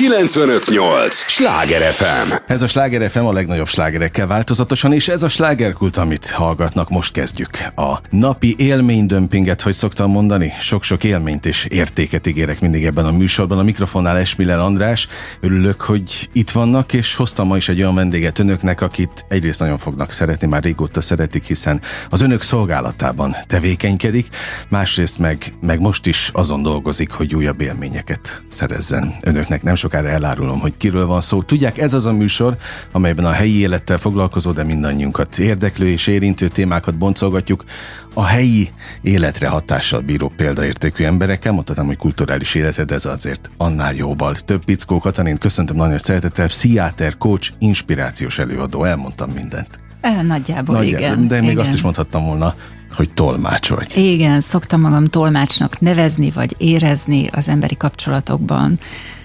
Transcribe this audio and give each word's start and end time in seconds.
958! 0.00 1.14
Sláger 1.14 1.92
FM! 1.92 2.32
Ez 2.46 2.62
a 2.62 2.66
Sláger 2.66 3.10
FM 3.10 3.24
a 3.24 3.32
legnagyobb 3.32 3.68
slágerekkel 3.68 4.26
változatosan, 4.26 4.92
és 4.92 5.08
ez 5.08 5.22
a 5.22 5.28
slágerkult, 5.28 5.96
amit 5.96 6.30
hallgatnak, 6.30 6.88
most 6.88 7.12
kezdjük. 7.12 7.48
A 7.76 8.00
napi 8.10 8.54
élménydömpinget, 8.58 9.60
hogy 9.62 9.72
szoktam 9.72 10.10
mondani, 10.10 10.52
sok-sok 10.60 11.04
élményt 11.04 11.46
és 11.46 11.64
értéket 11.64 12.26
ígérek 12.26 12.60
mindig 12.60 12.84
ebben 12.84 13.04
a 13.04 13.10
műsorban. 13.10 13.58
A 13.58 13.62
mikrofonnál 13.62 14.18
Esmiller 14.18 14.58
András, 14.58 15.08
örülök, 15.40 15.80
hogy 15.80 16.28
itt 16.32 16.50
vannak, 16.50 16.92
és 16.92 17.16
hoztam 17.16 17.46
ma 17.46 17.56
is 17.56 17.68
egy 17.68 17.80
olyan 17.80 17.94
vendéget 17.94 18.38
önöknek, 18.38 18.80
akit 18.80 19.24
egyrészt 19.28 19.60
nagyon 19.60 19.78
fognak 19.78 20.12
szeretni, 20.12 20.46
már 20.46 20.62
régóta 20.62 21.00
szeretik, 21.00 21.44
hiszen 21.44 21.80
az 22.10 22.20
önök 22.20 22.42
szolgálatában 22.42 23.36
tevékenykedik, 23.46 24.28
másrészt 24.68 25.18
meg, 25.18 25.54
meg 25.60 25.80
most 25.80 26.06
is 26.06 26.30
azon 26.32 26.62
dolgozik, 26.62 27.10
hogy 27.10 27.34
újabb 27.34 27.60
élményeket 27.60 28.42
szerezzen 28.48 29.14
önöknek. 29.22 29.62
Nem 29.62 29.74
sokára 29.90 30.08
elárulom, 30.08 30.60
hogy 30.60 30.76
kiről 30.76 31.06
van 31.06 31.20
szó. 31.20 31.42
Tudják, 31.42 31.78
ez 31.78 31.92
az 31.92 32.06
a 32.06 32.12
műsor, 32.12 32.56
amelyben 32.92 33.24
a 33.24 33.30
helyi 33.30 33.58
élettel 33.58 33.98
foglalkozó, 33.98 34.52
de 34.52 34.64
mindannyiunkat 34.64 35.38
érdeklő 35.38 35.88
és 35.88 36.06
érintő 36.06 36.48
témákat 36.48 36.98
boncolgatjuk. 36.98 37.64
A 38.14 38.24
helyi 38.24 38.70
életre 39.02 39.48
hatással 39.48 40.00
bíró 40.00 40.32
példaértékű 40.36 41.04
emberekkel, 41.04 41.52
mondhatom, 41.52 41.86
hogy 41.86 41.96
kulturális 41.96 42.54
életre, 42.54 42.84
de 42.84 42.94
ez 42.94 43.04
azért 43.04 43.50
annál 43.56 43.94
jóval. 43.94 44.34
Több 44.34 44.64
pickó 44.64 44.98
Katalin, 44.98 45.38
köszöntöm 45.38 45.76
nagyon 45.76 45.98
szeretettel, 45.98 46.46
pszichiáter, 46.46 47.18
coach, 47.18 47.52
inspirációs 47.58 48.38
előadó, 48.38 48.84
elmondtam 48.84 49.30
mindent. 49.30 49.80
Nagyjából, 50.02 50.74
Nagyjából 50.74 50.82
igen. 50.82 51.28
De 51.28 51.40
még 51.40 51.50
igen. 51.50 51.60
azt 51.60 51.74
is 51.74 51.82
mondhattam 51.82 52.24
volna, 52.24 52.54
hogy 52.94 53.10
tolmács 53.10 53.68
vagy. 53.68 53.96
Igen, 53.96 54.40
szoktam 54.40 54.80
magam 54.80 55.06
tolmácsnak 55.06 55.80
nevezni, 55.80 56.30
vagy 56.30 56.54
érezni 56.58 57.28
az 57.32 57.48
emberi 57.48 57.76
kapcsolatokban 57.76 58.78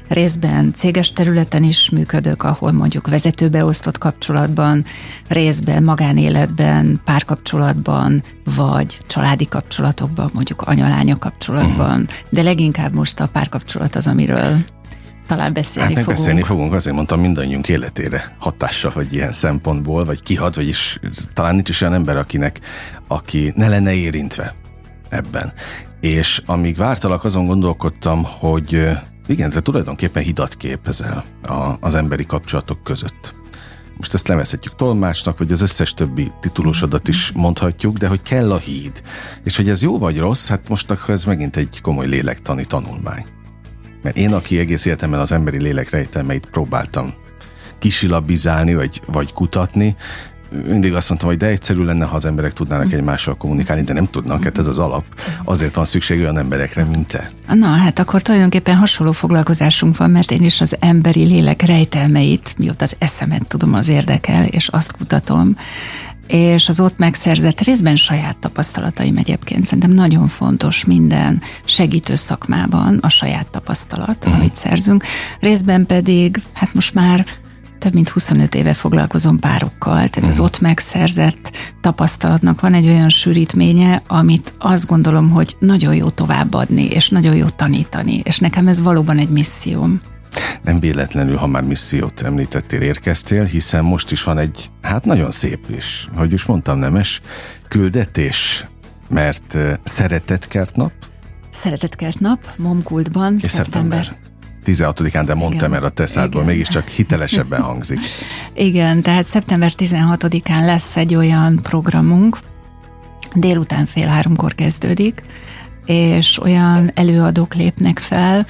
részben 0.08 0.74
céges 0.74 1.12
területen 1.12 1.64
is 1.64 1.90
működök, 1.90 2.44
ahol 2.44 2.72
mondjuk 2.72 3.08
vezetőbeosztott 3.08 3.98
kapcsolatban, 3.98 4.86
részben 5.28 5.84
magánéletben, 5.84 7.02
párkapcsolatban, 7.06 8.24
vagy 8.56 9.00
családi 9.08 9.48
kapcsolatokban, 9.48 10.30
mondjuk 10.34 10.62
anyalánya 10.62 11.18
kapcsolatban, 11.18 12.02
uh-huh. 12.02 12.18
de 12.30 12.42
leginkább 12.42 12.94
most 12.94 13.20
a 13.20 13.28
párkapcsolat 13.28 13.96
az, 13.96 14.08
amiről 14.08 14.58
talán 15.28 15.54
beszélni 15.54 15.94
hát 15.94 16.04
fogunk. 16.04 16.18
beszélni 16.18 16.44
fogunk, 16.44 16.74
azért 16.74 16.96
mondtam 16.96 17.20
mindannyiunk 17.20 17.70
életére 17.70 18.36
hatással, 18.40 18.92
vagy 18.96 19.14
ilyen 19.14 19.34
szempontból, 19.34 20.06
vagy 20.06 20.24
kihat, 20.24 20.56
vagyis 20.56 21.00
talán 21.34 21.56
nincs 21.56 21.70
is 21.70 21.82
olyan 21.82 21.94
ember, 21.94 22.18
akinek, 22.18 22.60
aki 23.08 23.54
ne 23.56 23.68
lenne 23.68 23.94
érintve 23.94 24.54
ebben. 25.10 25.54
És 26.00 26.42
amíg 26.46 26.78
vártalak, 26.78 27.24
azon 27.24 27.46
gondolkodtam, 27.46 28.24
hogy 28.40 28.90
igen, 29.28 29.50
de 29.50 29.62
tulajdonképpen 29.62 30.24
hidat 30.24 30.56
képezel 30.56 31.26
a, 31.44 31.78
az 31.80 31.96
emberi 31.96 32.26
kapcsolatok 32.26 32.84
között. 32.84 33.36
Most 33.98 34.14
ezt 34.14 34.28
nevezhetjük 34.28 34.76
tolmácsnak, 34.76 35.38
vagy 35.38 35.52
az 35.52 35.62
összes 35.62 35.94
többi 35.94 36.32
titulusodat 36.40 37.08
is 37.08 37.32
mondhatjuk, 37.32 37.98
de 37.98 38.08
hogy 38.08 38.22
kell 38.22 38.52
a 38.52 38.58
híd. 38.58 39.04
És 39.44 39.56
hogy 39.56 39.70
ez 39.70 39.82
jó 39.82 39.98
vagy 39.98 40.18
rossz, 40.18 40.48
hát 40.48 40.70
most 40.70 40.92
akkor 40.92 41.14
ez 41.14 41.24
megint 41.24 41.56
egy 41.56 41.82
komoly 41.82 42.08
lélektani 42.08 42.66
tanulmány. 42.66 43.26
Mert 44.02 44.18
én, 44.18 44.34
aki 44.34 44.60
egész 44.60 44.86
életemben 44.86 45.20
az 45.20 45.32
emberi 45.32 45.62
lélek 45.62 45.90
rejtelmeit 45.90 46.46
próbáltam 46.46 47.14
kisilabizálni, 47.80 48.76
vagy, 48.76 49.02
vagy 49.06 49.34
kutatni, 49.34 49.96
mindig 50.68 50.94
azt 50.94 51.10
mondtam, 51.10 51.30
hogy 51.30 51.38
de 51.38 51.46
egyszerű 51.46 51.84
lenne, 51.84 52.06
ha 52.06 52.16
az 52.16 52.26
emberek 52.26 52.54
tudnának 52.54 52.92
egymással 52.94 53.36
kommunikálni, 53.36 53.82
de 53.82 53.94
nem 53.94 54.10
tudnak, 54.10 54.44
hát 54.44 54.58
ez 54.58 54.68
az 54.68 54.78
alap. 54.78 55.06
Azért 55.44 55.74
van 55.74 55.86
szükség 55.86 56.20
olyan 56.20 56.38
emberekre, 56.38 56.84
mint 56.84 57.08
te. 57.08 57.32
Na, 57.54 57.68
hát 57.68 58.00
akkor 58.00 58.22
tulajdonképpen 58.22 58.76
hasonló 58.76 59.12
foglalkozásunk 59.12 59.98
van, 59.98 60.10
mert 60.10 60.32
én 60.32 60.44
is 60.44 60.62
az 60.62 60.76
emberi 60.80 61.24
lélek 61.24 61.62
rejtelmeit, 61.62 62.56
mióta 62.58 62.84
az 62.84 62.96
eszemet 63.00 63.48
tudom, 63.48 63.74
az 63.74 63.88
érdekel, 63.88 64.46
és 64.46 64.68
azt 64.68 64.92
kutatom, 64.98 65.56
és 66.28 66.70
az 66.70 66.80
ott 66.80 66.98
megszerzett 66.98 67.62
részben 67.62 67.96
saját 67.96 68.38
tapasztalataim 68.38 69.18
egyébként 69.18 69.66
szerintem 69.66 69.92
nagyon 69.92 70.28
fontos 70.28 70.86
minden 70.86 71.42
segítő 71.66 72.16
szakmában 72.16 72.98
a 73.02 73.10
saját 73.10 73.48
tapasztalat, 73.48 74.18
uh-huh. 74.26 74.40
amit 74.40 74.56
szerzünk, 74.56 75.04
részben 75.40 75.86
pedig, 75.86 76.42
hát 76.54 76.74
most 76.74 76.94
már 76.94 77.26
több 77.86 77.94
mint 77.94 78.10
25 78.10 78.56
éve 78.56 78.74
foglalkozom 78.74 79.40
párokkal, 79.40 79.94
tehát 79.94 80.16
uh-huh. 80.16 80.30
az 80.30 80.36
mhm. 80.36 80.46
ott 80.46 80.60
megszerzett 80.60 81.52
tapasztalatnak 81.82 82.62
van 82.62 82.74
egy 82.74 82.88
olyan 82.88 83.10
sűrítménye, 83.10 84.04
amit 84.08 84.54
azt 84.58 84.88
gondolom, 84.88 85.30
hogy 85.30 85.56
nagyon 85.60 85.96
jó 85.96 86.10
továbbadni, 86.10 86.86
és 86.86 87.10
nagyon 87.10 87.36
jó 87.36 87.46
tanítani, 87.46 88.22
és 88.24 88.40
nekem 88.40 88.68
ez 88.68 88.82
valóban 88.82 89.18
egy 89.18 89.30
misszióm. 89.30 90.02
Nem 90.64 90.80
véletlenül, 90.80 91.36
ha 91.36 91.48
már 91.48 91.64
missziót 91.64 92.22
említettél, 92.22 92.82
érkeztél, 92.82 93.44
hiszen 93.44 93.84
most 93.84 94.12
is 94.12 94.24
van 94.24 94.38
egy, 94.38 94.72
hát 94.82 95.06
nagyon 95.06 95.32
szép 95.32 95.66
is, 95.78 96.10
hogy 96.16 96.34
is 96.34 96.46
mondtam, 96.46 96.80
nemes 96.80 97.22
küldetés, 97.68 98.66
mert 99.10 99.58
szeretetkert 99.84 100.76
nap. 100.76 100.92
Szeretetkert 101.52 102.20
nap, 102.20 102.40
Momkultban, 102.58 103.36
és 103.42 103.50
szeptember. 103.50 104.04
szeptember 104.04 104.25
16-án, 104.66 105.24
de 105.26 105.34
mondtam 105.34 105.74
el 105.74 105.84
a 105.84 105.90
teszádból, 105.90 106.44
mégiscsak 106.44 106.88
hitelesebben 106.88 107.62
hangzik. 107.62 108.00
Igen, 108.54 109.02
tehát 109.02 109.26
szeptember 109.26 109.72
16-án 109.78 110.66
lesz 110.66 110.96
egy 110.98 111.16
olyan 111.16 111.60
programunk, 111.64 112.38
délután 113.34 113.86
fél 113.86 114.08
háromkor 114.08 114.56
kezdődik, 114.56 115.24
és 115.86 116.42
olyan 116.42 116.92
előadók 116.94 117.54
lépnek 117.54 118.00
fel, 118.00 118.48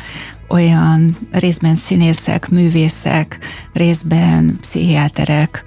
olyan 0.48 1.18
részben 1.32 1.76
színészek, 1.76 2.50
művészek, 2.50 3.40
részben 3.74 4.58
pszichiáterek, 4.62 5.64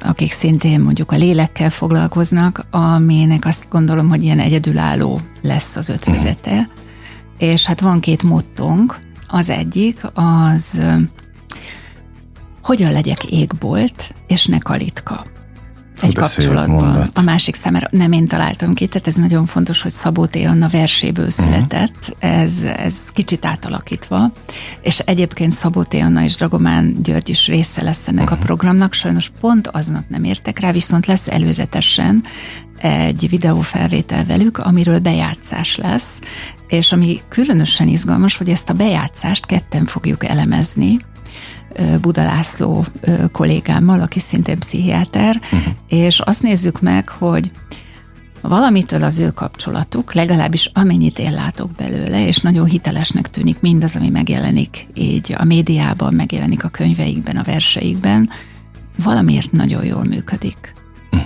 akik 0.00 0.32
szintén 0.32 0.80
mondjuk 0.80 1.12
a 1.12 1.16
lélekkel 1.16 1.70
foglalkoznak, 1.70 2.66
aminek 2.70 3.44
azt 3.44 3.66
gondolom, 3.70 4.08
hogy 4.08 4.22
ilyen 4.22 4.40
egyedülálló 4.40 5.20
lesz 5.42 5.76
az 5.76 5.88
ötvözete. 5.88 6.68
És 7.38 7.64
hát 7.64 7.80
van 7.80 8.00
két 8.00 8.22
mottónk. 8.22 8.98
Az 9.28 9.50
egyik 9.50 10.00
az, 10.14 10.82
hogyan 12.62 12.92
legyek 12.92 13.24
égbolt, 13.24 14.14
és 14.26 14.46
ne 14.46 14.58
kalitka 14.58 15.24
egy 16.02 16.14
kapcsolatban. 16.14 17.08
A 17.14 17.20
másik 17.20 17.54
számára 17.54 17.88
nem 17.90 18.12
én 18.12 18.26
találtam 18.26 18.74
ki, 18.74 18.86
tehát 18.86 19.06
ez 19.06 19.14
nagyon 19.14 19.46
fontos, 19.46 19.82
hogy 19.82 19.90
Szabó 19.90 20.26
T. 20.26 20.36
Anna 20.36 20.68
verséből 20.68 21.24
mhm. 21.24 21.34
született, 21.34 21.96
uh-huh. 22.00 22.40
ez, 22.40 22.62
ez 22.62 23.12
kicsit 23.12 23.44
átalakítva, 23.44 24.32
és 24.80 24.98
egyébként 24.98 25.52
Szabó 25.52 25.82
T. 25.82 25.94
Anna 25.94 26.22
és 26.22 26.36
Dragomán 26.36 27.02
György 27.02 27.28
is 27.28 27.46
része 27.46 27.82
lesz 27.82 28.08
ennek 28.08 28.22
uh-huh. 28.22 28.38
a 28.38 28.40
mhm. 28.40 28.46
programnak, 28.46 28.92
sajnos 28.92 29.30
pont 29.40 29.66
aznap 29.66 30.04
nem 30.08 30.24
értek 30.24 30.58
rá, 30.58 30.72
viszont 30.72 31.06
lesz 31.06 31.28
előzetesen 31.28 32.24
egy 32.80 33.26
videófelvétel 33.30 34.24
velük, 34.24 34.58
amiről 34.58 34.98
bejátszás 34.98 35.76
lesz, 35.76 36.18
és 36.68 36.92
ami 36.92 37.20
különösen 37.28 37.88
izgalmas, 37.88 38.36
hogy 38.36 38.48
ezt 38.48 38.70
a 38.70 38.74
bejátszást 38.74 39.46
ketten 39.46 39.84
fogjuk 39.84 40.24
elemezni, 40.24 40.98
Buda 42.00 42.24
László 42.24 42.84
kollégámmal, 43.32 44.00
aki 44.00 44.20
szintén 44.20 44.58
pszichiáter, 44.58 45.40
uh-huh. 45.44 45.72
és 45.88 46.20
azt 46.20 46.42
nézzük 46.42 46.80
meg, 46.80 47.08
hogy 47.08 47.50
valamitől 48.40 49.02
az 49.02 49.18
ő 49.18 49.30
kapcsolatuk, 49.30 50.12
legalábbis 50.12 50.70
amennyit 50.74 51.18
én 51.18 51.32
látok 51.32 51.70
belőle, 51.70 52.26
és 52.26 52.38
nagyon 52.38 52.66
hitelesnek 52.66 53.28
tűnik 53.30 53.60
mindaz, 53.60 53.96
ami 53.96 54.08
megjelenik 54.08 54.86
így 54.94 55.34
a 55.38 55.44
médiában, 55.44 56.14
megjelenik 56.14 56.64
a 56.64 56.68
könyveikben, 56.68 57.36
a 57.36 57.42
verseikben, 57.42 58.30
valamiért 59.02 59.52
nagyon 59.52 59.84
jól 59.84 60.04
működik. 60.04 60.74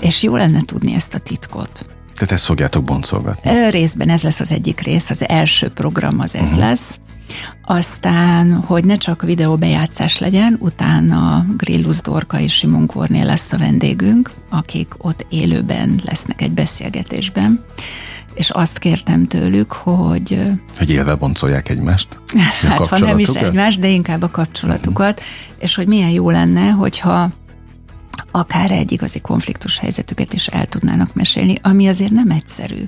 És 0.01 0.23
jó 0.23 0.37
lenne 0.37 0.61
tudni 0.63 0.95
ezt 0.95 1.15
a 1.15 1.19
titkot. 1.19 1.87
Tehát 2.15 2.33
ezt 2.33 2.45
fogjátok 2.45 2.85
boncolgatni? 2.85 3.71
Részben 3.71 4.09
ez 4.09 4.23
lesz 4.23 4.41
az 4.41 4.51
egyik 4.51 4.81
rész, 4.81 5.11
az 5.11 5.29
első 5.29 5.69
program 5.69 6.21
az 6.21 6.35
ez 6.35 6.43
uh-huh. 6.43 6.59
lesz. 6.59 7.01
Aztán, 7.65 8.55
hogy 8.55 8.85
ne 8.85 8.95
csak 8.95 9.23
videóbejátszás 9.23 10.19
legyen, 10.19 10.57
utána 10.61 11.47
Grillus 11.57 12.01
Dorka 12.01 12.41
és 12.41 12.53
Simon 12.53 12.87
Kornél 12.87 13.25
lesz 13.25 13.53
a 13.53 13.59
vendégünk, 13.59 14.31
akik 14.51 14.95
ott 14.99 15.27
élőben 15.29 16.01
lesznek 16.05 16.41
egy 16.41 16.53
beszélgetésben 16.53 17.65
és 18.35 18.51
azt 18.51 18.79
kértem 18.79 19.27
tőlük, 19.27 19.73
hogy... 19.73 20.43
Hogy 20.79 20.91
élve 20.91 21.15
boncolják 21.15 21.69
egymást? 21.69 22.09
Hát, 22.63 22.87
ha 22.87 22.99
nem 22.99 23.19
is 23.19 23.29
egymást, 23.29 23.81
de 23.81 23.89
inkább 23.89 24.23
a 24.23 24.31
kapcsolatukat, 24.31 25.21
uh-huh. 25.21 25.57
és 25.59 25.75
hogy 25.75 25.87
milyen 25.87 26.11
jó 26.11 26.31
lenne, 26.31 26.71
hogyha 26.71 27.31
akár 28.31 28.71
egy 28.71 28.93
igazi 28.93 29.21
konfliktus 29.21 29.79
helyzetüket 29.79 30.33
is 30.33 30.47
el 30.47 30.67
tudnának 30.67 31.15
mesélni, 31.15 31.55
ami 31.63 31.89
azért 31.89 32.11
nem 32.11 32.31
egyszerű 32.31 32.85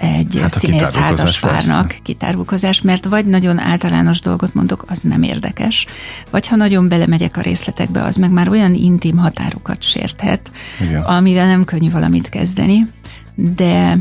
egy 0.00 0.38
hát 0.40 0.50
színész 0.50 0.94
házaspárnak 0.94 1.96
kitárulkozás, 2.02 2.82
mert 2.82 3.04
vagy 3.04 3.26
nagyon 3.26 3.58
általános 3.58 4.20
dolgot 4.20 4.54
mondok, 4.54 4.84
az 4.88 5.00
nem 5.00 5.22
érdekes, 5.22 5.86
vagy 6.30 6.46
ha 6.46 6.56
nagyon 6.56 6.88
belemegyek 6.88 7.36
a 7.36 7.40
részletekbe, 7.40 8.02
az 8.02 8.16
meg 8.16 8.30
már 8.30 8.48
olyan 8.48 8.74
intim 8.74 9.16
határokat 9.16 9.82
sérthet, 9.82 10.50
Igen. 10.80 11.02
amivel 11.02 11.46
nem 11.46 11.64
könnyű 11.64 11.90
valamit 11.90 12.28
kezdeni, 12.28 12.90
de 13.34 13.98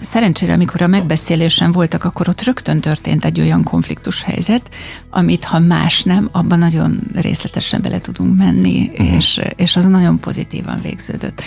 Szerencsére, 0.00 0.52
amikor 0.52 0.82
a 0.82 0.86
megbeszélésen 0.86 1.72
voltak, 1.72 2.04
akkor 2.04 2.28
ott 2.28 2.42
rögtön 2.42 2.80
történt 2.80 3.24
egy 3.24 3.40
olyan 3.40 3.62
konfliktus 3.62 4.22
helyzet, 4.22 4.70
amit 5.10 5.44
ha 5.44 5.58
más 5.58 6.02
nem, 6.02 6.28
abban 6.32 6.58
nagyon 6.58 7.00
részletesen 7.14 7.82
bele 7.82 8.00
tudunk 8.00 8.36
menni, 8.36 8.90
uh-huh. 8.92 9.14
és, 9.14 9.40
és 9.56 9.76
az 9.76 9.84
nagyon 9.84 10.20
pozitívan 10.20 10.80
végződött. 10.82 11.42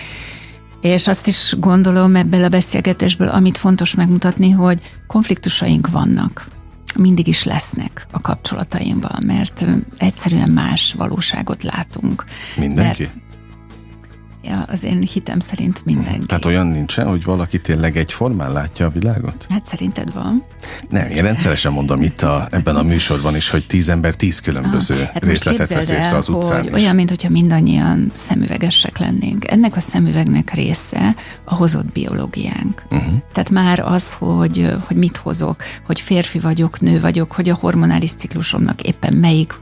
És 0.82 1.08
azt 1.08 1.28
is 1.28 1.56
gondolom 1.60 2.16
ebből 2.16 2.44
a 2.44 2.50
beszélgetésből, 2.50 3.28
amit 3.28 3.58
fontos 3.58 3.96
megmutatni, 3.96 4.50
hogy 4.50 4.82
konfliktusaink 5.08 5.90
vannak 5.90 6.48
mindig 6.98 7.28
is 7.28 7.44
lesznek 7.44 8.08
a 8.12 8.22
kapcsolataimban, 8.22 9.24
mert 9.26 9.66
egyszerűen 9.98 10.50
más 10.50 10.94
valóságot 10.94 11.64
látunk. 11.64 12.24
Mindenki? 12.58 13.02
Mert 13.04 13.14
Ja, 14.48 14.66
az 14.68 14.84
én 14.84 15.02
hitem 15.02 15.40
szerint 15.40 15.86
mindenki. 15.86 16.26
Tehát 16.26 16.46
olyan 16.46 16.68
nincsen, 16.68 17.08
hogy 17.08 17.24
valaki 17.24 17.62
tényleg 17.62 17.98
egyformán 17.98 18.52
látja 18.52 18.86
a 18.86 18.90
világot? 18.90 19.48
Hát 19.50 19.66
szerinted 19.66 20.14
van. 20.14 20.44
Nem, 20.90 21.10
én 21.10 21.24
rendszeresen 21.24 21.72
mondom 21.72 22.02
itt 22.02 22.22
a, 22.22 22.48
ebben 22.52 22.76
a 22.76 22.84
műsorban 22.84 23.36
is, 23.36 23.50
hogy 23.50 23.66
tíz 23.68 23.90
ember 23.90 24.16
tíz 24.16 24.40
különböző 24.40 25.02
ah, 25.02 25.10
hát 25.14 25.26
részletet 25.26 25.70
vesz 25.70 25.90
észre 25.90 26.18
az 26.18 26.30
utcán 26.30 26.62
hogy 26.62 26.66
is. 26.66 26.74
Olyan, 26.74 26.96
mintha 26.96 27.30
mindannyian 27.30 28.10
szemüvegesek 28.14 28.98
lennénk. 28.98 29.52
Ennek 29.52 29.76
a 29.76 29.80
szemüvegnek 29.80 30.54
része 30.54 31.16
a 31.44 31.56
hozott 31.56 31.92
biológiánk. 31.92 32.84
Uh-huh. 32.92 33.14
Tehát 33.34 33.50
már 33.50 33.80
az, 33.80 34.14
hogy, 34.14 34.74
hogy 34.88 34.98
mit 34.98 35.18
hozok, 35.18 35.64
hogy 35.86 36.00
férfi 36.00 36.40
vagyok, 36.40 36.80
nő 36.80 37.00
vagyok, 37.00 37.32
hogy 37.32 37.50
a 37.50 37.58
hormonális 37.60 38.12
ciklusomnak 38.12 38.82
éppen 38.82 39.14
melyik 39.14 39.54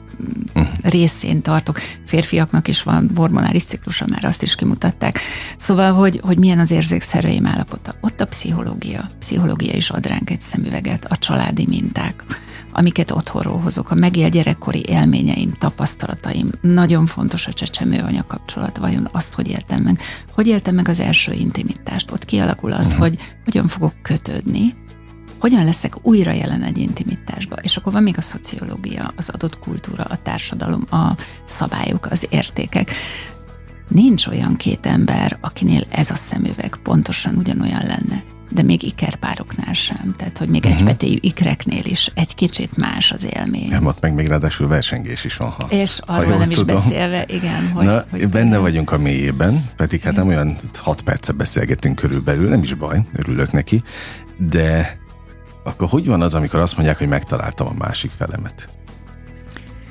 részén 0.81 1.41
tartok. 1.41 1.79
Férfiaknak 2.05 2.67
is 2.67 2.83
van 2.83 3.11
hormonális 3.15 3.63
ciklusa, 3.63 4.05
már 4.09 4.23
azt 4.23 4.43
is 4.43 4.55
kimutatták. 4.55 5.19
Szóval, 5.57 5.93
hogy, 5.93 6.19
hogy 6.23 6.39
milyen 6.39 6.59
az 6.59 6.71
érzékszerveim 6.71 7.45
állapota. 7.45 7.95
Ott 8.01 8.21
a 8.21 8.27
pszichológia. 8.27 9.11
Pszichológia 9.19 9.73
is 9.73 9.89
ad 9.89 10.05
ránk 10.05 10.29
egy 10.29 10.41
szemüveget, 10.41 11.05
a 11.05 11.17
családi 11.17 11.65
minták 11.69 12.23
amiket 12.73 13.11
otthonról 13.11 13.59
hozok, 13.59 13.91
a 13.91 13.95
megél 13.95 14.29
gyerekkori 14.29 14.83
élményeim, 14.87 15.51
tapasztalataim. 15.51 16.49
Nagyon 16.61 17.05
fontos 17.05 17.47
a 17.47 17.53
csecsemő 17.53 18.05
kapcsolat, 18.27 18.77
vajon 18.77 19.09
azt, 19.11 19.33
hogy 19.33 19.47
éltem 19.47 19.81
meg. 19.81 19.99
Hogy 20.33 20.47
éltem 20.47 20.75
meg 20.75 20.87
az 20.87 20.99
első 20.99 21.31
intimitást? 21.31 22.11
Ott 22.11 22.25
kialakul 22.25 22.71
az, 22.71 22.85
uh-huh. 22.85 23.01
hogy 23.01 23.17
hogyan 23.43 23.67
fogok 23.67 23.93
kötődni, 24.01 24.73
hogyan 25.43 25.65
leszek 25.65 25.93
újra 26.01 26.31
jelen 26.31 26.63
egy 26.63 26.77
intimitásba. 26.77 27.55
És 27.61 27.77
akkor 27.77 27.93
van 27.93 28.03
még 28.03 28.17
a 28.17 28.21
szociológia, 28.21 29.13
az 29.15 29.29
adott 29.29 29.59
kultúra, 29.59 30.03
a 30.03 30.17
társadalom, 30.17 30.87
a 30.89 31.11
szabályok, 31.45 32.05
az 32.05 32.27
értékek. 32.29 32.91
Nincs 33.87 34.27
olyan 34.27 34.55
két 34.55 34.85
ember, 34.85 35.37
akinél 35.41 35.83
ez 35.89 36.09
a 36.09 36.15
szemüveg 36.15 36.79
pontosan 36.83 37.35
ugyanolyan 37.35 37.85
lenne 37.85 38.23
de 38.49 38.63
még 38.63 38.83
ikerpároknál 38.83 39.73
sem. 39.73 40.13
Tehát, 40.17 40.37
hogy 40.37 40.47
még 40.47 40.63
uh-huh. 40.63 40.79
egypetéjű 40.79 41.17
ikreknél 41.21 41.85
is 41.85 42.11
egy 42.13 42.35
kicsit 42.35 42.77
más 42.77 43.11
az 43.11 43.27
élmény. 43.33 43.69
Nem, 43.69 43.85
ott 43.85 44.01
meg 44.01 44.13
még 44.13 44.27
ráadásul 44.27 44.67
versengés 44.67 45.23
is 45.23 45.37
van. 45.37 45.49
Ha, 45.49 45.67
És 45.69 45.99
arról 46.05 46.37
nem 46.37 46.49
tudom. 46.49 46.75
is 46.75 46.83
beszélve, 46.83 47.25
igen. 47.27 47.71
Hogy, 47.73 47.85
Na, 47.85 48.05
hogy 48.11 48.29
benne 48.29 48.47
igen. 48.47 48.61
vagyunk 48.61 48.91
a 48.91 48.97
mélyében, 48.97 49.65
pedig 49.75 50.01
hát 50.01 50.15
nem 50.15 50.27
olyan 50.27 50.57
hat 50.77 51.01
percet 51.01 51.35
beszélgetünk 51.35 51.95
körülbelül, 51.95 52.49
nem 52.49 52.63
is 52.63 52.73
baj, 52.73 53.01
örülök 53.15 53.51
neki, 53.51 53.83
de 54.37 55.01
akkor 55.63 55.89
hogy 55.89 56.07
van 56.07 56.21
az, 56.21 56.33
amikor 56.33 56.59
azt 56.59 56.75
mondják, 56.75 56.97
hogy 56.97 57.07
megtaláltam 57.07 57.67
a 57.67 57.73
másik 57.77 58.11
felemet? 58.11 58.69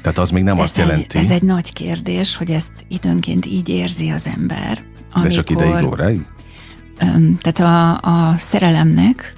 Tehát 0.02 0.18
az 0.18 0.30
még 0.30 0.42
nem 0.42 0.56
ez 0.56 0.62
azt 0.62 0.78
egy, 0.78 0.86
jelenti. 0.86 1.18
Ez 1.18 1.30
egy 1.30 1.42
nagy 1.42 1.72
kérdés, 1.72 2.36
hogy 2.36 2.50
ezt 2.50 2.72
időnként 2.88 3.46
így 3.46 3.68
érzi 3.68 4.10
az 4.10 4.26
ember. 4.26 4.82
Amikor, 5.12 5.30
De 5.30 5.36
csak 5.36 5.50
ideig, 5.50 5.84
óráig? 5.84 6.26
Tehát 7.42 7.58
a, 7.58 8.30
a 8.30 8.38
szerelemnek, 8.38 9.34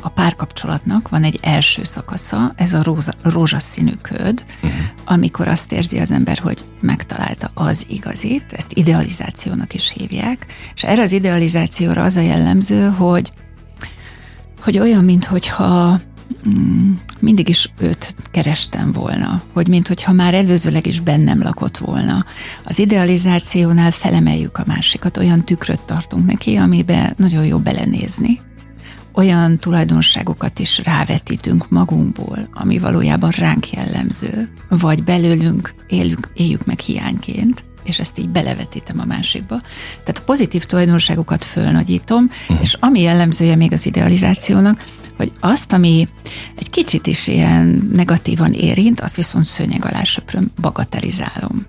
a 0.00 0.08
párkapcsolatnak 0.08 1.08
van 1.08 1.22
egy 1.22 1.38
első 1.42 1.82
szakasza, 1.82 2.52
ez 2.56 2.74
a 2.74 2.82
róza, 2.82 3.12
rózsaszínű 3.22 3.92
köd, 4.02 4.44
uh-huh. 4.54 4.80
amikor 5.04 5.48
azt 5.48 5.72
érzi 5.72 5.98
az 5.98 6.10
ember, 6.10 6.38
hogy 6.38 6.64
megtalálta 6.80 7.50
az 7.54 7.86
igazit, 7.88 8.52
ezt 8.52 8.72
idealizációnak 8.72 9.74
is 9.74 9.90
hívják, 9.90 10.46
és 10.74 10.82
erre 10.82 11.02
az 11.02 11.12
idealizációra 11.12 12.02
az 12.02 12.16
a 12.16 12.20
jellemző, 12.20 12.88
hogy 12.88 13.32
hogy 14.64 14.78
olyan, 14.78 15.04
mintha 15.04 16.00
mm, 16.48 16.92
mindig 17.20 17.48
is 17.48 17.72
őt 17.78 18.14
kerestem 18.30 18.92
volna, 18.92 19.42
hogy 19.52 19.68
mintha 19.68 20.12
már 20.12 20.34
előzőleg 20.34 20.86
is 20.86 21.00
bennem 21.00 21.42
lakott 21.42 21.78
volna. 21.78 22.24
Az 22.64 22.78
idealizációnál 22.78 23.90
felemeljük 23.90 24.58
a 24.58 24.64
másikat, 24.66 25.16
olyan 25.16 25.44
tükröt 25.44 25.80
tartunk 25.80 26.26
neki, 26.26 26.56
amiben 26.56 27.14
nagyon 27.16 27.46
jó 27.46 27.58
belenézni. 27.58 28.40
Olyan 29.14 29.56
tulajdonságokat 29.56 30.58
is 30.58 30.78
rávetítünk 30.84 31.68
magunkból, 31.68 32.48
ami 32.52 32.78
valójában 32.78 33.30
ránk 33.30 33.70
jellemző, 33.70 34.48
vagy 34.68 35.02
belőlünk 35.02 35.74
éljük, 35.86 36.30
éljük 36.34 36.66
meg 36.66 36.78
hiányként 36.78 37.64
és 37.84 37.98
ezt 37.98 38.18
így 38.18 38.28
belevetítem 38.28 39.00
a 39.00 39.04
másikba. 39.04 39.60
Tehát 39.90 40.18
a 40.18 40.24
pozitív 40.24 40.64
tulajdonságokat 40.64 41.44
fölnagyítom, 41.44 42.24
uh-huh. 42.24 42.58
és 42.62 42.76
ami 42.80 43.00
jellemzője 43.00 43.56
még 43.56 43.72
az 43.72 43.86
idealizációnak, 43.86 44.84
hogy 45.16 45.32
azt, 45.40 45.72
ami 45.72 46.08
egy 46.54 46.70
kicsit 46.70 47.06
is 47.06 47.26
ilyen 47.26 47.88
negatívan 47.92 48.52
érint, 48.52 49.00
azt 49.00 49.16
viszont 49.16 49.44
szőnyeg 49.44 49.84
alá 49.84 50.02
söpröm, 50.04 50.50
bagatelizálom. 50.60 51.66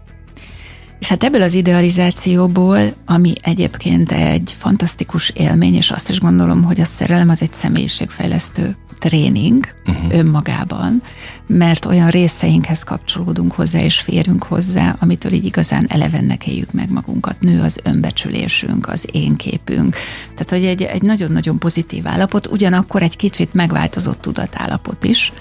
És 1.00 1.08
hát 1.08 1.24
ebből 1.24 1.42
az 1.42 1.54
idealizációból, 1.54 2.94
ami 3.06 3.34
egyébként 3.42 4.12
egy 4.12 4.56
fantasztikus 4.58 5.30
élmény, 5.30 5.76
és 5.76 5.92
azt 5.92 6.10
is 6.10 6.20
gondolom, 6.20 6.64
hogy 6.64 6.80
a 6.80 6.86
szerelem 6.86 7.30
az 7.30 7.42
egy 7.42 7.54
személyiségfejlesztő 7.54 8.76
tréning 9.06 9.68
uh-huh. 9.88 10.18
önmagában, 10.18 11.02
mert 11.48 11.86
olyan 11.86 12.10
részeinkhez 12.10 12.84
kapcsolódunk 12.84 13.52
hozzá, 13.52 13.80
és 13.80 14.00
férünk 14.00 14.44
hozzá, 14.44 14.96
amitől 15.00 15.32
így 15.32 15.46
igazán 15.46 15.86
elevennek 15.90 16.48
éljük 16.48 16.72
meg 16.72 16.92
magunkat. 16.92 17.40
Nő 17.40 17.62
az 17.62 17.80
önbecsülésünk, 17.84 18.88
az 18.88 19.08
én 19.12 19.36
képünk. 19.36 19.96
Tehát, 20.34 20.50
hogy 20.50 20.66
egy, 20.66 20.82
egy 20.82 21.02
nagyon-nagyon 21.02 21.60
pozitív 21.60 22.08
állapot, 22.08 22.48
ugyanakkor 22.48 23.02
egy 23.02 23.16
kicsit 23.16 23.54
megváltozott 23.54 24.22
tudatállapot 24.22 25.04
is, 25.04 25.34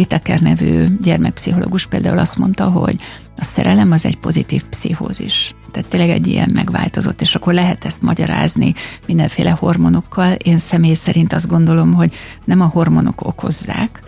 Vitaker 0.00 0.40
nevű 0.40 0.86
gyermekpszichológus 1.02 1.86
például 1.86 2.18
azt 2.18 2.38
mondta, 2.38 2.64
hogy 2.64 2.96
a 3.36 3.44
szerelem 3.44 3.92
az 3.92 4.04
egy 4.04 4.16
pozitív 4.16 4.64
pszichózis. 4.64 5.54
Tehát 5.70 5.88
tényleg 5.88 6.10
egy 6.10 6.26
ilyen 6.26 6.50
megváltozott, 6.54 7.20
és 7.20 7.34
akkor 7.34 7.52
lehet 7.52 7.84
ezt 7.84 8.02
magyarázni 8.02 8.74
mindenféle 9.06 9.50
hormonokkal. 9.50 10.32
Én 10.32 10.58
személy 10.58 10.94
szerint 10.94 11.32
azt 11.32 11.48
gondolom, 11.48 11.94
hogy 11.94 12.12
nem 12.44 12.60
a 12.60 12.66
hormonok 12.66 13.26
okozzák, 13.26 14.02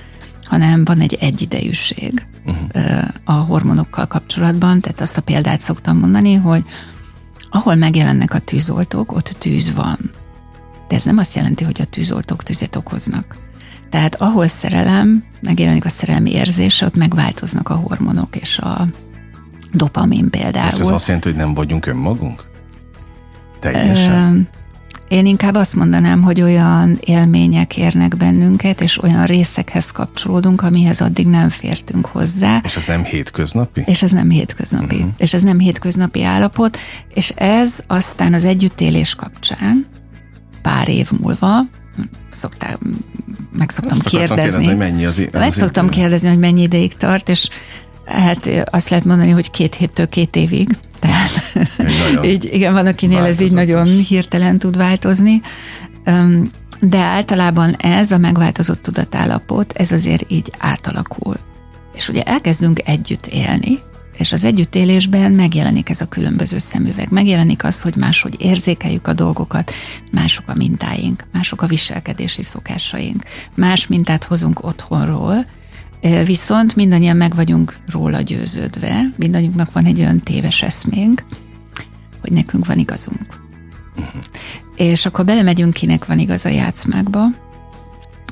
hanem 0.45 0.85
van 0.85 1.01
egy 1.01 1.15
egyidejűség 1.21 2.27
uh-huh. 2.45 3.09
a 3.25 3.33
hormonokkal 3.33 4.07
kapcsolatban. 4.07 4.81
Tehát 4.81 5.01
azt 5.01 5.17
a 5.17 5.23
példát 5.23 5.61
szoktam 5.61 5.99
mondani, 5.99 6.35
hogy 6.35 6.65
ahol 7.51 7.75
megjelennek 7.75 8.35
a 8.35 8.39
tűzoltók, 8.39 9.13
ott 9.13 9.37
tűz 9.39 9.75
van. 9.75 9.99
De 10.89 10.97
ez 10.97 11.05
nem 11.05 11.19
azt 11.19 11.35
jelenti, 11.35 11.65
hogy 11.65 11.81
a 11.81 11.85
tűzoltók 11.85 12.43
tüzet 12.43 12.77
okoznak. 12.77 13.42
Tehát 13.93 14.15
ahol 14.15 14.47
szerelem, 14.49 15.25
megjelenik 15.41 15.85
a 15.85 15.89
szerelmi 15.89 16.33
érzés, 16.33 16.81
ott 16.81 16.97
megváltoznak 16.97 17.69
a 17.69 17.75
hormonok 17.75 18.37
és 18.37 18.59
a 18.59 18.87
dopamin 19.73 20.31
például. 20.31 20.73
És 20.73 20.79
ez 20.81 20.91
azt 20.91 21.07
jelenti, 21.07 21.29
hogy 21.29 21.39
nem 21.39 21.55
vagyunk 21.55 21.87
önmagunk? 21.87 22.45
Teljesen? 23.61 24.49
Én 25.09 25.27
inkább 25.27 25.55
azt 25.55 25.77
mondanám, 25.77 26.23
hogy 26.23 26.43
olyan 26.43 26.99
élmények 27.01 27.77
érnek 27.77 28.17
bennünket, 28.17 28.81
és 28.81 29.03
olyan 29.03 29.25
részekhez 29.25 29.91
kapcsolódunk, 29.91 30.63
amihez 30.63 31.01
addig 31.01 31.27
nem 31.27 31.49
fértünk 31.49 32.07
hozzá. 32.07 32.61
És 32.65 32.77
ez 32.77 32.87
nem 32.87 33.05
hétköznapi? 33.05 33.83
És 33.87 34.03
ez 34.03 34.11
nem 34.11 34.31
hétköznapi. 34.31 34.97
Uh-huh. 34.97 35.11
És 35.17 35.35
ez 35.35 35.43
nem 35.43 35.59
hétköznapi 35.59 36.25
állapot, 36.25 36.79
és 37.15 37.29
ez 37.37 37.85
aztán 37.87 38.35
az 38.35 38.45
együttélés 38.45 39.15
kapcsán 39.15 39.87
pár 40.63 40.89
év 40.89 41.11
múlva 41.21 41.61
szoktál, 42.31 42.79
meg 43.53 43.71
szoktam 43.71 43.99
kérdezni. 43.99 44.37
kérdezni 44.37 44.67
hogy 44.67 44.77
mennyi 44.77 45.05
az, 45.05 45.19
az 45.33 45.41
meg 45.41 45.53
szoktam 45.53 45.89
kérdezni, 45.89 46.29
hogy 46.29 46.39
mennyi 46.39 46.63
ideig 46.63 46.97
tart, 46.97 47.29
és 47.29 47.49
hát 48.05 48.67
azt 48.71 48.89
lehet 48.89 49.05
mondani, 49.05 49.31
hogy 49.31 49.51
két 49.51 49.75
héttől 49.75 50.09
két 50.09 50.37
évig. 50.37 50.77
Tehát 50.99 51.31
így, 52.33 52.49
igen, 52.53 52.73
van, 52.73 52.87
akinél 52.87 53.23
ez 53.23 53.41
így 53.41 53.53
nagyon 53.53 53.87
hirtelen 53.87 54.59
tud 54.59 54.77
változni. 54.77 55.41
De 56.81 56.99
általában 56.99 57.75
ez 57.75 58.11
a 58.11 58.19
megváltozott 58.19 58.83
tudatállapot, 58.83 59.73
ez 59.73 59.93
azért 59.93 60.25
így 60.31 60.53
átalakul. 60.59 61.37
És 61.95 62.09
ugye 62.09 62.23
elkezdünk 62.23 62.81
együtt 62.85 63.27
élni, 63.27 63.79
és 64.23 64.33
az 64.33 64.45
együttélésben 64.45 65.33
megjelenik 65.33 65.89
ez 65.89 66.01
a 66.01 66.09
különböző 66.09 66.59
szemüveg. 66.59 67.11
Megjelenik 67.11 67.65
az, 67.65 67.83
hogy 67.83 67.97
máshogy 67.97 68.37
érzékeljük 68.39 69.07
a 69.07 69.13
dolgokat, 69.13 69.73
mások 70.13 70.49
a 70.49 70.55
mintáink, 70.55 71.25
mások 71.33 71.63
a 71.63 71.67
viselkedési 71.67 72.43
szokásaink, 72.43 73.23
más 73.55 73.87
mintát 73.87 74.25
hozunk 74.25 74.65
otthonról, 74.65 75.47
viszont 76.25 76.77
mindannyian 76.77 77.17
meg 77.17 77.35
vagyunk 77.35 77.77
róla 77.91 78.21
győződve, 78.21 79.13
mindannyiunknak 79.17 79.73
van 79.73 79.85
egy 79.85 79.99
olyan 79.99 80.21
téves 80.21 80.63
eszménk, 80.63 81.25
hogy 82.21 82.33
nekünk 82.33 82.67
van 82.67 82.79
igazunk. 82.79 83.41
Uh-huh. 83.97 84.23
és 84.77 85.07
akkor 85.07 85.25
belemegyünk, 85.25 85.73
kinek 85.73 86.05
van 86.05 86.19
igaz 86.19 86.45
a 86.45 86.49
játszmákba, 86.49 87.25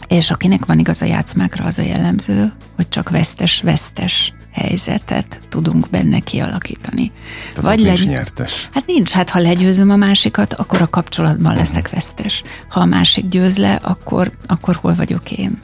és 0.08 0.30
akinek 0.30 0.66
van 0.66 0.78
igaz 0.78 1.02
a 1.02 1.06
játszmákra, 1.06 1.64
az 1.64 1.78
a 1.78 1.82
jellemző, 1.82 2.52
hogy 2.76 2.88
csak 2.88 3.10
vesztes-vesztes 3.10 4.32
helyzetet 4.52 5.40
tudunk 5.48 5.90
benne 5.90 6.18
kialakítani. 6.18 7.12
Tehát 7.54 7.76
Vagy 7.76 7.80
legy... 7.80 8.06
nyertes. 8.06 8.68
Hát 8.72 8.86
nincs, 8.86 9.10
hát 9.10 9.30
ha 9.30 9.38
legyőzöm 9.38 9.90
a 9.90 9.96
másikat, 9.96 10.52
akkor 10.52 10.80
a 10.80 10.88
kapcsolatban 10.88 11.52
uh-huh. 11.52 11.58
leszek 11.58 11.90
vesztes. 11.90 12.42
Ha 12.68 12.80
a 12.80 12.84
másik 12.84 13.28
győz 13.28 13.58
le, 13.58 13.74
akkor, 13.82 14.30
akkor 14.46 14.74
hol 14.74 14.94
vagyok 14.94 15.30
én. 15.30 15.60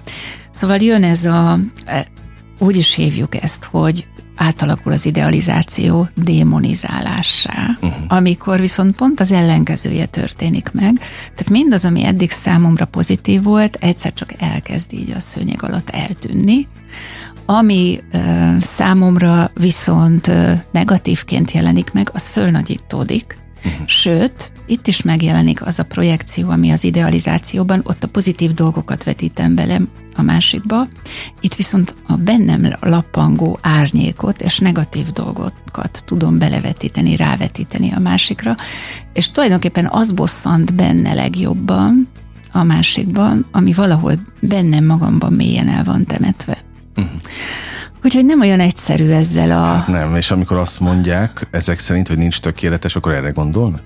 Szóval 0.51 0.77
jön 0.77 1.03
ez 1.03 1.25
a, 1.25 1.59
e, 1.85 2.07
úgy 2.59 2.77
is 2.77 2.95
hívjuk 2.95 3.43
ezt, 3.43 3.65
hogy 3.65 4.07
átalakul 4.37 4.93
az 4.93 5.07
idealizáció 5.07 6.09
démonizálássá, 6.15 7.79
uh-huh. 7.81 8.05
amikor 8.09 8.61
viszont 8.61 8.97
pont 8.97 9.21
az 9.21 9.33
ellenkezője 9.33 10.07
történik 10.07 10.71
meg. 10.73 10.99
Tehát 11.21 11.51
mindaz, 11.51 11.85
ami 11.85 12.05
eddig 12.05 12.31
számomra 12.31 12.85
pozitív 12.85 13.43
volt, 13.43 13.77
egyszer 13.81 14.13
csak 14.13 14.33
elkezd 14.39 14.93
így 14.93 15.11
a 15.11 15.21
szőnyeg 15.21 15.63
alatt 15.63 15.91
eltűnni, 15.91 16.69
ami 17.47 18.01
uh, 18.13 18.61
számomra 18.61 19.51
viszont 19.55 20.27
uh, 20.27 20.53
negatívként 20.71 21.51
jelenik 21.51 21.93
meg, 21.93 22.11
az 22.13 22.29
fölnagyítódik, 22.29 23.39
uh-huh. 23.65 23.87
sőt, 23.87 24.53
itt 24.67 24.87
is 24.87 25.03
megjelenik 25.03 25.67
az 25.67 25.79
a 25.79 25.85
projekció, 25.85 26.51
ami 26.51 26.71
az 26.71 26.85
idealizációban, 26.85 27.81
ott 27.85 28.05
a 28.05 28.09
pozitív 28.09 28.55
dolgokat 28.55 29.05
vetítem 29.05 29.55
bele 29.55 29.81
a 30.17 30.23
másikba, 30.23 30.87
itt 31.41 31.55
viszont 31.55 31.95
a 32.07 32.17
bennem 32.17 32.73
lappangó 32.81 33.59
árnyékot 33.63 34.43
és 34.43 34.59
negatív 34.59 35.13
dolgokat 35.13 36.03
tudom 36.05 36.39
belevetíteni, 36.39 37.17
rávetíteni 37.17 37.93
a 37.93 37.99
másikra, 37.99 38.57
és 39.13 39.31
tulajdonképpen 39.31 39.89
az 39.91 40.13
bosszant 40.13 40.75
benne 40.75 41.15
legjobban 41.15 42.09
a 42.53 42.63
másikban, 42.63 43.47
ami 43.51 43.73
valahol 43.73 44.13
bennem 44.41 44.85
magamban 44.85 45.33
mélyen 45.33 45.69
el 45.69 45.85
van 45.85 46.05
temetve. 46.05 46.57
Uh-huh. 46.97 47.21
Úgyhogy 48.05 48.25
nem 48.25 48.41
olyan 48.41 48.61
egyszerű 48.61 49.09
ezzel 49.09 49.51
a... 49.51 49.65
Hát 49.65 49.87
nem, 49.87 50.17
és 50.17 50.31
amikor 50.31 50.57
azt 50.57 50.81
mondják 50.81 51.47
ezek 51.51 51.79
szerint, 51.79 52.09
hogy 52.09 52.19
nincs 52.19 52.41
tökéletes, 52.41 52.97
akkor 52.97 53.13
erre 53.13 53.31
gondolnak? 53.31 53.83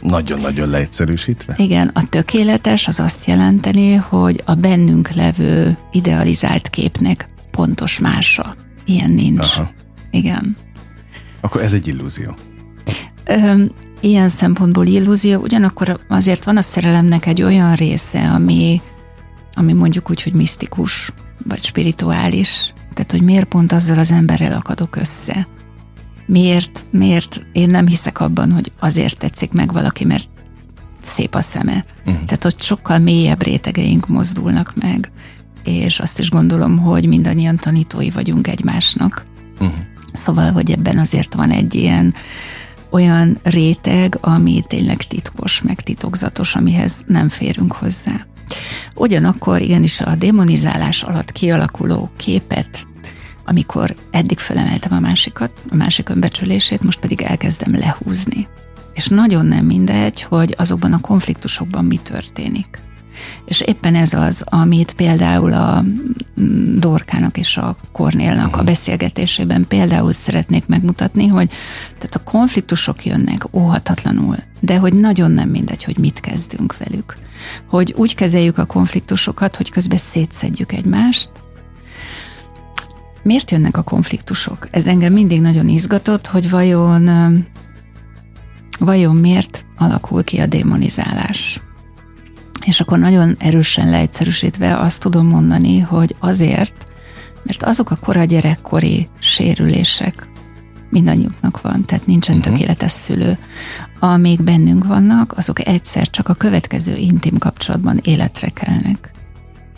Nagyon-nagyon 0.00 0.68
leegyszerűsítve? 0.68 1.54
Igen, 1.56 1.90
a 1.94 2.08
tökéletes 2.08 2.88
az 2.88 3.00
azt 3.00 3.24
jelenteni, 3.26 3.94
hogy 3.94 4.42
a 4.44 4.54
bennünk 4.54 5.10
levő 5.10 5.76
idealizált 5.92 6.68
képnek 6.68 7.28
pontos 7.50 7.98
mása. 7.98 8.54
Ilyen 8.84 9.10
nincs. 9.10 9.56
Aha. 9.56 9.70
Igen. 10.10 10.56
Akkor 11.40 11.62
ez 11.62 11.72
egy 11.72 11.86
illúzió. 11.86 12.36
Ö, 13.24 13.62
ilyen 14.00 14.28
szempontból 14.28 14.86
illúzió, 14.86 15.40
ugyanakkor 15.40 16.00
azért 16.08 16.44
van 16.44 16.56
a 16.56 16.62
szerelemnek 16.62 17.26
egy 17.26 17.42
olyan 17.42 17.74
része, 17.74 18.30
ami, 18.30 18.80
ami 19.54 19.72
mondjuk 19.72 20.10
úgy, 20.10 20.22
hogy 20.22 20.34
misztikus, 20.34 21.12
vagy 21.44 21.62
spirituális. 21.64 22.72
Tehát, 22.94 23.10
hogy 23.10 23.22
miért 23.22 23.48
pont 23.48 23.72
azzal 23.72 23.98
az 23.98 24.10
emberrel 24.10 24.52
akadok 24.52 24.96
össze 24.96 25.46
miért, 26.28 26.86
miért 26.90 27.46
én 27.52 27.68
nem 27.70 27.86
hiszek 27.86 28.20
abban, 28.20 28.52
hogy 28.52 28.72
azért 28.80 29.18
tetszik 29.18 29.52
meg 29.52 29.72
valaki, 29.72 30.04
mert 30.04 30.28
szép 31.00 31.34
a 31.34 31.40
szeme. 31.40 31.84
Uh-huh. 31.98 32.24
Tehát 32.24 32.44
ott 32.44 32.62
sokkal 32.62 32.98
mélyebb 32.98 33.42
rétegeink 33.42 34.08
mozdulnak 34.08 34.72
meg, 34.80 35.10
és 35.64 36.00
azt 36.00 36.18
is 36.18 36.30
gondolom, 36.30 36.78
hogy 36.78 37.08
mindannyian 37.08 37.56
tanítói 37.56 38.10
vagyunk 38.10 38.46
egymásnak. 38.46 39.26
Uh-huh. 39.52 39.78
Szóval, 40.12 40.52
hogy 40.52 40.70
ebben 40.70 40.98
azért 40.98 41.34
van 41.34 41.50
egy 41.50 41.74
ilyen 41.74 42.14
olyan 42.90 43.38
réteg, 43.42 44.18
ami 44.20 44.62
tényleg 44.66 44.96
titkos, 44.96 45.62
meg 45.62 45.80
titokzatos, 45.80 46.54
amihez 46.54 47.02
nem 47.06 47.28
férünk 47.28 47.72
hozzá. 47.72 48.26
Ugyanakkor 48.94 49.62
igenis 49.62 50.00
a 50.00 50.14
demonizálás 50.14 51.02
alatt 51.02 51.32
kialakuló 51.32 52.10
képet 52.16 52.86
amikor 53.48 53.94
eddig 54.10 54.38
felemeltem 54.38 54.92
a 54.92 55.00
másikat, 55.00 55.50
a 55.70 55.74
másik 55.74 56.08
önbecsülését, 56.08 56.82
most 56.82 57.00
pedig 57.00 57.20
elkezdem 57.20 57.78
lehúzni. 57.78 58.46
És 58.94 59.06
nagyon 59.06 59.46
nem 59.46 59.64
mindegy, 59.64 60.22
hogy 60.22 60.54
azokban 60.58 60.92
a 60.92 61.00
konfliktusokban 61.00 61.84
mi 61.84 61.96
történik. 61.96 62.80
És 63.44 63.60
éppen 63.60 63.94
ez 63.94 64.12
az, 64.12 64.44
amit 64.44 64.92
például 64.92 65.52
a 65.52 65.84
Dorkának 66.78 67.38
és 67.38 67.56
a 67.56 67.76
Kornélnak 67.92 68.56
a 68.56 68.62
beszélgetésében 68.62 69.66
például 69.68 70.12
szeretnék 70.12 70.66
megmutatni, 70.66 71.26
hogy 71.26 71.48
tehát 71.98 72.14
a 72.14 72.30
konfliktusok 72.30 73.04
jönnek 73.04 73.56
óhatatlanul, 73.56 74.36
de 74.60 74.78
hogy 74.78 74.94
nagyon 74.94 75.30
nem 75.30 75.48
mindegy, 75.48 75.84
hogy 75.84 75.98
mit 75.98 76.20
kezdünk 76.20 76.76
velük. 76.76 77.16
Hogy 77.68 77.94
úgy 77.96 78.14
kezeljük 78.14 78.58
a 78.58 78.64
konfliktusokat, 78.64 79.56
hogy 79.56 79.70
közben 79.70 79.98
szétszedjük 79.98 80.72
egymást, 80.72 81.30
Miért 83.22 83.50
jönnek 83.50 83.76
a 83.76 83.82
konfliktusok? 83.82 84.68
Ez 84.70 84.86
engem 84.86 85.12
mindig 85.12 85.40
nagyon 85.40 85.68
izgatott, 85.68 86.26
hogy 86.26 86.50
vajon, 86.50 87.10
vajon 88.78 89.16
miért 89.16 89.66
alakul 89.76 90.24
ki 90.24 90.38
a 90.38 90.46
démonizálás. 90.46 91.60
És 92.68 92.80
akkor 92.80 92.98
nagyon 92.98 93.36
erősen 93.38 93.90
leegyszerűsítve 93.90 94.78
azt 94.78 95.00
tudom 95.00 95.26
mondani, 95.26 95.78
hogy 95.78 96.16
azért, 96.18 96.86
mert 97.42 97.62
azok 97.62 97.90
a 97.90 97.96
kora 97.96 98.24
gyerekkori 98.24 99.08
sérülések 99.18 100.28
mindannyiuknak 100.90 101.60
van, 101.60 101.84
tehát 101.84 102.06
nincsen 102.06 102.36
uh-huh. 102.36 102.52
tökéletes 102.52 102.92
szülő. 102.92 103.38
Amíg 104.00 104.42
bennünk 104.42 104.86
vannak, 104.86 105.36
azok 105.36 105.66
egyszer 105.66 106.10
csak 106.10 106.28
a 106.28 106.34
következő 106.34 106.96
intim 106.96 107.38
kapcsolatban 107.38 108.00
életre 108.02 108.48
kelnek 108.48 109.12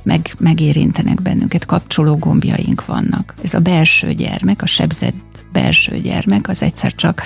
meg, 0.03 0.35
megérintenek 0.39 1.23
bennünket, 1.23 1.65
kapcsoló 1.65 2.17
gombjaink 2.17 2.87
vannak. 2.87 3.35
Ez 3.43 3.55
a 3.55 3.61
belső 3.61 4.13
gyermek, 4.13 4.63
a 4.63 4.67
sebzett 4.67 5.45
belső 5.53 5.99
gyermek, 5.99 6.49
az 6.49 6.63
egyszer 6.63 6.95
csak 6.95 7.23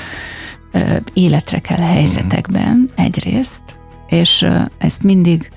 ö, 0.72 0.96
életre 1.12 1.58
kell 1.58 1.80
helyzetekben 1.80 2.90
egyrészt, 2.94 3.62
és 4.14 4.46
ezt 4.78 5.02
mindig 5.02 5.50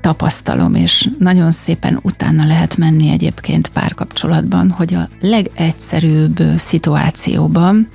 tapasztalom, 0.00 0.74
és 0.74 1.08
nagyon 1.18 1.50
szépen 1.50 1.98
utána 2.02 2.46
lehet 2.46 2.76
menni 2.76 3.10
egyébként 3.10 3.68
párkapcsolatban, 3.68 4.70
hogy 4.70 4.94
a 4.94 5.08
legegyszerűbb 5.20 6.42
szituációban 6.56 7.88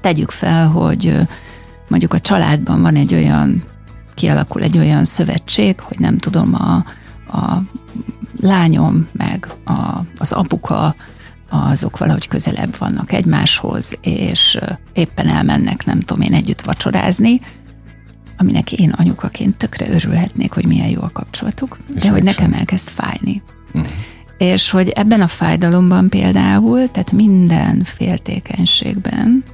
tegyük 0.00 0.30
fel, 0.30 0.68
hogy 0.68 1.16
mondjuk 1.88 2.14
a 2.14 2.20
családban 2.20 2.82
van 2.82 2.96
egy 2.96 3.14
olyan, 3.14 3.62
kialakul 4.14 4.62
egy 4.62 4.78
olyan 4.78 5.04
szövetség, 5.04 5.80
hogy 5.80 5.98
nem 5.98 6.18
tudom, 6.18 6.54
a, 6.54 6.84
a 7.36 7.62
lányom 8.40 9.08
meg 9.12 9.48
a, 9.64 10.00
az 10.18 10.32
apuka 10.32 10.94
azok 11.48 11.98
valahogy 11.98 12.28
közelebb 12.28 12.76
vannak 12.78 13.12
egymáshoz, 13.12 13.98
és 14.02 14.58
éppen 14.92 15.28
elmennek, 15.28 15.84
nem 15.84 16.00
tudom 16.00 16.22
én, 16.22 16.34
együtt 16.34 16.60
vacsorázni, 16.60 17.40
aminek 18.40 18.72
én 18.72 18.90
anyukaként 18.90 19.56
tökre 19.56 19.90
örülhetnék, 19.90 20.52
hogy 20.52 20.66
milyen 20.66 20.88
jó 20.88 21.00
a 21.02 21.10
kapcsolatuk, 21.12 21.78
és 21.94 22.02
de 22.02 22.10
hogy 22.10 22.22
nekem 22.22 22.52
elkezd 22.52 22.88
fájni. 22.88 23.42
Mm. 23.78 23.82
És 24.38 24.70
hogy 24.70 24.88
ebben 24.88 25.20
a 25.20 25.26
fájdalomban 25.26 26.08
például, 26.08 26.90
tehát 26.90 27.12
minden 27.12 27.84
féltékenységben, 27.84 29.44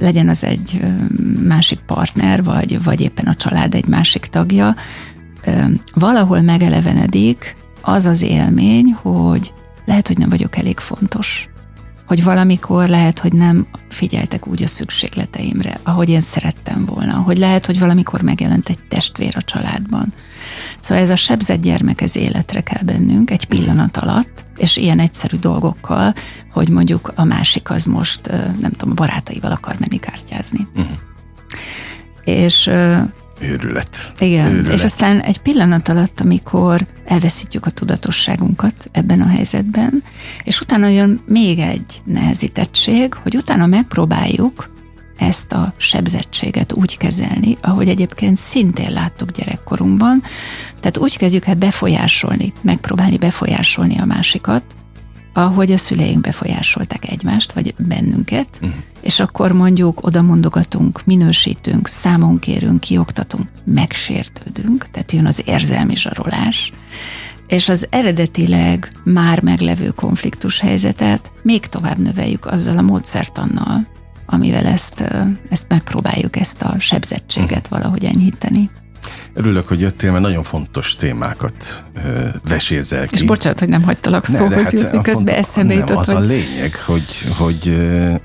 legyen 0.00 0.28
az 0.28 0.44
egy 0.44 0.80
másik 1.46 1.78
partner, 1.78 2.44
vagy, 2.44 2.82
vagy 2.82 3.00
éppen 3.00 3.26
a 3.26 3.34
család 3.34 3.74
egy 3.74 3.86
másik 3.86 4.26
tagja, 4.26 4.74
valahol 5.94 6.40
megelevenedik 6.40 7.56
az 7.80 8.04
az 8.06 8.22
élmény, 8.22 8.92
hogy 9.02 9.52
lehet, 9.84 10.06
hogy 10.06 10.18
nem 10.18 10.28
vagyok 10.28 10.56
elég 10.56 10.78
fontos. 10.78 11.48
Hogy 12.10 12.24
valamikor 12.24 12.88
lehet, 12.88 13.18
hogy 13.18 13.32
nem 13.32 13.66
figyeltek 13.88 14.46
úgy 14.46 14.62
a 14.62 14.66
szükségleteimre, 14.66 15.80
ahogy 15.82 16.08
én 16.08 16.20
szerettem 16.20 16.84
volna. 16.84 17.12
Hogy 17.12 17.38
lehet, 17.38 17.66
hogy 17.66 17.78
valamikor 17.78 18.22
megjelent 18.22 18.68
egy 18.68 18.78
testvér 18.88 19.36
a 19.36 19.42
családban. 19.42 20.12
Szóval 20.80 21.02
ez 21.02 21.10
a 21.10 21.16
sebzett 21.16 21.60
gyermek, 21.60 22.00
ez 22.00 22.16
életre 22.16 22.60
kell 22.60 22.82
bennünk 22.82 23.30
egy 23.30 23.44
pillanat 23.44 23.96
alatt, 23.96 24.44
és 24.56 24.76
ilyen 24.76 24.98
egyszerű 24.98 25.36
dolgokkal, 25.36 26.14
hogy 26.52 26.68
mondjuk 26.68 27.12
a 27.14 27.24
másik 27.24 27.70
az 27.70 27.84
most, 27.84 28.30
nem 28.60 28.72
tudom, 28.72 28.94
barátaival 28.94 29.50
akar 29.50 29.76
menni 29.78 29.98
kártyázni. 29.98 30.66
Uh-huh. 30.76 30.96
És 32.24 32.70
Őrület. 33.40 34.12
Igen, 34.18 34.52
Őrület. 34.52 34.72
és 34.72 34.84
aztán 34.84 35.20
egy 35.20 35.38
pillanat 35.38 35.88
alatt, 35.88 36.20
amikor 36.20 36.86
elveszítjük 37.04 37.66
a 37.66 37.70
tudatosságunkat 37.70 38.88
ebben 38.92 39.20
a 39.20 39.26
helyzetben, 39.26 40.02
és 40.44 40.60
utána 40.60 40.86
jön 40.86 41.20
még 41.26 41.58
egy 41.58 42.02
nehezítettség, 42.04 43.14
hogy 43.14 43.36
utána 43.36 43.66
megpróbáljuk 43.66 44.70
ezt 45.18 45.52
a 45.52 45.72
sebzettséget 45.76 46.72
úgy 46.72 46.96
kezelni, 46.96 47.56
ahogy 47.60 47.88
egyébként 47.88 48.36
szintén 48.36 48.90
láttuk 48.90 49.30
gyerekkorunkban. 49.30 50.22
Tehát 50.80 50.98
úgy 50.98 51.16
kezdjük 51.16 51.46
el 51.46 51.54
befolyásolni, 51.54 52.52
megpróbálni 52.60 53.16
befolyásolni 53.16 53.98
a 53.98 54.04
másikat, 54.04 54.64
ahogy 55.32 55.72
a 55.72 55.78
szüleink 55.78 56.20
befolyásolták 56.20 57.10
egymást, 57.10 57.52
vagy 57.52 57.74
bennünket, 57.78 58.48
uh-huh. 58.62 58.70
és 59.00 59.20
akkor 59.20 59.52
mondjuk 59.52 60.06
oda 60.06 60.22
mondogatunk, 60.22 61.04
minősítünk, 61.04 61.86
számon 61.86 62.38
kérünk, 62.38 62.80
kioktatunk, 62.80 63.48
megsértődünk, 63.64 64.90
tehát 64.90 65.12
jön 65.12 65.26
az 65.26 65.42
érzelmi 65.46 65.96
zsarolás, 65.96 66.72
és 67.46 67.68
az 67.68 67.86
eredetileg 67.90 68.92
már 69.04 69.42
meglevő 69.42 69.88
konfliktus 69.88 70.60
helyzetet 70.60 71.32
még 71.42 71.66
tovább 71.66 71.98
növeljük 71.98 72.46
azzal 72.46 72.78
a 72.78 72.82
módszertannal, 72.82 73.86
amivel 74.26 74.66
ezt, 74.66 75.04
ezt 75.48 75.68
megpróbáljuk, 75.68 76.36
ezt 76.36 76.62
a 76.62 76.74
sebzettséget 76.78 77.50
uh-huh. 77.50 77.78
valahogy 77.78 78.04
enyhíteni. 78.04 78.70
Örülök, 79.34 79.68
hogy 79.68 79.80
jöttél, 79.80 80.10
mert 80.10 80.22
nagyon 80.22 80.42
fontos 80.42 80.96
témákat 80.96 81.84
ö, 82.04 82.28
vesézel 82.48 83.06
ki. 83.06 83.14
És 83.14 83.22
bocsánat, 83.22 83.58
hogy 83.58 83.68
nem 83.68 83.82
hagytalak 83.82 84.28
ne, 84.28 84.34
szóhoz 84.34 84.64
hát 84.64 84.72
jutni, 84.72 85.00
közben 85.02 85.34
eszembe 85.34 85.74
jutott. 85.74 85.96
Az 85.96 86.12
hogy... 86.12 86.22
a 86.22 86.26
lényeg, 86.26 86.74
hogy, 86.74 87.04
hogy, 87.38 87.76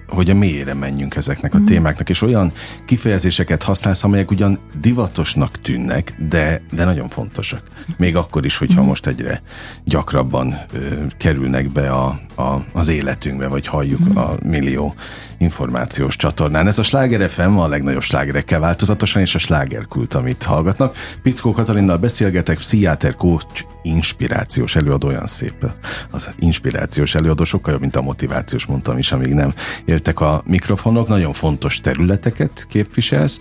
hogy 0.08 0.30
a 0.30 0.34
mélyére 0.34 0.74
menjünk 0.74 1.16
ezeknek 1.16 1.54
a 1.54 1.58
mm. 1.58 1.64
témáknak, 1.64 2.10
és 2.10 2.22
olyan 2.22 2.54
kifejezéseket 2.86 3.64
használsz, 3.64 4.04
amelyek 4.04 4.32
ugyan 4.32 4.60
divatosnak 4.80 5.62
tűnnek, 5.62 6.16
de, 6.30 6.62
de 6.72 6.86
nagyon 6.86 7.10
fontosak. 7.10 7.62
Még 7.98 8.16
akkor 8.16 8.46
is, 8.46 8.58
hogyha 8.58 8.82
mm. 8.82 8.86
most 8.86 9.08
egyre 9.08 9.42
gyakrabban 9.84 10.58
ö, 10.74 10.80
kerülnek 11.18 11.72
be 11.72 11.90
a, 11.90 12.20
a, 12.36 12.66
az 12.74 12.88
életünkbe, 12.88 13.48
vagy 13.48 13.68
halljuk 13.68 14.10
mm. 14.10 14.18
a 14.18 14.36
millió 14.44 14.96
információs 15.38 16.16
csatornán. 16.16 16.68
Ez 16.68 16.78
a 16.78 16.84
Sláger 16.84 17.30
FM 17.30 17.58
a 17.58 17.68
legnagyobb 17.68 18.02
slágerekkel 18.02 18.60
változatosan, 18.60 19.22
és 19.22 19.36
a 19.36 19.40
slágerkult, 19.40 20.14
amit 20.14 20.44
hallgatnak. 20.44 20.95
Pickó 21.22 21.52
Katalinnal 21.52 21.98
beszélgetek, 21.98 22.58
pszichiáter, 22.58 23.16
coach, 23.16 23.66
inspirációs 23.82 24.76
előadó, 24.76 25.08
olyan 25.08 25.28
szép. 25.28 25.72
Az 26.12 26.30
inspirációs 26.40 27.16
előadó 27.16 27.44
sokkal 27.44 27.72
jobb, 27.72 27.82
mint 27.82 27.96
a 27.96 28.02
motivációs, 28.02 28.66
mondtam 28.66 28.98
is, 28.98 29.12
amíg 29.12 29.34
nem 29.34 29.54
éltek 29.86 30.20
a 30.20 30.44
mikrofonok. 30.46 31.08
Nagyon 31.08 31.34
fontos 31.34 31.82
területeket 31.82 32.66
képviselsz, 32.70 33.40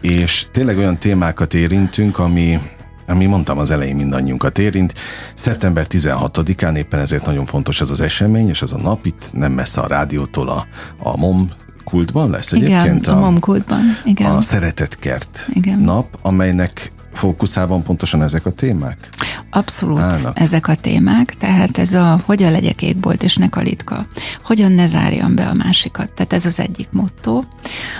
és 0.00 0.46
tényleg 0.52 0.78
olyan 0.78 0.98
témákat 0.98 1.54
érintünk, 1.54 2.18
ami, 2.18 2.58
ami 3.06 3.26
mondtam 3.26 3.58
az 3.58 3.70
elején 3.70 3.96
mindannyiunkat 3.96 4.58
érint. 4.58 4.94
Szeptember 5.34 5.86
16-án 5.88 6.76
éppen 6.76 7.00
ezért 7.00 7.26
nagyon 7.26 7.46
fontos 7.46 7.80
ez 7.80 7.90
az 7.90 8.00
esemény, 8.00 8.48
és 8.48 8.62
ez 8.62 8.72
a 8.72 8.78
nap 8.78 9.06
itt 9.06 9.30
nem 9.32 9.52
messze 9.52 9.80
a 9.80 9.86
rádiótól 9.86 10.48
a, 10.48 10.66
a 10.98 11.16
MOM 11.16 11.50
kultban 11.94 12.30
lesz 12.30 12.52
egyébként. 12.52 13.06
Igen, 13.06 13.14
a, 13.14 13.16
a 13.16 13.20
MOM 13.20 13.40
kultban, 13.40 13.80
igen. 14.04 14.30
A 14.30 14.42
Szeretetkert 14.42 15.48
igen. 15.52 15.78
nap, 15.78 16.18
amelynek 16.22 16.92
fókuszában 17.12 17.82
pontosan 17.82 18.22
ezek 18.22 18.46
a 18.46 18.50
témák? 18.50 19.08
Abszolút 19.50 19.98
állnak. 19.98 20.40
ezek 20.40 20.68
a 20.68 20.74
témák, 20.74 21.34
tehát 21.34 21.78
ez 21.78 21.92
a 21.92 22.20
hogyan 22.24 22.52
legyek 22.52 22.82
égbolt 22.82 23.22
és 23.22 23.36
ne 23.36 23.48
kalitka, 23.48 24.06
hogyan 24.44 24.72
ne 24.72 24.86
zárjam 24.86 25.34
be 25.34 25.46
a 25.46 25.54
másikat, 25.54 26.12
tehát 26.12 26.32
ez 26.32 26.46
az 26.46 26.60
egyik 26.60 26.88
motto. 26.90 27.42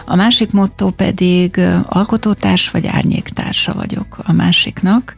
A 0.06 0.14
másik 0.14 0.52
motto 0.52 0.90
pedig 0.90 1.60
alkotótárs 1.86 2.70
vagy 2.70 2.86
árnyéktársa 2.86 3.74
vagyok 3.74 4.18
a 4.22 4.32
másiknak, 4.32 5.14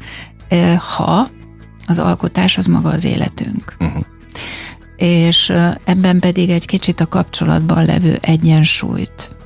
ha 0.97 1.29
az 1.87 1.99
alkotás 1.99 2.59
az 2.59 2.67
maga 2.67 2.89
az 2.89 3.05
életünk. 3.05 3.77
Uh-huh. 3.79 4.05
És 4.97 5.53
ebben 5.85 6.19
pedig 6.19 6.51
egy 6.51 6.67
kicsit 6.67 7.01
a 7.01 7.07
kapcsolatban 7.07 7.85
levő 7.85 8.19
egyensúlyt 8.21 9.37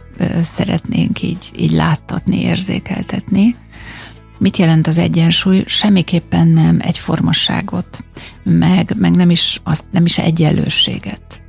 szeretnénk 0.41 1.23
így, 1.23 1.51
így 1.57 1.73
láttatni, 1.73 2.41
érzékeltetni 2.41 3.57
Mit 4.39 4.57
jelent 4.57 4.87
az 4.87 4.99
egyensúly? 4.99 5.65
Semmiképpen 5.67 6.49
nem 6.49 6.79
egy 6.81 6.99
formasságot, 6.99 8.05
meg, 8.43 8.95
meg 8.97 9.17
nem, 9.17 9.31
is, 9.31 9.61
azt, 9.65 9.85
nem 9.91 10.05
is 10.05 10.19
egyenlőséget. 10.19 11.41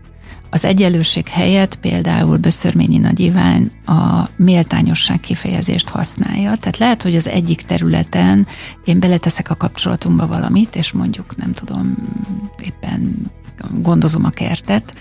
Az 0.49 0.65
egyenlőség 0.65 1.27
helyett 1.27 1.75
például 1.75 2.37
Böszörményi 2.37 2.97
Nagy 2.97 3.19
Iván 3.19 3.71
a 3.85 4.29
méltányosság 4.35 5.19
kifejezést 5.19 5.89
használja. 5.89 6.55
Tehát 6.55 6.77
lehet, 6.77 7.01
hogy 7.01 7.15
az 7.15 7.27
egyik 7.27 7.61
területen 7.61 8.47
én 8.85 8.99
beleteszek 8.99 9.49
a 9.49 9.55
kapcsolatunkba 9.55 10.27
valamit, 10.27 10.75
és 10.75 10.91
mondjuk 10.91 11.35
nem 11.35 11.53
tudom, 11.53 11.95
éppen 12.61 13.31
gondozom 13.81 14.25
a 14.25 14.29
kertet, 14.29 14.95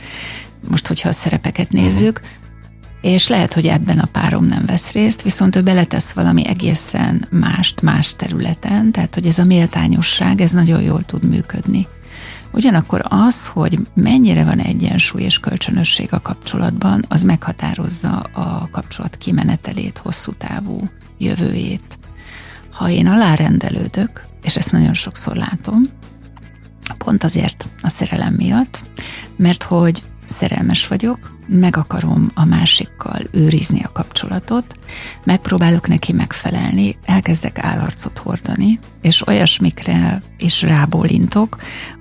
most, 0.68 0.86
hogyha 0.86 1.08
a 1.08 1.12
szerepeket 1.12 1.70
nézzük, 1.70 2.20
és 3.00 3.28
lehet, 3.28 3.52
hogy 3.52 3.66
ebben 3.66 3.98
a 3.98 4.08
párom 4.12 4.44
nem 4.44 4.66
vesz 4.66 4.92
részt, 4.92 5.22
viszont 5.22 5.56
ő 5.56 5.62
beletesz 5.62 6.12
valami 6.12 6.46
egészen 6.46 7.26
mást, 7.30 7.82
más 7.82 8.16
területen, 8.16 8.90
tehát 8.90 9.14
hogy 9.14 9.26
ez 9.26 9.38
a 9.38 9.44
méltányosság, 9.44 10.40
ez 10.40 10.52
nagyon 10.52 10.82
jól 10.82 11.02
tud 11.02 11.28
működni. 11.28 11.86
Ugyanakkor 12.52 13.04
az, 13.08 13.46
hogy 13.46 13.78
mennyire 13.94 14.44
van 14.44 14.58
egyensúly 14.58 15.22
és 15.22 15.38
kölcsönösség 15.38 16.12
a 16.12 16.20
kapcsolatban, 16.20 17.04
az 17.08 17.22
meghatározza 17.22 18.18
a 18.18 18.68
kapcsolat 18.70 19.16
kimenetelét, 19.16 19.98
hosszú 19.98 20.32
távú 20.32 20.88
jövőjét. 21.18 21.98
Ha 22.72 22.88
én 22.88 23.06
alárendelődök, 23.06 24.26
és 24.42 24.56
ezt 24.56 24.72
nagyon 24.72 24.94
sokszor 24.94 25.36
látom, 25.36 25.82
pont 26.98 27.24
azért 27.24 27.66
a 27.82 27.88
szerelem 27.88 28.34
miatt, 28.34 28.86
mert 29.36 29.62
hogy 29.62 30.02
szerelmes 30.24 30.86
vagyok, 30.86 31.38
meg 31.46 31.76
akarom 31.76 32.30
a 32.34 32.44
másikkal 32.44 33.20
őrizni 33.30 33.82
a 33.82 33.92
kapcsolatot, 33.92 34.78
megpróbálok 35.24 35.88
neki 35.88 36.12
megfelelni, 36.12 36.96
elkezdek 37.04 37.58
állarcot 37.58 38.18
hordani, 38.18 38.78
és 39.02 39.26
olyasmikre 39.26 40.22
is 40.38 40.62
rábólintok, 40.62 41.56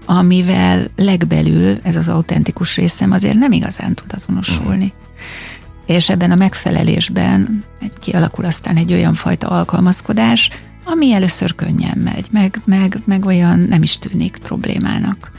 amivel 0.05 0.87
legbelül 0.95 1.79
ez 1.83 1.95
az 1.95 2.09
autentikus 2.09 2.75
részem 2.75 3.11
azért 3.11 3.37
nem 3.37 3.51
igazán 3.51 3.93
tud 3.93 4.13
azonosulni. 4.13 4.85
Uh-huh. 4.85 5.95
És 5.95 6.09
ebben 6.09 6.31
a 6.31 6.35
megfelelésben 6.35 7.63
kialakul 7.99 8.45
aztán 8.45 8.75
egy 8.75 8.93
olyan 8.93 9.13
fajta 9.13 9.47
alkalmazkodás, 9.47 10.49
ami 10.91 11.13
először 11.13 11.55
könnyen 11.55 11.97
megy, 11.97 12.27
meg, 12.31 12.61
meg, 12.65 12.97
meg 13.05 13.25
olyan 13.25 13.59
nem 13.59 13.81
is 13.81 13.97
tűnik 13.97 14.37
problémának. 14.43 15.31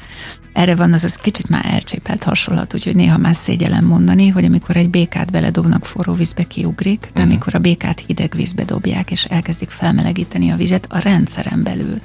Erre 0.53 0.75
van 0.75 0.93
az, 0.93 1.05
az 1.05 1.17
kicsit 1.17 1.49
már 1.49 1.67
elcsépelt 1.67 2.23
hasonlat, 2.23 2.75
úgyhogy 2.75 2.95
néha 2.95 3.19
már 3.19 3.35
szégyellem 3.35 3.85
mondani, 3.85 4.29
hogy 4.29 4.45
amikor 4.45 4.77
egy 4.77 4.91
békát 4.91 5.31
beledobnak 5.31 5.85
forró 5.85 6.13
vízbe 6.13 6.43
kiugrik, 6.43 7.01
de 7.01 7.09
uh-huh. 7.09 7.25
amikor 7.25 7.55
a 7.55 7.59
békát 7.59 8.03
hideg 8.07 8.33
vízbe 8.37 8.65
dobják, 8.65 9.11
és 9.11 9.25
elkezdik 9.25 9.69
felmelegíteni 9.69 10.51
a 10.51 10.57
vizet, 10.57 10.87
a 10.89 10.99
rendszeren 10.99 11.63
belül 11.63 12.01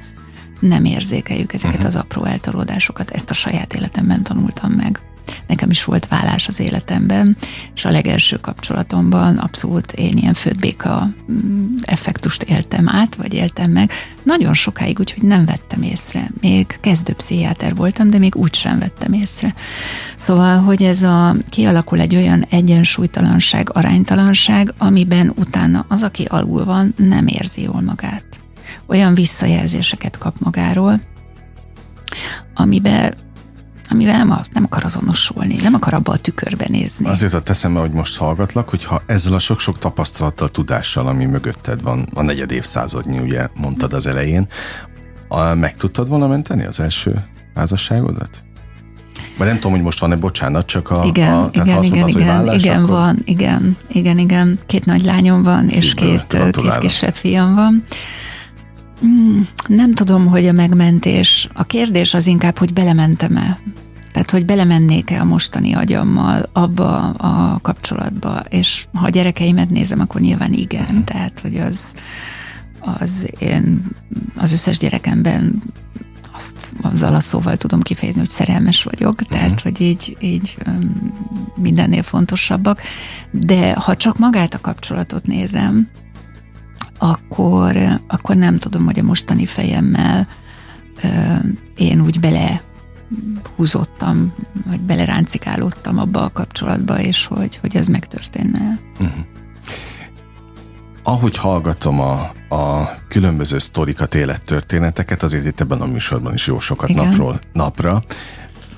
nem 0.60 0.86
érzékeljük 0.86 1.54
ezeket 1.54 1.76
uh-huh. 1.76 1.90
az 1.90 1.96
apró 1.96 2.24
eltolódásokat. 2.24 3.10
Ezt 3.10 3.30
a 3.30 3.34
saját 3.34 3.74
életemben 3.74 4.24
tanultam 4.24 4.72
meg. 4.72 5.00
Nekem 5.48 5.70
is 5.70 5.84
volt 5.84 6.08
vállás 6.08 6.48
az 6.48 6.60
életemben, 6.60 7.38
és 7.76 7.86
a 7.86 7.90
legelső 7.90 8.38
kapcsolatomban 8.38 9.38
abszolút 9.38 9.92
én 9.92 10.18
ilyen 10.18 10.34
földbéka 10.34 11.10
mm, 11.32 11.76
effektust 11.82 12.44
éltem 12.44 12.90
át, 12.90 13.16
vagy 13.16 13.34
éltem 13.34 13.72
meg. 13.72 13.92
Nagyon 14.24 14.54
sokáig, 14.54 15.00
úgyhogy 15.00 15.24
nem 15.24 15.46
vettem 15.46 15.82
észre. 15.82 16.32
Még 16.42 16.78
kezdő 16.82 17.14
pszichiáter 17.14 17.76
voltam, 17.76 18.10
de 18.10 18.18
még 18.18 18.36
úgy 18.36 18.56
sem 18.56 18.80
vettem 18.80 19.14
észre. 19.14 19.54
Szóval, 20.18 20.60
hogy 20.60 20.84
ez 20.84 21.04
a 21.04 21.36
kialakul 21.50 22.00
egy 22.00 22.16
olyan 22.16 22.46
egyensúlytalanság, 22.50 23.70
aránytalanság, 23.74 24.74
amiben 24.78 25.34
utána 25.36 25.86
az, 25.88 26.04
aki 26.04 26.24
alul 26.24 26.66
van, 26.66 26.94
nem 26.98 27.28
érzi 27.28 27.62
jól 27.62 27.82
magát. 27.82 28.26
Olyan 28.88 29.14
visszajelzéseket 29.14 30.18
kap 30.18 30.36
magáról, 30.40 31.00
amiben 32.54 33.14
amivel 33.90 34.18
nem, 34.18 34.40
nem 34.54 34.64
akar 34.64 34.84
azonosulni, 34.84 35.56
nem 35.56 35.74
akar 35.74 35.94
abba 35.94 36.12
a 36.12 36.18
tükörbe 36.18 36.66
nézni. 36.70 37.08
Azért 37.10 37.34
a 37.34 37.42
teszembe, 37.42 37.80
hogy 37.80 37.92
most 37.92 38.18
hallgatlak, 38.18 38.70
hogyha 38.70 39.02
ezzel 39.06 39.34
a 39.34 39.40
sok-sok 39.40 39.80
tapasztalattal, 39.80 40.50
tudással, 40.50 41.08
ami 41.08 41.26
mögötted 41.26 41.82
van, 41.82 42.08
a 42.14 42.22
negyed 42.22 42.52
évszázadnyi, 42.52 43.20
ugye 43.20 43.48
mondtad 43.54 43.94
az 43.94 44.06
elején, 44.06 44.48
a, 45.28 45.54
meg 45.54 45.76
tudtad 45.76 46.08
volna 46.08 46.28
menteni 46.28 46.66
az 46.66 46.80
első 46.80 47.24
házasságodat? 47.56 48.44
Vagy 49.38 49.48
nem 49.48 49.56
tudom, 49.56 49.72
hogy 49.72 49.82
most 49.82 50.00
van-e, 50.00 50.16
bocsánat, 50.16 50.66
csak 50.66 50.90
a... 50.90 51.04
Igen, 51.06 51.34
a, 51.34 51.50
igen, 51.52 51.66
igen, 51.66 51.76
mondtad, 51.76 52.10
igen, 52.10 52.28
vállás, 52.28 52.64
igen, 52.64 52.84
akkor... 52.84 52.90
van, 52.90 53.22
igen, 53.26 53.78
igen, 53.88 54.18
igen. 54.18 54.60
Két 54.66 54.86
nagy 54.86 55.04
lányom 55.04 55.44
van, 55.44 55.70
Szívből, 55.70 55.78
és 55.78 55.94
két, 55.94 56.52
két 56.52 56.78
kisebb 56.78 57.14
fiam 57.14 57.56
van. 57.56 57.84
Hmm, 59.06 59.48
nem 59.68 59.94
tudom, 59.94 60.28
hogy 60.28 60.48
a 60.48 60.52
megmentés. 60.52 61.48
A 61.54 61.64
kérdés 61.64 62.14
az 62.14 62.28
inkább, 62.28 62.58
hogy 62.58 62.74
belementem-e. 62.74 63.60
Tehát, 64.12 64.32
hogy 64.32 64.46
belemennék-e 64.46 65.20
a 65.20 65.24
mostani 65.24 65.74
agyammal 65.74 66.50
abba 66.54 67.10
a 67.10 67.60
kapcsolatba, 67.62 68.44
és 68.50 68.86
ha 68.94 69.06
a 69.06 69.10
gyerekeimet 69.10 69.70
nézem, 69.70 70.00
akkor 70.00 70.22
nyilván 70.22 70.54
igen. 70.54 70.94
Mhm. 70.94 71.04
Tehát, 71.04 71.40
hogy 71.40 71.58
az, 71.58 71.94
az 72.80 73.30
én 73.40 73.82
az 74.36 74.52
összes 74.52 74.78
gyerekemben 74.78 75.62
azt 76.36 76.74
azzal 76.82 77.16
a 77.16 77.20
szóval 77.20 77.58
tudom 77.58 77.82
kifejezni, 77.82 78.20
hogy 78.20 78.30
szerelmes 78.30 78.84
vagyok, 78.84 79.22
tehát, 79.22 79.50
uh-huh. 79.50 79.62
hogy 79.64 79.82
így, 79.82 80.18
így 80.20 80.58
mindennél 81.56 82.04
fontosabbak. 82.04 82.82
De 83.32 83.74
ha 83.74 83.96
csak 83.96 84.18
magát 84.18 84.54
a 84.54 84.62
kapcsolatot 84.62 85.26
nézem, 85.26 85.88
akkor, 87.12 87.78
akkor 88.08 88.36
nem 88.36 88.58
tudom, 88.58 88.86
hogy 88.86 89.00
a 89.00 89.04
mostani 89.04 89.46
fejemmel 89.46 90.28
én 91.76 92.02
úgy 92.02 92.20
bele 92.20 92.62
húzottam, 93.56 94.34
vagy 94.66 94.80
beleráncikálódtam 94.80 96.00
abba 96.00 96.24
a 96.24 96.30
kapcsolatba, 96.30 97.00
és 97.00 97.26
hogy, 97.26 97.56
hogy 97.56 97.76
ez 97.76 97.88
megtörténne. 97.88 98.80
Uh-huh. 99.00 99.26
Ahogy 101.04 101.38
hallgatom 101.38 102.00
a, 102.00 102.20
a 102.56 102.90
különböző 103.08 103.60
sztorikat, 103.60 104.16
élettörténeteket, 104.16 105.24
azért 105.24 105.46
itt 105.46 105.62
ebben 105.62 105.82
a 105.82 105.86
műsorban 105.86 106.34
is 106.34 106.48
jó 106.48 106.60
sokat 106.60 106.90
Igen. 106.90 107.06
napról 107.06 107.40
napra, 107.54 108.02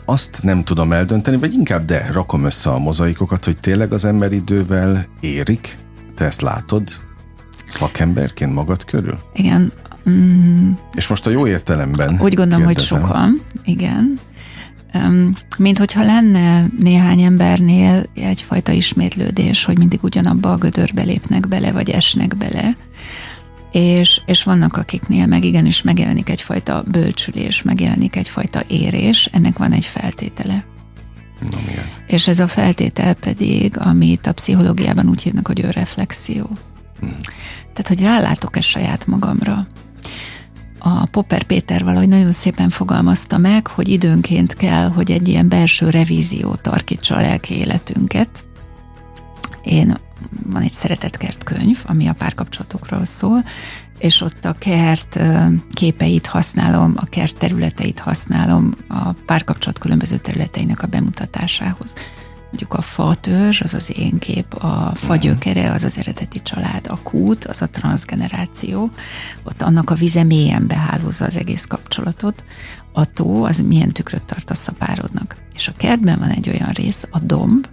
azt 0.06 0.44
nem 0.44 0.64
tudom 0.64 0.92
eldönteni, 0.92 1.38
vagy 1.38 1.54
inkább 1.54 1.86
de, 1.86 2.10
rakom 2.12 2.44
össze 2.44 2.70
a 2.70 2.80
mozaikokat, 2.80 3.46
hogy 3.46 3.58
tényleg 3.58 3.94
az 3.94 4.06
ember 4.06 4.32
idővel 4.32 5.08
érik, 5.20 5.80
te 6.16 6.26
ezt 6.26 6.42
látod 6.42 7.07
szakemberként 7.68 8.54
magad 8.54 8.86
körül? 8.86 9.20
Igen. 9.34 9.72
Mm. 10.10 10.72
És 10.94 11.08
most 11.08 11.26
a 11.26 11.30
jó 11.30 11.48
értelemben 11.48 12.20
Úgy 12.22 12.34
gondolom, 12.34 12.66
kérdezem. 12.66 13.00
hogy 13.02 13.10
sokan, 13.10 13.42
igen. 13.66 14.20
Mint 15.58 15.78
hogyha 15.78 16.04
lenne 16.04 16.66
néhány 16.80 17.22
embernél 17.22 18.06
egyfajta 18.14 18.72
ismétlődés, 18.72 19.64
hogy 19.64 19.78
mindig 19.78 20.00
ugyanabba 20.04 20.52
a 20.52 20.58
gödörbe 20.58 21.04
lépnek 21.04 21.48
bele, 21.48 21.72
vagy 21.72 21.90
esnek 21.90 22.38
bele. 22.38 22.78
És, 23.72 24.22
és 24.26 24.44
vannak 24.44 24.78
akiknél 24.78 25.26
meg 25.26 25.44
igenis 25.44 25.82
megjelenik 25.82 26.30
egyfajta 26.30 26.84
bölcsülés, 26.92 27.62
megjelenik 27.62 28.16
egyfajta 28.16 28.62
érés, 28.68 29.30
ennek 29.32 29.58
van 29.58 29.72
egy 29.72 29.86
feltétele. 29.86 30.66
Na, 31.52 31.58
mi 31.66 31.78
ez? 31.86 32.02
És 32.08 32.28
ez 32.28 32.40
a 32.40 32.48
feltétel 32.48 33.14
pedig, 33.14 33.78
amit 33.80 34.28
a 34.28 34.34
pszichológiában 34.34 35.10
úgy 35.10 35.22
hívnak, 35.22 35.48
hogy 35.48 35.66
önreflexió. 35.66 36.50
Tehát, 37.00 37.88
hogy 37.88 38.02
rálátok-e 38.02 38.62
saját 38.62 39.08
magamra, 39.08 39.68
a 40.80 41.06
Popper 41.06 41.44
Péter 41.44 41.84
valahogy 41.84 42.08
nagyon 42.08 42.32
szépen 42.32 42.70
fogalmazta 42.70 43.38
meg, 43.38 43.68
hogy 43.68 43.88
időnként 43.88 44.54
kell, 44.54 44.88
hogy 44.90 45.12
egy 45.12 45.28
ilyen 45.28 45.50
belső 45.50 45.90
revízió 45.90 46.56
tarkítsa 46.56 47.16
a 47.16 47.22
lelki 47.22 47.54
életünket. 47.54 48.46
Én 49.64 49.98
van 50.46 50.62
egy 50.62 50.72
szeretetkert 50.72 51.44
könyv, 51.44 51.84
ami 51.86 52.08
a 52.08 52.14
párkapcsolatokról 52.14 53.06
szól, 53.06 53.44
és 53.98 54.22
ott 54.22 54.46
a 54.46 54.54
kert 54.54 55.20
képeit 55.74 56.26
használom, 56.26 56.94
a 56.96 57.06
kert 57.06 57.38
területeit 57.38 58.00
használom 58.00 58.74
a 58.88 59.12
párkapcsolat 59.12 59.80
különböző 59.80 60.18
területeinek 60.18 60.82
a 60.84 60.88
bemutatásához 60.88 61.94
mondjuk 62.50 62.74
a 62.74 62.82
fatörzs, 62.82 63.62
az 63.62 63.74
az 63.74 63.98
én 63.98 64.18
kép, 64.20 64.54
a 64.54 64.92
fagyökere, 64.96 65.72
az 65.72 65.84
az 65.84 65.98
eredeti 65.98 66.42
család, 66.42 66.88
a 66.88 67.00
kút, 67.04 67.46
az 67.46 67.62
a 67.62 67.70
transgeneráció, 67.70 68.92
ott 69.44 69.62
annak 69.62 69.90
a 69.90 69.96
vize 69.96 70.24
mélyen 70.24 70.68
behálózza 70.68 71.26
az 71.26 71.36
egész 71.36 71.66
kapcsolatot, 71.66 72.44
a 72.94 73.14
tó, 73.14 73.44
az 73.44 73.62
milyen 73.62 73.92
tükröt 73.92 74.24
tart 74.24 74.50
a 74.50 74.54
szapárodnak. 74.54 75.36
És 75.56 75.68
a 75.68 75.74
kertben 75.78 76.20
van 76.20 76.30
egy 76.30 76.50
olyan 76.50 76.72
rész, 76.72 77.08
a 77.12 77.20
domb, 77.20 77.68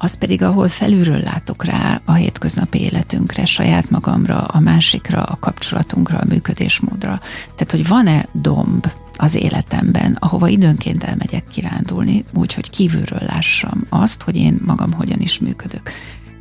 az 0.00 0.18
pedig, 0.18 0.42
ahol 0.42 0.68
felülről 0.68 1.20
látok 1.20 1.64
rá 1.64 2.00
a 2.04 2.12
hétköznapi 2.12 2.80
életünkre, 2.80 3.44
saját 3.44 3.90
magamra, 3.90 4.38
a 4.38 4.60
másikra, 4.60 5.22
a 5.22 5.36
kapcsolatunkra, 5.40 6.18
a 6.18 6.24
működésmódra. 6.28 7.20
Tehát, 7.44 7.70
hogy 7.70 7.88
van-e 7.88 8.28
domb, 8.32 8.86
az 9.18 9.34
életemben, 9.34 10.16
ahova 10.20 10.48
időnként 10.48 11.04
elmegyek 11.04 11.46
kirándulni, 11.46 12.24
úgyhogy 12.34 12.70
kívülről 12.70 13.22
lássam 13.26 13.86
azt, 13.88 14.22
hogy 14.22 14.36
én 14.36 14.60
magam 14.64 14.92
hogyan 14.92 15.20
is 15.20 15.38
működök. 15.38 15.90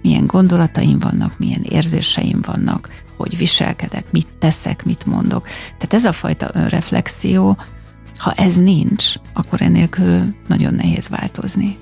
Milyen 0.01 0.27
gondolataim 0.27 0.99
vannak, 0.99 1.39
milyen 1.39 1.61
érzéseim 1.63 2.41
vannak, 2.41 2.89
hogy 3.17 3.37
viselkedek, 3.37 4.11
mit 4.11 4.27
teszek, 4.39 4.85
mit 4.85 5.05
mondok. 5.05 5.47
Tehát 5.65 5.93
ez 5.93 6.05
a 6.05 6.11
fajta 6.11 6.49
önreflexió, 6.53 7.57
ha 8.17 8.31
ez 8.31 8.55
nincs, 8.55 9.13
akkor 9.33 9.61
enélkül 9.61 10.35
nagyon 10.47 10.73
nehéz 10.73 11.09
változni. 11.09 11.77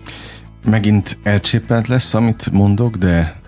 Megint 0.66 1.18
elcsépelt 1.24 1.88
lesz, 1.88 2.14
amit 2.14 2.52
mondok, 2.52 2.96
de 2.96 3.42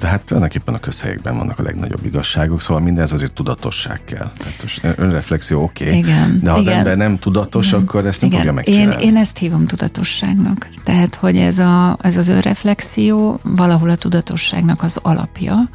de 0.00 0.06
hát 0.06 0.24
tulajdonképpen 0.24 0.74
a 0.74 0.78
közhelyekben 0.78 1.36
vannak 1.36 1.58
a 1.58 1.62
legnagyobb 1.62 2.04
igazságok, 2.04 2.60
szóval 2.60 2.82
mindez 2.82 3.12
azért 3.12 3.34
tudatosság 3.34 4.00
kell. 4.04 4.32
Tehát 4.38 4.62
most 4.62 4.80
önreflexió 4.96 5.62
oké, 5.62 5.86
okay, 5.86 5.98
igen, 5.98 6.40
de 6.42 6.50
ha 6.50 6.58
igen. 6.58 6.72
az 6.72 6.78
ember 6.78 6.96
nem 6.96 7.18
tudatos, 7.18 7.68
igen, 7.68 7.80
akkor 7.80 8.06
ezt 8.06 8.20
nem 8.20 8.30
igen. 8.30 8.42
fogja 8.42 8.54
megcsinálni. 8.54 9.02
Én, 9.02 9.08
én 9.08 9.16
ezt 9.16 9.38
hívom 9.38 9.66
tudatosságnak. 9.66 10.68
Tehát, 10.84 11.14
hogy 11.14 11.36
ez, 11.36 11.58
a, 11.58 11.98
ez 12.02 12.16
az 12.16 12.28
önreflexió 12.28 13.40
valahol 13.42 13.88
a 13.88 13.96
tudatosságnak 13.96 14.82
az 14.82 14.98
alapja, 15.02 15.68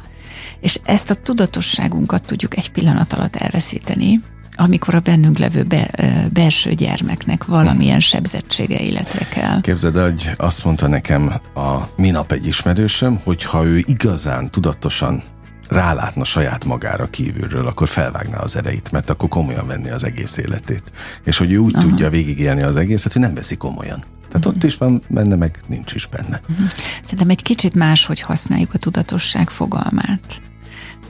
és 0.60 0.80
ezt 0.84 1.10
a 1.10 1.14
tudatosságunkat 1.14 2.26
tudjuk 2.26 2.56
egy 2.56 2.70
pillanat 2.70 3.12
alatt 3.12 3.36
elveszíteni, 3.36 4.20
amikor 4.56 4.94
a 4.94 5.00
bennünk 5.00 5.38
levő 5.38 5.62
be, 5.62 5.90
belső 6.32 6.74
gyermeknek 6.74 7.44
valamilyen 7.44 8.00
sebzettsége 8.00 8.78
életre 8.78 9.24
kell. 9.24 9.60
Képzeld, 9.60 9.96
hogy 9.96 10.30
azt 10.36 10.64
mondta 10.64 10.86
nekem 10.86 11.40
a 11.54 11.88
minap 11.96 12.32
egy 12.32 12.46
ismerősöm, 12.46 13.20
hogy 13.24 13.44
ha 13.44 13.66
ő 13.66 13.82
igazán 13.86 14.50
tudatosan 14.50 15.22
rálátna 15.68 16.24
saját 16.24 16.64
magára 16.64 17.06
kívülről, 17.10 17.66
akkor 17.66 17.88
felvágná 17.88 18.38
az 18.38 18.56
ereit, 18.56 18.90
mert 18.92 19.10
akkor 19.10 19.28
komolyan 19.28 19.66
venni 19.66 19.90
az 19.90 20.04
egész 20.04 20.36
életét. 20.36 20.82
És 21.24 21.38
hogy 21.38 21.52
ő 21.52 21.56
úgy 21.56 21.74
Aha. 21.74 21.82
tudja 21.84 22.10
végigélni 22.10 22.62
az 22.62 22.76
egészet, 22.76 23.12
hogy 23.12 23.22
nem 23.22 23.34
veszi 23.34 23.56
komolyan. 23.56 24.04
Tehát 24.28 24.46
ott 24.46 24.64
is 24.64 24.76
van 24.76 25.02
benne, 25.08 25.34
meg 25.34 25.58
nincs 25.66 25.92
is 25.92 26.06
benne. 26.06 26.40
Mhm. 26.48 26.62
Szerintem 27.02 27.28
egy 27.28 27.42
kicsit 27.42 27.74
más, 27.74 28.06
hogy 28.06 28.20
használjuk 28.20 28.74
a 28.74 28.78
tudatosság 28.78 29.50
fogalmát. 29.50 30.40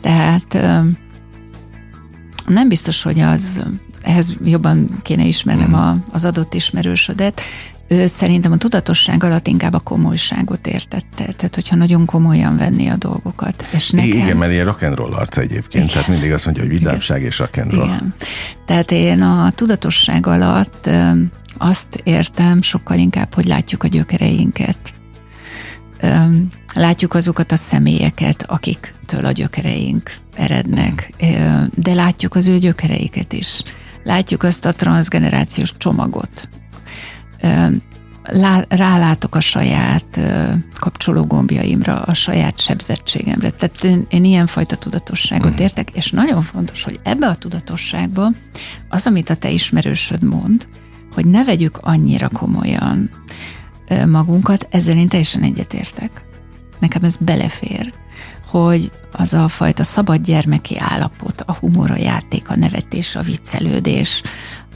Tehát 0.01 0.59
nem 2.47 2.69
biztos, 2.69 3.03
hogy 3.03 3.21
az, 3.21 3.63
ehhez 4.03 4.33
jobban 4.45 4.99
kéne 5.03 5.25
ismernem 5.25 5.71
mhm. 5.71 5.79
a, 5.79 5.99
az 6.11 6.25
adott 6.25 6.55
ismerősödet, 6.55 7.41
ő 7.89 8.07
szerintem 8.07 8.53
a 8.53 8.57
tudatosság 8.57 9.25
alatt 9.25 9.47
inkább 9.47 9.75
a 9.75 9.79
komolyságot 9.79 10.67
értette. 10.67 11.33
Tehát, 11.33 11.55
hogyha 11.55 11.77
nagyon 11.77 12.05
komolyan 12.05 12.57
venni 12.57 12.89
a 12.89 12.97
dolgokat. 12.97 13.69
És 13.73 13.91
nekem... 13.91 14.11
Igen, 14.11 14.37
mert 14.37 14.53
ilyen 14.53 14.67
rock'n'roll 14.67 15.13
arc 15.13 15.37
egyébként. 15.37 15.75
Igen. 15.75 15.87
Tehát 15.87 16.09
mindig 16.09 16.33
azt 16.33 16.45
mondja, 16.45 16.63
hogy 16.63 16.73
vidámság 16.73 17.17
Igen. 17.17 17.31
és 17.31 17.43
rock'n'roll. 17.45 17.85
Igen. 17.85 18.15
Tehát 18.67 18.91
én 18.91 19.23
a 19.23 19.51
tudatosság 19.51 20.27
alatt 20.27 20.91
azt 21.59 22.01
értem 22.05 22.63
sokkal 22.63 22.99
inkább, 22.99 23.35
hogy 23.35 23.47
látjuk 23.47 23.83
a 23.83 23.89
gyökereinket. 23.89 24.95
Látjuk 26.77 27.15
azokat 27.15 27.53
a 27.53 27.57
személyeket, 27.57 28.43
akiktől 28.43 29.25
a 29.25 29.31
gyökereink 29.31 30.11
erednek, 30.35 31.12
de 31.75 31.95
látjuk 31.95 32.35
az 32.35 32.47
ő 32.47 32.59
gyökereiket 32.59 33.33
is. 33.33 33.62
Látjuk 34.05 34.43
azt 34.43 34.65
a 34.65 34.73
transgenerációs 34.73 35.75
csomagot. 35.79 36.49
Rálátok 38.69 39.35
a 39.35 39.41
saját 39.41 40.21
kapcsológombjaimra, 40.79 42.01
a 42.01 42.15
saját 42.15 42.61
sebzettségemre. 42.61 43.51
Tehát 43.51 43.85
én, 43.85 44.07
én 44.09 44.25
ilyenfajta 44.25 44.77
tudatosságot 44.77 45.53
mhm. 45.53 45.62
értek, 45.62 45.91
és 45.91 46.11
nagyon 46.11 46.43
fontos, 46.43 46.85
hogy 46.85 47.01
ebbe 47.03 47.27
a 47.27 47.35
tudatosságba 47.35 48.33
az, 48.89 49.07
amit 49.07 49.31
a 49.31 49.35
te 49.35 49.51
ismerősöd 49.51 50.23
mond, 50.23 50.69
hogy 51.15 51.27
ne 51.27 51.45
vegyük 51.45 51.79
annyira 51.81 52.29
komolyan 52.29 53.11
magunkat, 54.07 54.67
ezzel 54.71 54.97
én 54.97 55.09
teljesen 55.09 55.43
egyetértek. 55.43 56.26
Nekem 56.79 57.05
ez 57.05 57.17
belefér, 57.17 57.93
hogy 58.47 58.93
az 59.12 59.35
a 59.35 59.49
fajta 59.49 59.85
szabad 59.85 60.23
gyermeki 60.23 60.79
állapot, 60.79 61.41
a 61.41 61.53
humor, 61.53 61.91
a 61.91 61.97
játék, 61.97 62.51
a 62.51 62.57
nevetés, 62.57 63.17
a 63.17 63.23
viccelődés, 63.23 64.23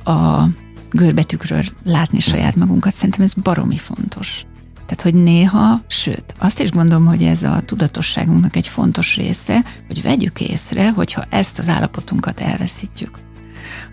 a 0.05 0.45
görbetükről 0.91 1.65
látni 1.85 2.21
saját 2.21 2.57
magunkat, 2.57 2.93
szerintem 2.93 3.23
ez 3.23 3.35
baromi 3.35 3.77
fontos. 3.77 4.45
Tehát, 4.87 5.15
hogy 5.15 5.23
néha, 5.23 5.83
sőt, 5.87 6.35
azt 6.39 6.61
is 6.61 6.71
gondolom, 6.71 7.07
hogy 7.07 7.23
ez 7.23 7.43
a 7.43 7.63
tudatosságunknak 7.65 8.57
egy 8.57 8.69
fontos 8.69 9.17
része, 9.17 9.65
hogy 9.87 10.03
vegyük 10.03 10.41
észre, 10.41 10.91
hogyha 10.91 11.25
ezt 11.31 11.59
az 11.59 11.69
állapotunkat 11.69 12.41
elveszítjük. 12.41 13.19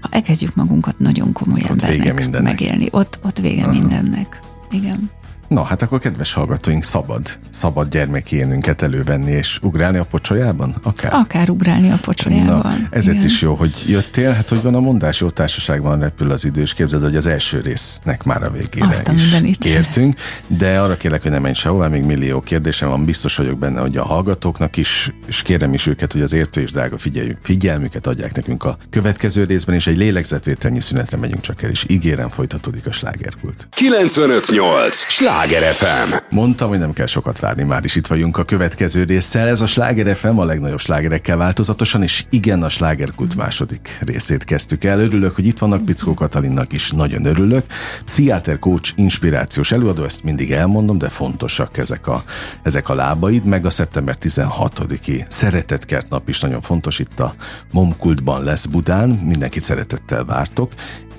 Ha 0.01 0.09
elkezdjük 0.11 0.55
magunkat 0.55 0.99
nagyon 0.99 1.33
komoly 1.33 1.61
ott 1.69 1.81
embernek 1.81 2.41
megélni, 2.41 2.87
ott, 2.91 3.19
ott 3.23 3.39
vége 3.39 3.63
Aha. 3.63 3.71
mindennek. 3.71 4.41
Igen. 4.71 5.09
Na, 5.47 5.63
hát 5.63 5.81
akkor 5.81 5.99
kedves 5.99 6.33
hallgatóink, 6.33 6.83
szabad, 6.83 7.39
szabad 7.49 7.89
gyermekélnünket 7.89 8.81
elővenni 8.81 9.31
és 9.31 9.59
ugrálni 9.61 9.97
a 9.97 10.03
pocsolyában? 10.03 10.75
Akár? 10.83 11.13
Akár 11.13 11.49
ugrálni 11.49 11.91
a 11.91 11.97
pocsolyában. 12.01 12.57
Na, 12.57 12.75
ezért 12.89 13.15
Igen. 13.15 13.27
is 13.29 13.41
jó, 13.41 13.53
hogy 13.55 13.83
jöttél. 13.87 14.31
Hát, 14.31 14.49
hogy 14.49 14.61
van 14.61 14.75
a 14.75 14.79
mondás, 14.79 15.19
jó 15.19 15.29
társaságban 15.29 15.99
repül 15.99 16.31
az 16.31 16.45
idő, 16.45 16.61
és 16.61 16.73
képzeld, 16.73 17.03
hogy 17.03 17.15
az 17.15 17.25
első 17.25 17.59
résznek 17.59 18.23
már 18.23 18.43
a 18.43 18.51
végére 18.51 18.87
Azt 18.87 19.07
a 19.07 19.11
is 19.11 19.21
mindenit. 19.21 19.65
értünk. 19.65 20.15
De 20.47 20.79
arra 20.79 20.97
kérlek, 20.97 21.21
hogy 21.21 21.31
ne 21.31 21.39
menj 21.39 21.53
sehová, 21.53 21.87
még 21.87 22.03
millió 22.03 22.41
kérdésem 22.41 22.89
van. 22.89 23.05
Biztos 23.05 23.35
vagyok 23.35 23.57
benne, 23.57 23.79
hogy 23.81 23.97
a 23.97 24.03
hallgatóknak 24.03 24.77
is, 24.77 25.11
és 25.25 25.41
kérem 25.41 25.73
is 25.73 25.87
őket, 25.87 26.11
hogy 26.11 26.21
az 26.21 26.33
értő 26.33 26.61
és 26.61 26.71
drága 26.71 26.97
figyeljük, 26.97 27.37
figyelmüket 27.41 28.07
adják 28.07 28.35
nekünk 28.35 28.63
a 28.63 28.77
következő 28.89 29.43
részben, 29.43 29.75
és 29.75 29.87
egy 29.87 29.97
lélegzetvételnyi 29.97 30.79
szünetre 30.79 31.17
megyünk 31.17 31.41
csak 31.41 31.61
el, 31.61 31.69
és 31.69 31.85
ígérem 31.89 32.29
folytatódik 32.29 32.85
a 32.85 32.91
slágerkult. 32.91 33.67
958! 33.71 34.95
Sláger! 34.95 35.36
Sláger 35.37 35.73
FM. 35.73 36.13
Mondtam, 36.29 36.69
hogy 36.69 36.79
nem 36.79 36.93
kell 36.93 37.05
sokat 37.05 37.39
várni, 37.39 37.63
már 37.63 37.83
is 37.83 37.95
itt 37.95 38.07
vagyunk 38.07 38.37
a 38.37 38.43
következő 38.43 39.03
résszel. 39.03 39.47
Ez 39.47 39.61
a 39.61 39.65
Sláger 39.65 40.15
FM 40.15 40.37
a 40.37 40.45
legnagyobb 40.45 40.79
slágerekkel 40.79 41.37
változatosan, 41.37 42.03
és 42.03 42.25
igen, 42.29 42.63
a 42.63 42.69
Slágerkult 42.69 43.35
második 43.35 43.99
részét 44.01 44.43
kezdtük 44.43 44.83
el. 44.83 44.99
Örülök, 44.99 45.35
hogy 45.35 45.45
itt 45.45 45.57
vannak 45.57 45.85
Pickó 45.85 46.13
Katalinnak 46.13 46.73
is, 46.73 46.91
nagyon 46.91 47.25
örülök. 47.25 47.65
Pszichiáter, 48.05 48.59
coach, 48.59 48.91
inspirációs 48.95 49.71
előadó, 49.71 50.03
ezt 50.03 50.23
mindig 50.23 50.51
elmondom, 50.51 50.97
de 50.97 51.09
fontosak 51.09 51.77
ezek 51.77 52.07
a, 52.07 52.23
ezek 52.63 52.89
a 52.89 52.95
lábaid, 52.95 53.43
meg 53.43 53.65
a 53.65 53.69
szeptember 53.69 54.17
16-i 54.21 55.25
szeretetkert 55.29 56.09
nap 56.09 56.29
is 56.29 56.39
nagyon 56.39 56.61
fontos, 56.61 56.99
itt 56.99 57.19
a 57.19 57.35
Momkultban 57.71 58.43
lesz 58.43 58.65
Budán, 58.65 59.09
mindenkit 59.09 59.63
szeretettel 59.63 60.25
vártok, 60.25 60.71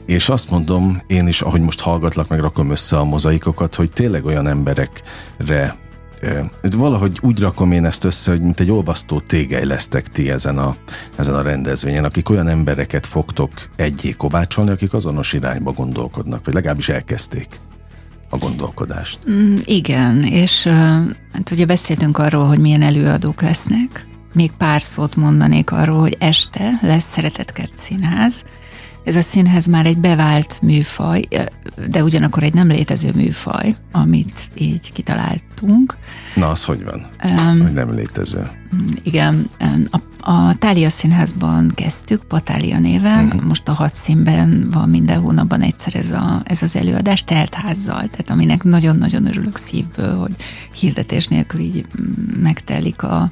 és 0.09 0.29
azt 0.29 0.51
mondom, 0.51 1.03
én 1.07 1.27
is, 1.27 1.41
ahogy 1.41 1.61
most 1.61 1.81
hallgatlak, 1.81 2.29
meg 2.29 2.41
rakom 2.41 2.71
össze 2.71 2.99
a 2.99 3.05
mozaikokat, 3.05 3.75
hogy 3.75 3.91
tényleg 3.91 4.25
olyan 4.25 4.47
emberekre 4.47 5.77
valahogy 6.63 7.19
úgy 7.23 7.41
rakom 7.41 7.73
én 7.73 7.85
ezt 7.85 8.05
össze, 8.05 8.31
hogy 8.31 8.41
mint 8.41 8.61
egy 8.61 8.71
olvasztó 8.71 9.21
tégely 9.21 9.65
lesztek 9.65 10.09
ti 10.09 10.31
ezen 10.31 10.59
a, 10.59 10.77
ezen 11.17 11.35
a 11.35 11.43
rendezvényen, 11.43 12.05
akik 12.05 12.29
olyan 12.29 12.49
embereket 12.49 13.07
fogtok 13.07 13.51
egyé 13.77 14.11
kovácsolni, 14.11 14.71
akik 14.71 14.93
azonos 14.93 15.33
irányba 15.33 15.73
gondolkodnak, 15.73 16.45
vagy 16.45 16.55
legalábbis 16.55 16.89
elkezdték 16.89 17.49
a 18.31 18.37
gondolkodást. 18.37 19.19
Mm, 19.31 19.55
igen, 19.65 20.25
és 20.25 20.67
hát 21.33 21.51
ugye 21.51 21.67
beszéltünk 21.67 22.19
arról, 22.19 22.47
hogy 22.47 22.59
milyen 22.59 22.83
előadók 22.83 23.43
lesznek. 23.43 24.07
Még 24.35 24.53
pár 24.53 24.81
szót 24.81 25.17
mondanék 25.17 25.71
arról, 25.71 26.01
hogy 26.01 26.17
este 26.19 26.79
lesz 26.83 27.11
Szeretetkert 27.11 27.79
Színház, 27.79 28.45
ez 29.05 29.17
a 29.17 29.21
színhez 29.21 29.67
már 29.67 29.87
egy 29.87 29.99
bevált 29.99 30.59
műfaj, 30.63 31.23
de 31.91 32.03
ugyanakkor 32.03 32.43
egy 32.43 32.55
nem 32.55 32.69
létező 32.69 33.11
műfaj, 33.15 33.75
amit 33.93 34.41
így 34.59 34.93
kitaláltunk. 34.93 35.97
Na, 36.35 36.49
az 36.49 36.65
hogy 36.65 36.85
van? 36.85 37.07
Um, 37.25 37.61
hogy 37.61 37.73
nem 37.73 37.95
létező. 37.95 38.51
Igen, 39.03 39.47
a, 39.91 40.31
a 40.31 40.55
Tália 40.59 40.89
Színházban 40.89 41.73
kezdtük, 41.75 42.23
Patália 42.23 42.79
néven, 42.79 43.25
uh-huh. 43.25 43.43
most 43.43 43.69
a 43.69 43.73
hat 43.73 43.95
színben 43.95 44.69
van 44.73 44.89
minden 44.89 45.21
hónapban 45.21 45.61
egyszer 45.61 45.95
ez, 45.95 46.13
a, 46.13 46.41
ez 46.45 46.63
az 46.63 46.77
előadás, 46.77 47.25
teltházzal, 47.25 47.97
tehát 47.97 48.31
aminek 48.31 48.63
nagyon-nagyon 48.63 49.27
örülök 49.27 49.57
szívből, 49.57 50.17
hogy 50.17 50.35
hirdetés 50.81 51.27
nélkül 51.27 51.61
így 51.61 51.87
megtelik 52.43 53.03
a, 53.03 53.31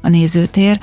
a 0.00 0.08
nézőtér. 0.08 0.80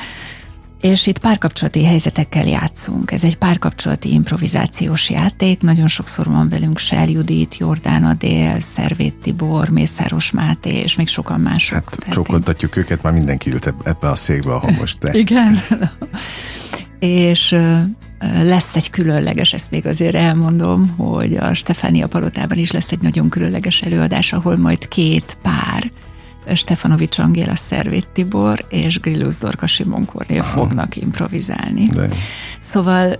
És 0.81 1.07
itt 1.07 1.19
párkapcsolati 1.19 1.85
helyzetekkel 1.85 2.45
játszunk. 2.45 3.11
Ez 3.11 3.23
egy 3.23 3.37
párkapcsolati 3.37 4.13
improvizációs 4.13 5.09
játék. 5.09 5.61
Nagyon 5.61 5.87
sokszor 5.87 6.25
van 6.25 6.49
velünk 6.49 6.77
Sel 6.77 7.09
Judit, 7.09 7.57
Jordán 7.57 8.03
Adél, 8.03 8.59
Szervét 8.59 9.15
Tibor, 9.21 9.69
Mészáros 9.69 10.31
Máté, 10.31 10.69
és 10.69 10.95
még 10.95 11.07
sokan 11.07 11.39
mások. 11.39 11.77
Hát 11.77 12.09
csokontatjuk 12.09 12.75
én... 12.75 12.83
őket, 12.83 13.01
már 13.01 13.13
mindenki 13.13 13.51
ült 13.51 13.73
ebbe 13.83 14.09
a 14.09 14.15
székbe, 14.15 14.53
ahol 14.53 14.71
most 14.71 14.99
te. 14.99 15.13
Igen. 15.19 15.59
és 16.99 17.55
lesz 18.41 18.75
egy 18.75 18.89
különleges, 18.89 19.53
ezt 19.53 19.71
még 19.71 19.85
azért 19.85 20.15
elmondom, 20.15 20.89
hogy 20.97 21.35
a 21.35 21.53
Stefánia 21.53 22.07
Palotában 22.07 22.57
is 22.57 22.71
lesz 22.71 22.91
egy 22.91 23.01
nagyon 23.01 23.29
különleges 23.29 23.81
előadás, 23.81 24.33
ahol 24.33 24.57
majd 24.57 24.87
két 24.87 25.37
pár 25.41 25.91
Stefanovics 26.53 27.19
Angéla 27.19 27.55
Szervét 27.55 28.07
Tibor 28.13 28.65
és 28.69 28.99
Grillus 28.99 29.37
Dorka 29.37 29.67
Simon 29.67 30.05
Kornél 30.05 30.43
fognak 30.43 30.95
improvizálni. 30.95 31.85
De. 31.85 32.07
Szóval 32.61 33.19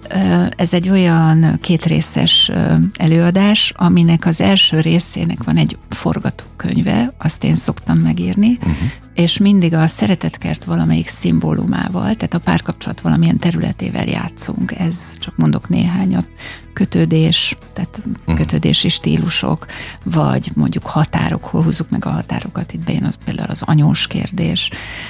ez 0.55 0.73
egy 0.73 0.89
olyan 0.89 1.57
kétrészes 1.61 2.51
előadás, 2.93 3.73
aminek 3.75 4.25
az 4.25 4.41
első 4.41 4.79
részének 4.79 5.43
van 5.43 5.57
egy 5.57 5.77
forgatókönyve, 5.89 7.13
azt 7.17 7.43
én 7.43 7.55
szoktam 7.55 7.97
megírni, 7.97 8.57
uh-huh 8.61 8.91
és 9.13 9.37
mindig 9.37 9.73
a 9.73 9.87
szeretetkert 9.87 10.63
valamelyik 10.63 11.07
szimbólumával, 11.07 12.15
tehát 12.15 12.33
a 12.33 12.39
párkapcsolat 12.39 13.01
valamilyen 13.01 13.37
területével 13.37 14.05
játszunk. 14.05 14.71
Ez 14.71 15.17
csak 15.17 15.37
mondok 15.37 15.69
néhányat. 15.69 16.27
Kötődés, 16.73 17.57
tehát 17.73 18.01
uh-huh. 18.05 18.35
kötődési 18.35 18.89
stílusok, 18.89 19.65
vagy 20.03 20.51
mondjuk 20.55 20.85
határok, 20.85 21.45
hol 21.45 21.63
húzzuk 21.63 21.89
meg 21.89 22.05
a 22.05 22.09
határokat, 22.09 22.73
itt 22.73 22.85
bejön 22.85 23.03
az 23.03 23.17
például 23.25 23.49
az 23.49 23.61
anyós 23.61 24.07
kérdés, 24.07 24.69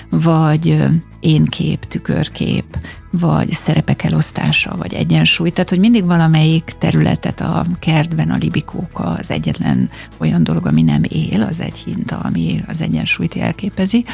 vagy 0.10 0.84
én 1.20 1.46
kép, 1.46 1.86
tükörkép, 1.86 2.78
vagy 3.12 3.52
szerepek 3.52 4.04
elosztása, 4.04 4.76
vagy 4.78 4.94
egyensúly. 4.94 5.50
Tehát, 5.50 5.70
hogy 5.70 5.80
mindig 5.80 6.06
valamelyik 6.06 6.76
területet 6.80 7.42
a 7.42 7.66
kertben 7.80 8.30
a 8.30 8.38
libikóka 8.38 9.04
az 9.04 9.32
egyetlen 9.32 9.90
olyan 10.18 10.44
dolog, 10.44 10.68
ami 10.68 10.82
nem 10.82 11.02
él, 11.08 11.42
az 11.42 11.60
egy 11.60 11.78
hinta, 11.78 12.18
ami 12.18 12.64
az 12.68 12.82
egyensúlyt 12.82 13.34
jelképezi. 13.34 14.06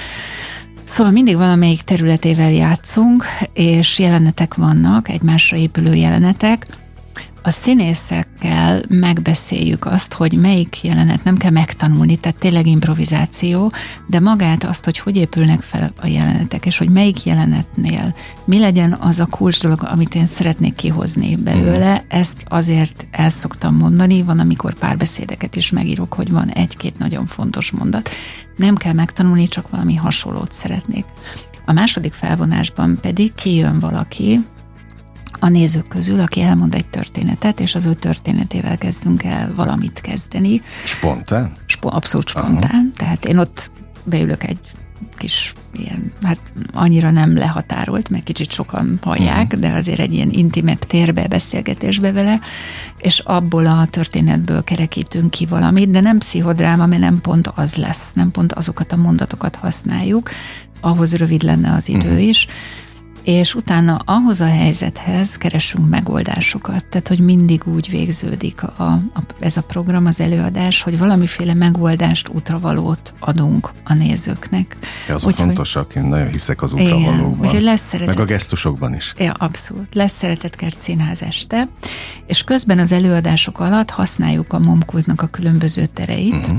Szóval 0.84 1.12
mindig 1.12 1.36
valamelyik 1.36 1.82
területével 1.82 2.52
játszunk, 2.52 3.26
és 3.54 4.00
jelenetek 4.00 4.54
vannak, 4.54 5.10
egymásra 5.10 5.58
épülő 5.58 5.94
jelenetek, 5.94 6.68
a 7.46 7.52
színészekkel 7.52 8.82
megbeszéljük 8.88 9.86
azt, 9.86 10.14
hogy 10.14 10.34
melyik 10.34 10.84
jelenet 10.84 11.24
nem 11.24 11.38
kell 11.38 11.52
megtanulni, 11.52 12.16
tehát 12.16 12.38
tényleg 12.38 12.68
improvizáció, 12.68 13.72
de 14.08 14.20
magát 14.20 14.64
azt, 14.64 14.86
hogy 14.86 15.00
hogy 15.00 15.16
épülnek 15.16 15.62
fel 15.62 15.94
a 16.02 16.08
jelenetek, 16.08 16.66
és 16.66 16.78
hogy 16.78 16.90
melyik 16.90 17.24
jelenetnél 17.24 18.16
mi 18.46 18.60
legyen 18.60 18.98
az 19.00 19.20
a 19.20 19.26
kulcs 19.26 19.62
dolog, 19.62 19.84
amit 19.84 20.16
én 20.16 20.26
szeretnék 20.26 20.76
kihozni 20.76 21.36
belőle, 21.36 21.94
mhm. 21.94 22.04
ezt 22.08 22.44
azért 22.48 23.08
el 23.12 23.30
szoktam 23.30 23.76
mondani, 23.76 24.24
van, 24.24 24.40
amikor 24.40 24.74
párbeszédeket 24.74 25.56
is 25.56 25.72
megírok, 25.72 26.14
hogy 26.14 26.32
van 26.32 26.50
egy-két 26.50 26.98
nagyon 26.98 27.26
fontos 27.26 27.72
mondat. 27.72 28.10
Nem 28.58 28.76
kell 28.76 28.94
megtanulni, 28.94 29.48
csak 29.48 29.70
valami 29.70 29.96
hasonlót 29.96 30.54
szeretnék. 30.54 31.06
A 31.66 31.74
második 31.74 32.14
felvonásban 32.14 32.98
pedig 33.02 33.34
kijön 33.34 33.80
valaki, 33.80 34.46
a 35.40 35.50
nézők 35.50 35.88
közül, 35.88 36.20
aki 36.20 36.42
elmond 36.42 36.76
egy 36.76 36.86
történetet, 36.86 37.60
és 37.60 37.76
az 37.76 37.86
ő 37.86 37.94
történetével 37.94 38.78
kezdünk 38.78 39.24
el 39.24 39.54
valamit 39.56 40.02
kezdeni. 40.02 40.62
Spontán? 40.86 41.54
Spo- 41.66 41.94
abszolút 41.94 42.28
spontán. 42.28 42.72
Aha. 42.72 42.82
Tehát 42.96 43.26
én 43.26 43.38
ott 43.38 43.72
beülök 44.04 44.44
egy 44.44 44.60
kis 45.18 45.54
ilyen, 45.74 46.12
hát 46.22 46.38
annyira 46.74 47.12
nem 47.12 47.38
lehatárolt, 47.38 48.10
mert 48.10 48.24
kicsit 48.24 48.52
sokan 48.52 49.00
hallják, 49.02 49.46
uh-huh. 49.46 49.60
de 49.60 49.72
azért 49.72 50.00
egy 50.00 50.14
ilyen 50.14 50.30
intimebb 50.30 50.80
térbe, 50.80 51.28
beszélgetésbe 51.28 52.12
vele, 52.12 52.40
és 52.98 53.20
abból 53.20 53.66
a 53.66 53.86
történetből 53.86 54.64
kerekítünk 54.64 55.32
ki 55.32 55.46
valamit, 55.46 55.92
de 55.92 56.00
nem 56.00 56.18
pszichodráma, 56.18 56.86
mert 56.86 57.02
nem 57.02 57.22
pont 57.22 57.52
az 57.56 57.76
lesz, 57.76 58.14
nem 58.14 58.32
pont 58.32 58.54
azokat 58.54 58.92
a 58.92 58.96
mondatokat 58.96 59.56
használjuk, 59.56 60.30
ahhoz 60.82 61.16
rövid 61.16 61.44
lenne 61.44 61.74
az 61.74 61.90
idő 61.90 62.08
uh-huh. 62.08 62.28
is, 62.28 62.48
és 63.26 63.56
utána 63.56 64.02
ahhoz 64.06 64.42
a 64.42 64.48
helyzethez 64.48 65.38
keresünk 65.38 65.90
megoldásokat. 65.90 66.86
Tehát, 66.86 67.08
hogy 67.08 67.20
mindig 67.20 67.62
úgy 67.66 67.90
végződik 67.90 68.64
a, 68.64 68.84
a, 68.84 69.00
ez 69.40 69.58
a 69.58 69.62
program, 69.62 70.06
az 70.06 70.20
előadás, 70.20 70.82
hogy 70.82 70.98
valamiféle 70.98 71.54
megoldást, 71.54 72.28
útravalót 72.28 73.14
adunk 73.20 73.72
a 73.84 73.94
nézőknek. 73.94 74.78
Ja, 75.08 75.16
azok 75.16 75.30
úgy, 75.30 75.38
fontosak, 75.38 75.96
én 75.96 76.04
nagyon 76.04 76.32
hiszek 76.32 76.62
az 76.62 76.74
útravalókban. 76.74 77.48
Úgyhogy 77.48 77.64
lesz 77.64 77.88
szeretet, 77.88 78.16
meg 78.16 78.20
a 78.20 78.26
gesztusokban 78.26 78.94
is. 78.94 79.14
Ja, 79.18 79.32
abszolút. 79.32 79.94
Lesz 79.94 80.14
Szeretetkert 80.14 80.80
Színház 80.80 81.22
este, 81.22 81.68
és 82.28 82.44
közben 82.44 82.80
az 82.80 82.92
előadások 82.92 83.60
alatt 83.60 83.90
használjuk 83.90 84.54
a 84.54 84.60
momkultnak 84.60 85.22
a 85.22 85.28
különböző 85.28 85.86
tereit, 85.86 86.34
uh-huh 86.34 86.58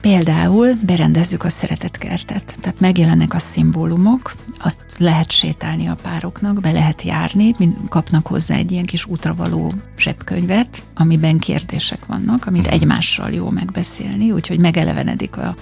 Például 0.00 0.68
berendezzük 0.82 1.44
a 1.44 1.48
szeretetkertet, 1.48 2.54
tehát 2.60 2.80
megjelennek 2.80 3.34
a 3.34 3.38
szimbólumok, 3.38 4.34
azt 4.58 4.80
lehet 4.98 5.30
sétálni 5.30 5.86
a 5.86 5.98
pároknak, 6.02 6.60
be 6.60 6.70
lehet 6.70 7.02
járni, 7.02 7.54
kapnak 7.88 8.26
hozzá 8.26 8.54
egy 8.54 8.72
ilyen 8.72 8.84
kis 8.84 9.04
útravaló 9.04 9.72
zsebkönyvet, 9.96 10.82
amiben 10.94 11.38
kérdések 11.38 12.06
vannak, 12.06 12.46
amit 12.46 12.62
mhm. 12.62 12.72
egymással 12.72 13.30
jó 13.30 13.50
megbeszélni, 13.50 14.30
úgyhogy 14.30 14.58
megelevenedik 14.58 15.36
a, 15.36 15.56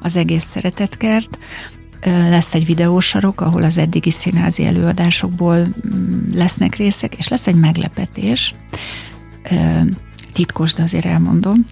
az 0.00 0.16
egész 0.16 0.44
szeretetkert. 0.44 1.38
Lesz 2.04 2.54
egy 2.54 2.66
videósarok, 2.66 3.40
ahol 3.40 3.62
az 3.62 3.78
eddigi 3.78 4.10
színházi 4.10 4.64
előadásokból 4.64 5.56
mm, 5.58 6.28
lesznek 6.34 6.76
részek, 6.76 7.14
és 7.14 7.28
lesz 7.28 7.46
egy 7.46 7.54
meglepetés 7.54 8.54
titkos, 10.32 10.74
de 10.74 10.82
azért 10.82 11.04
elmondom. 11.04 11.64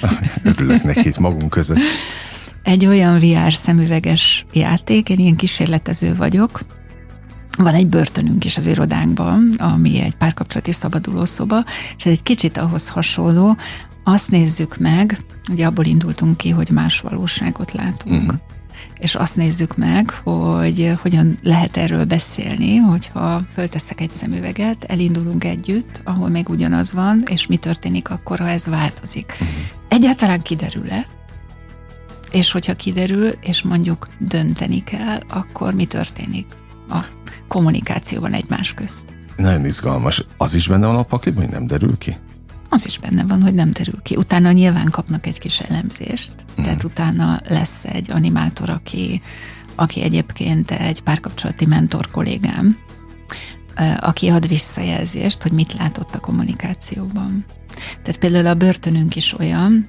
Örülök 0.42 0.82
neki 0.82 1.08
itt 1.08 1.18
magunk 1.18 1.50
között. 1.50 1.78
Egy 2.62 2.86
olyan 2.86 3.18
VR 3.18 3.52
szemüveges 3.52 4.46
játék, 4.52 5.08
én 5.08 5.18
ilyen 5.18 5.36
kísérletező 5.36 6.16
vagyok, 6.16 6.60
van 7.58 7.74
egy 7.74 7.86
börtönünk 7.86 8.44
is 8.44 8.56
az 8.56 8.66
irodánkban, 8.66 9.54
ami 9.58 10.00
egy 10.00 10.14
párkapcsolati 10.14 10.72
szabadulószoba, 10.72 11.64
és 11.96 12.04
ez 12.04 12.12
egy 12.12 12.22
kicsit 12.22 12.56
ahhoz 12.56 12.88
hasonló. 12.88 13.56
Azt 14.04 14.30
nézzük 14.30 14.78
meg, 14.78 15.18
ugye 15.50 15.66
abból 15.66 15.84
indultunk 15.84 16.36
ki, 16.36 16.50
hogy 16.50 16.70
más 16.70 17.00
valóságot 17.00 17.72
látunk. 17.72 18.22
Uh-huh 18.22 18.40
és 18.98 19.14
azt 19.14 19.36
nézzük 19.36 19.76
meg, 19.76 20.10
hogy 20.10 20.92
hogyan 21.02 21.38
lehet 21.42 21.76
erről 21.76 22.04
beszélni, 22.04 22.76
hogyha 22.76 23.40
fölteszek 23.52 24.00
egy 24.00 24.12
szemüveget, 24.12 24.84
elindulunk 24.84 25.44
együtt, 25.44 26.00
ahol 26.04 26.28
még 26.28 26.48
ugyanaz 26.48 26.92
van, 26.92 27.22
és 27.30 27.46
mi 27.46 27.56
történik 27.56 28.10
akkor, 28.10 28.38
ha 28.38 28.48
ez 28.48 28.66
változik. 28.66 29.32
Uh-huh. 29.32 29.48
egyáltalán 29.88 30.40
kiderül-e, 30.40 31.06
és 32.30 32.52
hogyha 32.52 32.74
kiderül, 32.74 33.28
és 33.28 33.62
mondjuk 33.62 34.08
dönteni 34.18 34.84
kell, 34.84 35.20
akkor 35.28 35.74
mi 35.74 35.84
történik 35.84 36.46
a 36.88 37.04
kommunikációban 37.48 38.32
egymás 38.32 38.74
közt? 38.74 39.04
Nagyon 39.36 39.64
izgalmas. 39.64 40.24
Az 40.36 40.54
is 40.54 40.68
benne 40.68 40.86
van 40.86 40.96
a 40.96 41.02
pakliban, 41.02 41.42
hogy 41.42 41.52
nem 41.52 41.66
derül 41.66 41.98
ki? 41.98 42.16
Az 42.72 42.86
is 42.86 42.98
benne 42.98 43.24
van, 43.24 43.42
hogy 43.42 43.54
nem 43.54 43.70
derül 43.72 44.02
ki. 44.02 44.16
Utána 44.16 44.52
nyilván 44.52 44.90
kapnak 44.90 45.26
egy 45.26 45.38
kis 45.38 45.58
elemzést, 45.58 46.32
mm. 46.60 46.64
tehát 46.64 46.84
utána 46.84 47.40
lesz 47.48 47.84
egy 47.84 48.10
animátor, 48.10 48.70
aki, 48.70 49.22
aki 49.74 50.02
egyébként 50.02 50.70
egy 50.70 51.02
párkapcsolati 51.02 51.66
mentor 51.66 52.10
kollégám, 52.10 52.76
aki 54.00 54.28
ad 54.28 54.48
visszajelzést, 54.48 55.42
hogy 55.42 55.52
mit 55.52 55.72
látott 55.72 56.14
a 56.14 56.20
kommunikációban. 56.20 57.44
Tehát 58.02 58.20
például 58.20 58.46
a 58.46 58.54
börtönünk 58.54 59.16
is 59.16 59.38
olyan, 59.38 59.88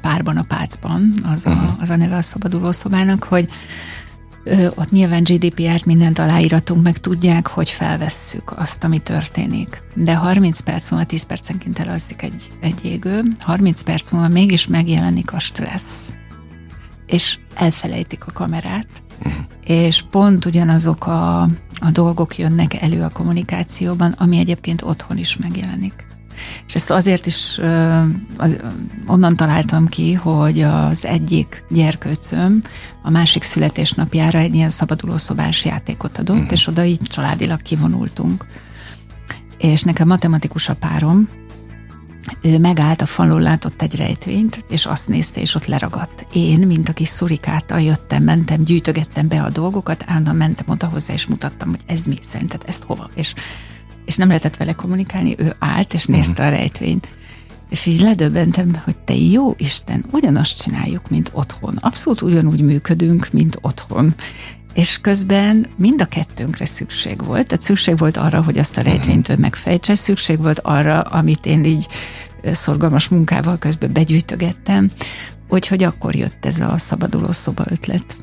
párban 0.00 0.36
a 0.36 0.42
pácban, 0.42 1.14
az 1.22 1.46
a, 1.46 1.50
mhm. 1.50 1.80
az 1.80 1.90
a 1.90 1.96
neve 1.96 2.16
a 2.16 2.22
szabaduló 2.22 2.70
szobának, 2.72 3.22
hogy 3.22 3.48
ott 4.74 4.90
nyilván 4.90 5.22
GDPR-t 5.22 5.84
mindent 5.84 6.18
aláíratunk, 6.18 6.82
meg 6.82 6.98
tudják, 6.98 7.46
hogy 7.46 7.70
felvesszük 7.70 8.52
azt, 8.56 8.84
ami 8.84 8.98
történik. 8.98 9.82
De 9.94 10.14
30 10.14 10.60
perc 10.60 10.90
múlva, 10.90 11.06
10 11.06 11.22
percenként 11.22 11.78
elalszik 11.78 12.22
egy, 12.22 12.52
egy 12.60 12.84
égő, 12.84 13.22
30 13.40 13.82
perc 13.82 14.10
múlva 14.10 14.28
mégis 14.28 14.66
megjelenik 14.66 15.32
a 15.32 15.38
stressz. 15.38 16.12
És 17.06 17.38
elfelejtik 17.54 18.26
a 18.26 18.32
kamerát, 18.32 18.88
uh-huh. 19.18 19.42
és 19.64 20.02
pont 20.10 20.44
ugyanazok 20.44 21.06
a, 21.06 21.40
a 21.80 21.90
dolgok 21.92 22.38
jönnek 22.38 22.82
elő 22.82 23.02
a 23.02 23.08
kommunikációban, 23.08 24.12
ami 24.18 24.38
egyébként 24.38 24.82
otthon 24.82 25.18
is 25.18 25.36
megjelenik. 25.36 26.06
És 26.66 26.74
ezt 26.74 26.90
azért 26.90 27.26
is 27.26 27.60
az, 28.36 28.56
onnan 29.06 29.36
találtam 29.36 29.88
ki, 29.88 30.12
hogy 30.12 30.62
az 30.62 31.04
egyik 31.04 31.64
gyerkőcöm 31.70 32.62
a 33.02 33.10
másik 33.10 33.42
születésnapjára 33.42 34.38
egy 34.38 34.54
ilyen 34.54 34.68
szabadulószobás 34.68 35.64
játékot 35.64 36.18
adott, 36.18 36.36
uh-huh. 36.36 36.52
és 36.52 36.66
oda 36.66 36.84
így 36.84 37.00
családilag 37.00 37.62
kivonultunk. 37.62 38.46
És 39.58 39.82
nekem 39.82 40.06
matematikus 40.06 40.68
a 40.68 40.74
párom, 40.74 41.28
ő 42.42 42.58
megállt 42.58 43.02
a 43.02 43.06
falon, 43.06 43.40
látott 43.40 43.82
egy 43.82 43.96
rejtvényt, 43.96 44.64
és 44.68 44.86
azt 44.86 45.08
nézte, 45.08 45.40
és 45.40 45.54
ott 45.54 45.66
leragadt. 45.66 46.26
Én, 46.32 46.58
mint 46.58 46.88
aki 46.88 47.04
szurikáltal 47.04 47.80
jöttem, 47.80 48.22
mentem, 48.22 48.64
gyűjtögettem 48.64 49.28
be 49.28 49.42
a 49.42 49.50
dolgokat, 49.50 50.04
állandóan 50.06 50.36
mentem 50.36 50.66
oda 50.68 50.86
hozzá, 50.86 51.12
és 51.12 51.26
mutattam, 51.26 51.68
hogy 51.68 51.80
ez 51.86 52.04
mi, 52.04 52.18
szerinted 52.22 52.62
ezt 52.66 52.82
hova. 52.82 53.10
És 53.14 53.34
és 54.04 54.16
nem 54.16 54.28
lehetett 54.28 54.56
vele 54.56 54.72
kommunikálni, 54.72 55.34
ő 55.38 55.54
állt 55.58 55.94
és 55.94 56.06
nézte 56.06 56.46
a 56.46 56.48
rejtvényt. 56.48 57.08
És 57.70 57.86
így 57.86 58.00
ledöbbentem, 58.00 58.74
hogy 58.84 58.96
te 58.96 59.14
jó 59.14 59.54
Isten, 59.58 60.04
ugyanazt 60.10 60.62
csináljuk, 60.62 61.10
mint 61.10 61.30
otthon. 61.32 61.76
Abszolút 61.80 62.22
ugyanúgy 62.22 62.60
működünk, 62.60 63.28
mint 63.32 63.58
otthon. 63.60 64.14
És 64.74 64.98
közben 65.00 65.66
mind 65.76 66.00
a 66.00 66.04
kettőnkre 66.04 66.66
szükség 66.66 67.24
volt. 67.24 67.46
Tehát 67.46 67.62
szükség 67.62 67.96
volt 67.96 68.16
arra, 68.16 68.42
hogy 68.42 68.58
azt 68.58 68.76
a 68.76 68.80
rejtvényt 68.80 69.28
ő 69.28 69.36
megfejtse, 69.36 69.94
szükség 69.94 70.38
volt 70.38 70.58
arra, 70.58 71.00
amit 71.00 71.46
én 71.46 71.64
így 71.64 71.88
szorgalmas 72.42 73.08
munkával 73.08 73.58
közben 73.58 73.92
begyűjtögettem, 73.92 74.90
úgyhogy 75.48 75.82
akkor 75.82 76.14
jött 76.14 76.46
ez 76.46 76.60
a 76.60 76.78
szabaduló 76.78 77.32
szoba 77.32 77.64
ötlet. 77.70 78.16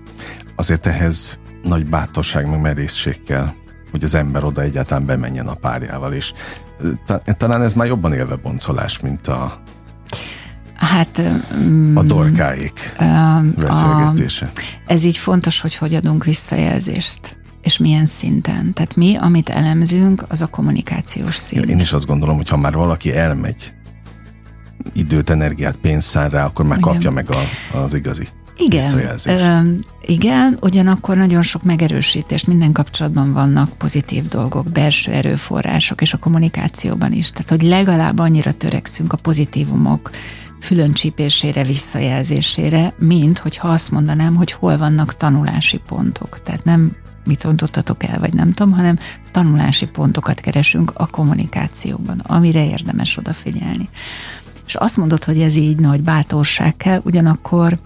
Azért 0.55 0.87
ehhez 0.87 1.39
nagy 1.63 1.85
bátorság, 1.85 2.49
meg 2.49 2.61
merészség 2.61 3.23
kell 3.23 3.53
hogy 3.91 4.04
az 4.04 4.15
ember 4.15 4.43
oda 4.43 4.62
egyáltalán 4.62 5.06
bemenjen 5.06 5.47
a 5.47 5.54
párjával, 5.54 6.13
és 6.13 6.34
talán 7.38 7.62
ez 7.62 7.73
már 7.73 7.88
jobban 7.88 8.13
élve 8.13 8.36
boncolás, 8.36 8.99
mint 8.99 9.28
a 9.28 9.62
Hát 10.75 11.21
a 11.93 12.04
dorkáik 12.04 12.95
beszélgetése. 13.56 14.52
A, 14.56 14.60
ez 14.88 15.04
így 15.04 15.17
fontos, 15.17 15.62
hogy 15.62 15.75
hogy 15.75 15.93
adunk 15.93 16.23
visszajelzést 16.23 17.38
és 17.62 17.78
milyen 17.78 18.06
szinten. 18.06 18.73
Tehát 18.73 18.95
mi, 18.95 19.15
amit 19.15 19.49
elemzünk, 19.49 20.25
az 20.28 20.41
a 20.41 20.47
kommunikációs 20.47 21.36
szint. 21.36 21.65
Én 21.65 21.80
is 21.80 21.93
azt 21.93 22.06
gondolom, 22.06 22.36
hogy 22.36 22.49
ha 22.49 22.58
már 22.58 22.73
valaki 22.73 23.15
elmegy 23.15 23.73
időt, 24.93 25.30
energiát, 25.30 25.75
pénzt 25.75 26.08
szán 26.08 26.30
rá, 26.30 26.45
akkor 26.45 26.65
már 26.65 26.78
Igen. 26.78 26.91
kapja 26.91 27.12
meg 27.12 27.30
a, 27.32 27.38
az 27.78 27.93
igazi 27.93 28.28
igen, 28.59 28.99
ö, 29.25 29.59
igen, 30.01 30.57
ugyanakkor 30.61 31.17
nagyon 31.17 31.41
sok 31.41 31.63
megerősítést, 31.63 32.47
minden 32.47 32.71
kapcsolatban 32.71 33.33
vannak 33.33 33.69
pozitív 33.77 34.27
dolgok, 34.27 34.69
belső 34.71 35.11
erőforrások, 35.11 36.01
és 36.01 36.13
a 36.13 36.17
kommunikációban 36.17 37.13
is. 37.13 37.31
Tehát, 37.31 37.49
hogy 37.49 37.61
legalább 37.61 38.19
annyira 38.19 38.51
törekszünk 38.53 39.13
a 39.13 39.17
pozitívumok 39.17 40.09
fülöncsípésére, 40.59 41.63
visszajelzésére, 41.63 42.93
mint 42.97 43.37
hogyha 43.37 43.67
azt 43.67 43.91
mondanám, 43.91 44.35
hogy 44.35 44.51
hol 44.51 44.77
vannak 44.77 45.15
tanulási 45.15 45.79
pontok. 45.87 46.43
Tehát 46.43 46.63
nem 46.63 46.91
mit 47.25 47.43
ontottatok 47.43 48.03
el, 48.03 48.19
vagy 48.19 48.33
nem 48.33 48.53
tudom, 48.53 48.73
hanem 48.73 48.97
tanulási 49.31 49.87
pontokat 49.87 50.39
keresünk 50.39 50.91
a 50.93 51.07
kommunikációban, 51.07 52.19
amire 52.19 52.65
érdemes 52.65 53.17
odafigyelni. 53.17 53.89
És 54.67 54.75
azt 54.75 54.97
mondod, 54.97 55.23
hogy 55.23 55.41
ez 55.41 55.55
így 55.55 55.79
nagy 55.79 56.01
bátorság 56.01 56.77
kell, 56.77 57.01
ugyanakkor 57.03 57.79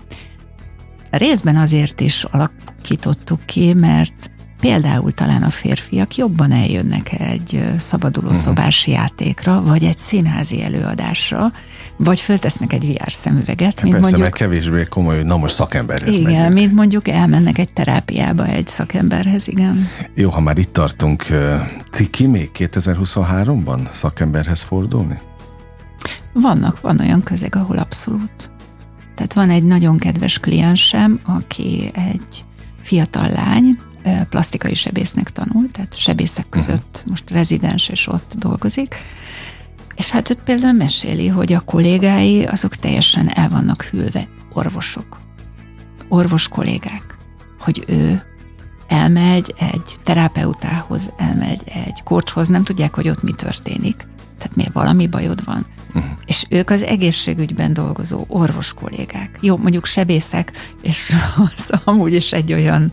Részben 1.18 1.56
azért 1.56 2.00
is 2.02 2.24
alakítottuk 2.24 3.46
ki, 3.46 3.74
mert 3.74 4.32
például 4.60 5.12
talán 5.12 5.44
a 5.44 5.50
férfiak 5.50 6.16
jobban 6.16 6.52
eljönnek 6.52 7.20
egy 7.20 7.64
szabaduló 7.78 8.34
szobás 8.34 8.80
uh-huh. 8.80 8.96
játékra, 8.96 9.62
vagy 9.62 9.84
egy 9.84 9.98
színházi 9.98 10.64
előadásra, 10.64 11.52
vagy 11.98 12.20
föltesznek 12.20 12.74
egy 12.74 12.88
VR 12.88 13.12
szemüveget. 13.12 13.82
mint 13.82 13.96
Persze, 13.96 14.00
mondjuk, 14.00 14.22
meg 14.22 14.32
kevésbé 14.32 14.84
komoly, 14.84 15.24
na 15.24 15.38
most 15.38 15.56
szakemberhez 15.56 16.18
Igen, 16.18 16.32
megyünk. 16.32 16.54
mint 16.54 16.74
mondjuk 16.74 17.08
elmennek 17.08 17.58
egy 17.58 17.74
terápiába 17.74 18.46
egy 18.46 18.68
szakemberhez, 18.68 19.48
igen. 19.48 19.88
Jó, 20.16 20.30
ha 20.30 20.40
már 20.40 20.58
itt 20.58 20.74
tartunk, 20.74 21.26
ciki 21.92 22.26
még 22.26 22.50
2023-ban 22.58 23.92
szakemberhez 23.92 24.62
fordulni? 24.62 25.20
Vannak, 26.34 26.82
van 26.82 27.00
olyan 27.00 27.24
közeg, 27.24 27.56
ahol 27.56 27.78
abszolút. 27.78 28.53
Tehát 29.16 29.34
van 29.34 29.50
egy 29.50 29.64
nagyon 29.64 29.98
kedves 29.98 30.40
kliensem, 30.40 31.20
aki 31.24 31.92
egy 31.94 32.46
fiatal 32.82 33.30
lány, 33.30 33.80
plastikai 34.30 34.74
sebésznek 34.74 35.30
tanul, 35.30 35.72
tehát 35.72 35.98
sebészek 35.98 36.46
mhm. 36.46 36.54
között 36.54 37.04
most 37.08 37.30
rezidens 37.30 37.90
és 37.90 38.08
ott 38.08 38.34
dolgozik, 38.38 38.96
és 39.96 40.10
hát 40.10 40.30
őt 40.30 40.40
például 40.40 40.74
meséli, 40.74 41.28
hogy 41.28 41.54
a 41.54 41.60
kollégái 41.60 42.44
azok 42.44 42.76
teljesen 42.76 43.30
el 43.34 43.50
vannak 43.50 43.84
hűlve, 43.84 44.28
orvosok, 44.54 45.20
orvos 46.10 46.48
kollégák, 46.48 47.18
hogy 47.60 47.84
ő 47.88 48.22
elmegy 48.88 49.54
egy 49.60 49.96
terapeutához, 50.04 51.12
elmegy 51.18 51.62
egy 51.66 52.04
kocshoz, 52.04 52.48
nem 52.48 52.64
tudják, 52.64 52.96
hogy 52.96 53.10
ott 53.10 53.24
mi 53.24 53.32
történik. 53.32 53.96
Tehát 54.38 54.56
miért 54.56 54.74
valami 54.74 55.08
bajod 55.08 55.44
van? 55.46 55.66
Uh-huh. 55.94 56.12
És 56.26 56.46
ők 56.50 56.70
az 56.70 56.84
egészségügyben 56.84 57.74
dolgozó 57.74 58.26
orvos 58.28 58.74
kollégák. 58.74 59.38
Jó, 59.42 59.58
mondjuk 59.58 59.86
sebészek, 59.86 60.52
és 60.82 61.14
az 61.58 61.72
amúgy 61.84 62.14
is 62.14 62.32
egy 62.32 62.54
olyan 62.54 62.92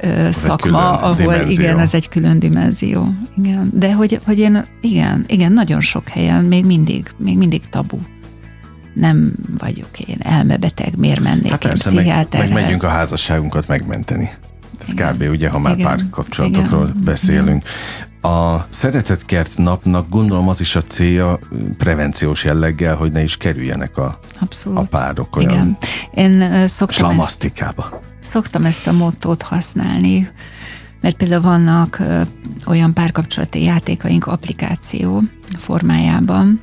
ö, 0.00 0.28
szakma, 0.30 0.90
ahol 0.90 1.14
dimenzió. 1.14 1.62
igen, 1.62 1.78
az 1.78 1.94
egy 1.94 2.08
külön 2.08 2.38
dimenzió. 2.38 3.14
Igen. 3.36 3.70
De 3.74 3.94
hogy, 3.94 4.20
hogy 4.24 4.38
én, 4.38 4.66
igen, 4.80 5.24
igen, 5.26 5.52
nagyon 5.52 5.80
sok 5.80 6.08
helyen 6.08 6.44
még 6.44 6.64
mindig, 6.64 7.10
még 7.16 7.38
mindig 7.38 7.68
tabu 7.68 7.98
nem 8.98 9.32
vagyok 9.58 9.98
én 9.98 10.16
elmebeteg, 10.22 10.96
miért 10.96 11.20
mennék 11.20 11.50
hát 11.50 11.64
én 11.64 11.68
persze, 11.70 11.92
meg, 11.92 12.26
meg 12.30 12.52
megyünk 12.52 12.82
a 12.82 12.88
házasságunkat 12.88 13.68
megmenteni. 13.68 14.30
Tehát 14.78 15.16
kb. 15.16 15.22
ugye, 15.30 15.48
ha 15.48 15.58
már 15.58 15.74
Igen. 15.74 15.86
pár 15.86 16.00
kapcsolatokról 16.10 16.88
Igen. 16.88 17.04
beszélünk. 17.04 17.62
A 18.20 18.66
Szeretetkert 18.68 19.58
napnak 19.58 20.08
gondolom 20.08 20.48
az 20.48 20.60
is 20.60 20.76
a 20.76 20.82
célja 20.82 21.38
prevenciós 21.76 22.44
jelleggel, 22.44 22.96
hogy 22.96 23.12
ne 23.12 23.22
is 23.22 23.36
kerüljenek 23.36 23.96
a, 23.96 24.18
Abszolút. 24.40 24.78
a 24.78 24.82
párok 24.82 25.36
olyan 25.36 25.50
Igen. 25.50 25.76
Én 26.14 26.68
szoktam 26.68 27.20
ezt, 27.20 27.52
szoktam 28.20 28.64
ezt 28.64 28.86
a 28.86 28.92
mottót 28.92 29.42
használni, 29.42 30.30
mert 31.00 31.16
például 31.16 31.42
vannak 31.42 32.02
olyan 32.66 32.94
párkapcsolati 32.94 33.62
játékaink 33.62 34.26
applikáció 34.26 35.22
formájában, 35.58 36.60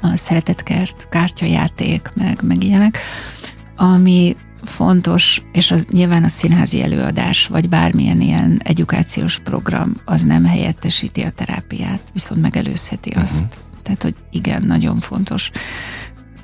a 0.00 0.16
szeretetkert, 0.16 1.08
kártyajáték, 1.08 2.10
meg, 2.14 2.38
meg 2.42 2.64
ilyenek, 2.64 2.98
ami 3.76 4.36
fontos, 4.64 5.42
és 5.52 5.70
az 5.70 5.86
nyilván 5.90 6.24
a 6.24 6.28
színházi 6.28 6.82
előadás, 6.82 7.46
vagy 7.46 7.68
bármilyen 7.68 8.20
ilyen 8.20 8.60
edukációs 8.64 9.38
program, 9.38 9.96
az 10.04 10.22
nem 10.22 10.44
helyettesíti 10.44 11.20
a 11.20 11.30
terápiát, 11.30 12.00
viszont 12.12 12.40
megelőzheti 12.40 13.08
uh-huh. 13.08 13.24
azt. 13.24 13.58
Tehát, 13.82 14.02
hogy 14.02 14.14
igen, 14.30 14.62
nagyon 14.62 14.98
fontos 14.98 15.50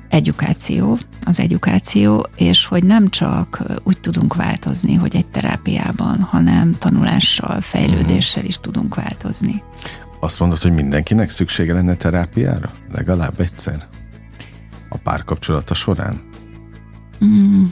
edukáció, 0.09 0.97
az 1.25 1.39
edukáció, 1.39 2.25
és 2.35 2.65
hogy 2.65 2.83
nem 2.83 3.09
csak 3.09 3.63
úgy 3.83 3.99
tudunk 3.99 4.35
változni, 4.35 4.93
hogy 4.93 5.15
egy 5.15 5.27
terápiában, 5.27 6.21
hanem 6.21 6.75
tanulással, 6.79 7.61
fejlődéssel 7.61 8.45
is 8.45 8.57
tudunk 8.57 8.95
változni. 8.95 9.63
Azt 10.19 10.39
mondod, 10.39 10.61
hogy 10.61 10.73
mindenkinek 10.73 11.29
szüksége 11.29 11.73
lenne 11.73 11.95
terápiára? 11.95 12.73
Legalább 12.91 13.39
egyszer? 13.39 13.87
a 14.89 14.97
párkapcsolata 14.97 15.73
során? 15.73 16.21
Mm, 17.25 17.65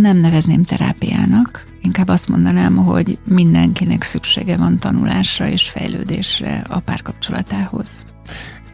nem 0.00 0.16
nevezném 0.16 0.64
terápiának, 0.64 1.66
inkább 1.82 2.08
azt 2.08 2.28
mondanám, 2.28 2.76
hogy 2.76 3.18
mindenkinek 3.24 4.02
szüksége 4.02 4.56
van 4.56 4.78
tanulásra 4.78 5.48
és 5.48 5.68
fejlődésre 5.68 6.64
a 6.68 6.78
párkapcsolatához. 6.78 8.06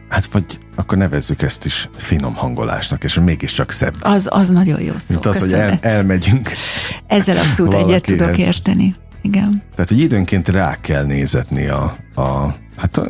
Hát 0.09 0.25
vagy 0.25 0.45
akkor 0.75 0.97
nevezzük 0.97 1.41
ezt 1.41 1.65
is 1.65 1.89
finom 1.95 2.33
hangolásnak, 2.35 3.03
és 3.03 3.19
mégiscsak 3.19 3.71
szebb. 3.71 3.95
Az, 4.01 4.27
az 4.31 4.49
nagyon 4.49 4.81
jó 4.81 4.93
szó. 4.97 5.13
Mint 5.13 5.25
az, 5.25 5.39
hogy 5.39 5.51
el, 5.51 5.77
elmegyünk. 5.81 6.51
Ezzel 7.07 7.37
abszolút 7.37 7.73
egyet 7.73 8.03
tudok 8.03 8.37
érteni. 8.37 8.95
Igen. 9.21 9.49
Tehát, 9.75 9.89
hogy 9.89 9.99
időnként 9.99 10.47
rá 10.47 10.75
kell 10.75 11.05
nézetni 11.05 11.67
a, 11.67 11.83
a 12.15 12.55
Hát 12.79 13.01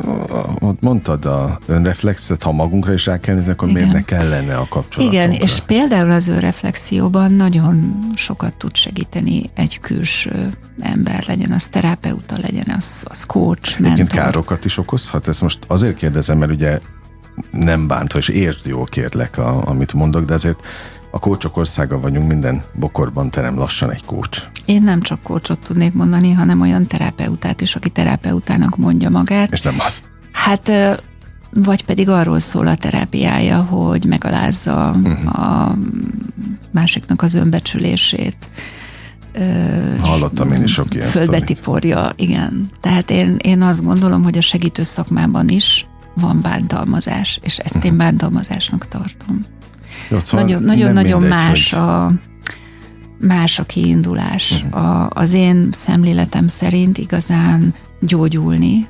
ott 0.60 0.82
mondtad 0.82 1.26
a 1.26 1.60
önreflexet, 1.66 2.44
ha 2.44 2.52
magunkra 2.52 2.94
is 2.94 3.06
rá 3.06 3.20
kell 3.20 3.36
nézni, 3.36 3.52
akkor 3.52 3.70
Igen. 3.70 3.82
miért 3.82 3.96
ne 3.96 4.04
kellene 4.18 4.56
a 4.56 4.68
kapcsolatunkra? 4.70 5.24
Igen, 5.24 5.42
és 5.42 5.60
például 5.60 6.12
az 6.12 6.28
önreflexióban 6.28 7.32
nagyon 7.32 8.06
sokat 8.16 8.54
tud 8.54 8.76
segíteni 8.76 9.50
egy 9.56 9.80
külső 9.80 10.50
ember, 10.80 11.24
legyen 11.28 11.52
az 11.52 11.68
terapeuta, 11.68 12.38
legyen 12.42 12.74
az, 12.78 13.04
az 13.08 13.24
coach, 13.24 13.72
Egyébként 13.72 13.98
mentor. 13.98 14.18
károkat 14.18 14.66
is 14.66 14.78
okozhat? 14.78 15.28
Ezt 15.28 15.42
most 15.42 15.60
azért 15.68 15.96
kérdezem, 15.96 16.38
mert 16.38 16.52
ugye 16.52 16.80
nem 17.52 17.88
bántva, 17.88 18.20
és 18.20 18.28
értsd 18.28 18.66
jól 18.66 18.86
kérlek, 18.86 19.38
a, 19.38 19.68
amit 19.68 19.94
mondok, 19.94 20.26
de 20.26 20.34
azért 20.34 20.60
a 21.12 21.20
kócsok 21.20 21.58
országa 21.58 22.00
vagyunk, 22.00 22.28
minden 22.28 22.64
bokorban 22.74 23.30
terem 23.30 23.58
lassan 23.58 23.92
egy 23.92 24.06
kócs. 24.06 24.48
Én 24.66 24.84
nem 24.84 25.02
csak 25.02 25.22
kócsot 25.24 25.60
tudnék 25.60 25.94
mondani, 25.94 26.32
hanem 26.32 26.62
olyan 26.62 26.88
terapeutát 26.88 27.62
is, 27.62 27.76
aki 27.76 27.90
terapeutának 27.90 28.78
mondja 28.78 29.10
magát. 29.10 29.52
És 29.52 29.62
nem 29.62 29.76
az. 29.80 30.04
Hát 30.32 30.72
vagy 31.54 31.86
pedig 31.86 32.10
arról 32.10 32.40
szól 32.40 32.68
a 32.68 32.76
terápiája, 32.76 33.62
hogy 33.62 34.06
megalázza 34.06 34.96
uh-huh. 35.04 35.40
a 35.40 35.78
másiknak 36.72 37.22
az 37.22 37.36
önbecsülését. 37.36 38.50
Hallottam 40.02 40.52
én 40.52 40.64
is 40.64 40.72
sok 40.72 40.94
ilyen 40.94 41.10
Földbe 41.10 41.40
tiporja, 41.40 42.12
igen. 42.16 42.70
Tehát 42.82 43.12
én, 43.12 43.38
én 43.42 43.62
azt 43.62 43.84
gondolom, 43.84 44.24
hogy 44.24 44.38
a 44.38 44.42
segítő 44.42 44.84
szakmában 44.84 45.48
is 45.48 45.88
van 46.16 46.42
bántalmazás, 46.42 47.40
és 47.42 47.58
ezt 47.58 47.76
uh-huh. 47.76 47.86
én 47.86 47.92
mhm. 47.92 48.02
bántalmazásnak 48.02 48.88
tartom. 48.88 49.46
Jó, 50.10 50.20
szóval 50.24 50.46
nagyon, 50.92 51.22
más 51.22 51.74
hogy... 51.74 51.82
a 51.82 52.12
más 53.20 53.60
a 53.60 53.64
kiindulás. 53.64 54.52
Uh-huh. 54.52 54.86
A, 54.86 55.10
az 55.14 55.34
én 55.34 55.70
szemléletem 55.72 56.48
szerint 56.48 56.98
igazán 56.98 57.74
gyógyulni 58.02 58.88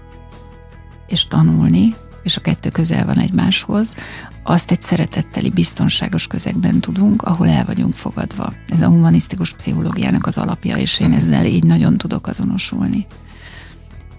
és 1.08 1.28
tanulni, 1.28 1.96
és 2.24 2.38
a 2.38 2.42
kettő 2.42 2.70
közel 2.70 3.06
van 3.06 3.18
egymáshoz, 3.18 3.96
azt 4.44 4.72
egy 4.72 4.82
szeretetteli, 4.82 5.50
biztonságos 5.50 6.28
közegben 6.28 6.80
tudunk, 6.80 7.22
ahol 7.22 7.48
el 7.48 7.66
vagyunk 7.66 7.94
fogadva. 7.94 8.54
Ez 8.68 8.82
a 8.82 8.88
humanisztikus 8.88 9.54
pszichológiának 9.54 10.26
az 10.26 10.38
alapja, 10.38 10.78
és 10.78 11.00
én 11.00 11.08
uh-huh. 11.08 11.22
ezzel 11.22 11.46
így 11.46 11.64
nagyon 11.64 11.98
tudok 11.98 12.28
azonosulni. 12.28 13.06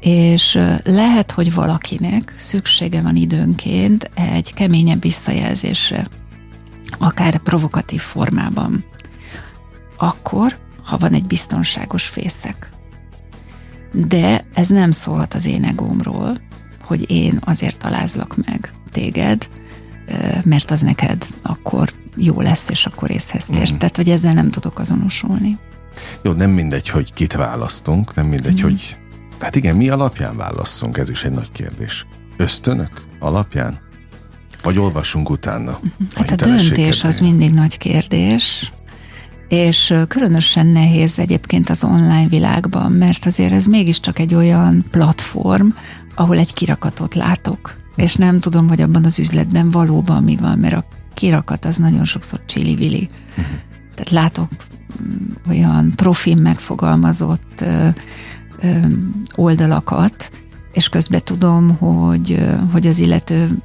És 0.00 0.58
lehet, 0.84 1.30
hogy 1.30 1.54
valakinek 1.54 2.34
szüksége 2.36 3.00
van 3.00 3.16
időnként 3.16 4.10
egy 4.14 4.54
keményebb 4.54 5.02
visszajelzésre, 5.02 6.06
akár 6.98 7.38
provokatív 7.38 8.00
formában, 8.00 8.84
akkor, 9.96 10.58
ha 10.84 10.98
van 10.98 11.12
egy 11.12 11.26
biztonságos 11.26 12.06
fészek. 12.06 12.70
De 13.92 14.44
ez 14.54 14.68
nem 14.68 14.90
szólhat 14.90 15.34
az 15.34 15.46
én 15.46 15.64
egómról, 15.64 16.40
hogy 16.84 17.10
én 17.10 17.38
azért 17.44 17.78
talázlak 17.78 18.36
meg 18.46 18.72
téged, 18.90 19.48
mert 20.44 20.70
az 20.70 20.80
neked 20.80 21.26
akkor 21.42 21.92
jó 22.16 22.40
lesz, 22.40 22.68
és 22.68 22.86
akkor 22.86 23.10
észhez 23.10 23.46
térsz. 23.46 23.74
Mm. 23.74 23.76
Tehát, 23.76 23.96
hogy 23.96 24.08
ezzel 24.08 24.32
nem 24.32 24.50
tudok 24.50 24.78
azonosulni. 24.78 25.58
Jó, 26.22 26.32
nem 26.32 26.50
mindegy, 26.50 26.88
hogy 26.88 27.12
kit 27.12 27.32
választunk, 27.32 28.14
nem 28.14 28.26
mindegy, 28.26 28.60
mm. 28.60 28.62
hogy... 28.62 28.98
Hát 29.40 29.56
igen, 29.56 29.76
mi 29.76 29.88
alapján 29.88 30.36
válasszunk, 30.36 30.98
ez 30.98 31.10
is 31.10 31.24
egy 31.24 31.32
nagy 31.32 31.52
kérdés. 31.52 32.06
Ösztönök 32.36 33.02
alapján? 33.18 33.78
Vagy 34.62 34.78
olvassunk 34.78 35.30
utána? 35.30 35.78
Hát 36.14 36.30
a, 36.30 36.32
a 36.32 36.36
döntés 36.36 37.04
az 37.04 37.18
mindig 37.18 37.50
nagy 37.50 37.76
kérdés, 37.78 38.72
és 39.48 39.94
különösen 40.08 40.66
nehéz 40.66 41.18
egyébként 41.18 41.70
az 41.70 41.84
online 41.84 42.26
világban, 42.28 42.92
mert 42.92 43.26
azért 43.26 43.52
ez 43.52 43.66
mégiscsak 43.66 44.18
egy 44.18 44.34
olyan 44.34 44.84
platform, 44.90 45.68
ahol 46.14 46.38
egy 46.38 46.52
kirakatot 46.52 47.14
látok, 47.14 47.76
és 47.96 48.14
nem 48.14 48.40
tudom, 48.40 48.68
hogy 48.68 48.80
abban 48.80 49.04
az 49.04 49.18
üzletben 49.18 49.70
valóban 49.70 50.22
mi 50.22 50.36
van, 50.36 50.58
mert 50.58 50.74
a 50.74 50.84
kirakat 51.14 51.64
az 51.64 51.76
nagyon 51.76 52.04
sokszor 52.04 52.40
csili-vili. 52.46 53.08
Uh-huh. 53.30 53.44
Tehát 53.94 54.10
látok 54.10 54.48
mm, 55.02 55.32
olyan 55.48 55.92
profin 55.96 56.38
megfogalmazott 56.38 57.60
ö, 57.60 57.88
ö, 58.60 58.68
oldalakat, 59.34 60.30
és 60.72 60.88
közben 60.88 61.24
tudom, 61.24 61.76
hogy, 61.76 62.38
hogy 62.72 62.86
az 62.86 62.98
illető 62.98 63.58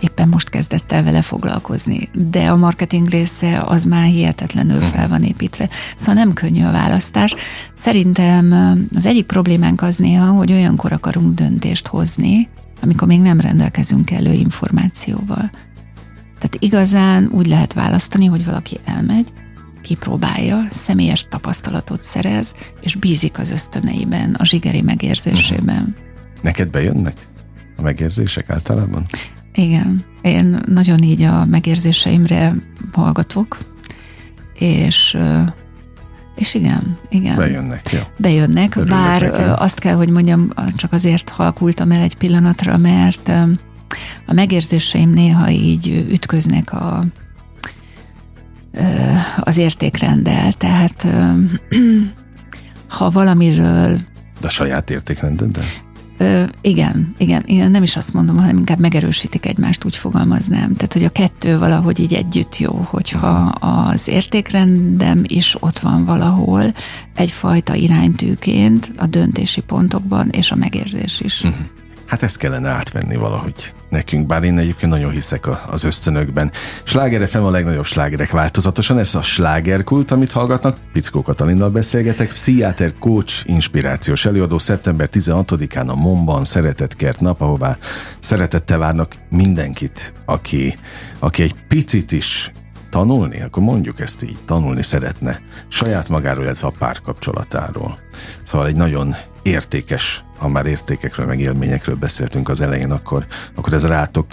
éppen 0.00 0.28
most 0.28 0.48
kezdett 0.48 0.92
el 0.92 1.02
vele 1.02 1.22
foglalkozni, 1.22 2.08
de 2.12 2.48
a 2.48 2.56
marketing 2.56 3.08
része 3.08 3.62
az 3.66 3.84
már 3.84 4.04
hihetetlenül 4.04 4.80
fel 4.80 5.08
van 5.08 5.22
építve. 5.22 5.68
Szóval 5.96 6.14
nem 6.14 6.32
könnyű 6.32 6.64
a 6.64 6.72
választás. 6.72 7.34
Szerintem 7.74 8.52
az 8.94 9.06
egyik 9.06 9.26
problémánk 9.26 9.82
az 9.82 9.96
néha, 9.96 10.26
hogy 10.26 10.52
olyankor 10.52 10.92
akarunk 10.92 11.34
döntést 11.34 11.86
hozni, 11.86 12.48
amikor 12.82 13.08
még 13.08 13.20
nem 13.20 13.40
rendelkezünk 13.40 14.10
elő 14.10 14.32
információval. 14.32 15.50
Tehát 16.38 16.56
igazán 16.58 17.28
úgy 17.32 17.46
lehet 17.46 17.72
választani, 17.72 18.26
hogy 18.26 18.44
valaki 18.44 18.78
elmegy, 18.84 19.32
kipróbálja, 19.82 20.66
személyes 20.70 21.26
tapasztalatot 21.28 22.02
szerez, 22.02 22.54
és 22.80 22.94
bízik 22.94 23.38
az 23.38 23.50
ösztöneiben, 23.50 24.34
a 24.34 24.44
zsigeri 24.44 24.82
megérzésében. 24.82 25.96
Neked 26.46 26.68
bejönnek 26.68 27.26
a 27.76 27.82
megérzések 27.82 28.50
általában? 28.50 29.06
Igen, 29.54 30.04
én 30.22 30.60
nagyon 30.66 31.02
így 31.02 31.22
a 31.22 31.44
megérzéseimre 31.44 32.54
hallgatok, 32.92 33.58
és 34.54 35.16
és 36.36 36.54
igen, 36.54 36.98
igen. 37.08 37.36
Bejönnek, 37.36 37.92
jó. 37.92 38.00
Bejönnek, 38.18 38.76
Örülök 38.76 38.96
bár 38.96 39.22
neki. 39.22 39.42
azt 39.54 39.78
kell, 39.78 39.94
hogy 39.94 40.08
mondjam, 40.08 40.52
csak 40.76 40.92
azért 40.92 41.28
halkultam 41.28 41.90
el 41.90 42.00
egy 42.00 42.16
pillanatra, 42.16 42.76
mert 42.76 43.28
a 44.26 44.32
megérzéseim 44.32 45.10
néha 45.10 45.50
így 45.50 46.06
ütköznek 46.10 46.72
a, 46.72 47.04
az 49.40 49.56
értékrenddel, 49.56 50.52
tehát 50.52 51.06
ha 52.96 53.10
valamiről 53.10 53.98
de 54.40 54.46
a 54.46 54.50
saját 54.50 54.90
értékrendeddel? 54.90 55.64
Ö, 56.18 56.42
igen, 56.60 57.14
igen, 57.18 57.42
igen, 57.46 57.70
nem 57.70 57.82
is 57.82 57.96
azt 57.96 58.12
mondom, 58.12 58.36
hanem 58.36 58.56
inkább 58.56 58.78
megerősítik 58.78 59.46
egymást, 59.46 59.84
úgy 59.84 59.96
fogalmaznám. 59.96 60.74
Tehát, 60.74 60.92
hogy 60.92 61.04
a 61.04 61.10
kettő 61.10 61.58
valahogy 61.58 62.00
így 62.00 62.14
együtt 62.14 62.58
jó, 62.58 62.86
hogyha 62.90 63.28
az 63.60 64.08
értékrendem 64.08 65.22
is 65.26 65.56
ott 65.60 65.78
van 65.78 66.04
valahol 66.04 66.74
egyfajta 67.14 67.74
iránytűként 67.74 68.92
a 68.96 69.06
döntési 69.06 69.60
pontokban, 69.60 70.28
és 70.28 70.50
a 70.50 70.56
megérzés 70.56 71.20
is. 71.20 71.44
Uh-huh. 71.44 71.60
Hát 72.06 72.22
ezt 72.22 72.36
kellene 72.36 72.68
átvenni 72.68 73.16
valahogy 73.16 73.74
nekünk, 73.88 74.26
bár 74.26 74.42
én 74.42 74.58
egyébként 74.58 74.92
nagyon 74.92 75.10
hiszek 75.10 75.70
az 75.70 75.84
ösztönökben. 75.84 76.52
Sláger 76.82 77.28
FM 77.28 77.38
a 77.38 77.50
legnagyobb 77.50 77.84
slágerek 77.84 78.30
változatosan, 78.30 78.98
ez 78.98 79.14
a 79.14 79.22
slágerkult, 79.22 80.10
amit 80.10 80.32
hallgatnak. 80.32 80.76
Pickó 80.92 81.22
Katalinnal 81.22 81.70
beszélgetek, 81.70 82.32
pszichiáter, 82.32 82.92
coach, 82.98 83.48
inspirációs 83.48 84.24
előadó 84.24 84.58
szeptember 84.58 85.08
16-án 85.12 85.86
a 85.86 85.94
Momban 85.94 86.44
Szeretett 86.44 86.96
Kert 86.96 87.20
nap, 87.20 87.40
ahová 87.40 87.78
szeretettel 88.20 88.78
várnak 88.78 89.14
mindenkit, 89.30 90.14
aki, 90.24 90.78
aki 91.18 91.42
egy 91.42 91.54
picit 91.68 92.12
is 92.12 92.52
tanulni, 92.96 93.42
akkor 93.42 93.62
mondjuk 93.62 94.00
ezt 94.00 94.22
így, 94.22 94.38
tanulni 94.44 94.82
szeretne 94.82 95.40
saját 95.68 96.08
magáról, 96.08 96.44
illetve 96.44 96.66
a 96.66 96.74
párkapcsolatáról. 96.78 97.98
Szóval 98.42 98.66
egy 98.66 98.76
nagyon 98.76 99.14
értékes, 99.42 100.24
ha 100.38 100.48
már 100.48 100.66
értékekről, 100.66 101.26
meg 101.26 101.40
élményekről 101.40 101.94
beszéltünk 101.94 102.48
az 102.48 102.60
elején, 102.60 102.90
akkor, 102.90 103.26
akkor 103.54 103.72
ez 103.72 103.86
rátok 103.86 104.26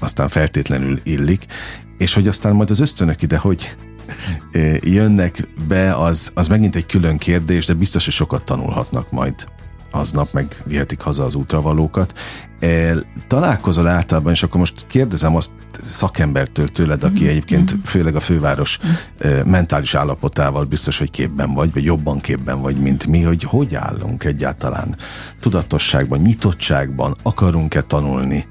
aztán 0.00 0.28
feltétlenül 0.28 1.00
illik, 1.02 1.46
és 1.98 2.14
hogy 2.14 2.28
aztán 2.28 2.54
majd 2.54 2.70
az 2.70 2.80
ösztönök 2.80 3.22
ide, 3.22 3.36
hogy 3.36 3.76
jönnek 4.80 5.48
be, 5.68 5.94
az, 5.96 6.32
az 6.34 6.48
megint 6.48 6.76
egy 6.76 6.86
külön 6.86 7.18
kérdés, 7.18 7.66
de 7.66 7.74
biztos, 7.74 8.04
hogy 8.04 8.14
sokat 8.14 8.44
tanulhatnak 8.44 9.10
majd 9.10 9.34
aznap, 9.90 10.32
meg 10.32 10.62
vihetik 10.64 11.00
haza 11.00 11.24
az 11.24 11.34
útravalókat. 11.34 12.18
E, 12.60 12.94
találkozol 13.28 13.88
általában, 13.88 14.32
és 14.32 14.42
akkor 14.42 14.60
most 14.60 14.86
kérdezem 14.86 15.36
azt 15.36 15.50
szakembertől 15.82 16.68
tőled, 16.68 17.02
aki 17.02 17.20
mhm. 17.20 17.28
egyébként 17.28 17.72
mhm. 17.72 17.82
főleg 17.82 18.16
a 18.16 18.20
főváros 18.20 18.78
e, 19.18 19.44
mentális 19.44 19.94
állapotával 19.94 20.64
biztos, 20.64 20.98
hogy 20.98 21.10
képben 21.10 21.54
vagy, 21.54 21.72
vagy 21.72 21.84
jobban 21.84 22.20
képben 22.20 22.60
vagy, 22.60 22.76
mint 22.76 23.06
mi, 23.06 23.22
hogy 23.22 23.42
hogy 23.42 23.74
állunk 23.74 24.24
egyáltalán 24.24 24.96
tudatosságban, 25.40 26.18
nyitottságban, 26.18 27.16
akarunk-e 27.22 27.80
tanulni, 27.80 28.46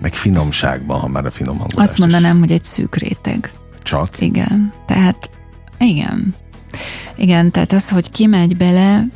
meg 0.00 0.14
finomságban, 0.14 1.00
ha 1.00 1.08
már 1.08 1.26
a 1.26 1.30
finom 1.30 1.58
hangolást 1.58 1.90
Azt 1.90 1.98
mondanám, 1.98 2.34
is. 2.34 2.40
hogy 2.40 2.52
egy 2.52 2.64
szűk 2.64 2.96
réteg. 2.96 3.52
Csak? 3.82 4.20
Igen. 4.20 4.72
Tehát, 4.86 5.30
igen. 5.78 6.34
Igen, 7.16 7.50
tehát 7.50 7.72
az, 7.72 7.90
hogy 7.90 8.10
kimegy 8.10 8.56
bele 8.56 9.00
mm, 9.00 9.06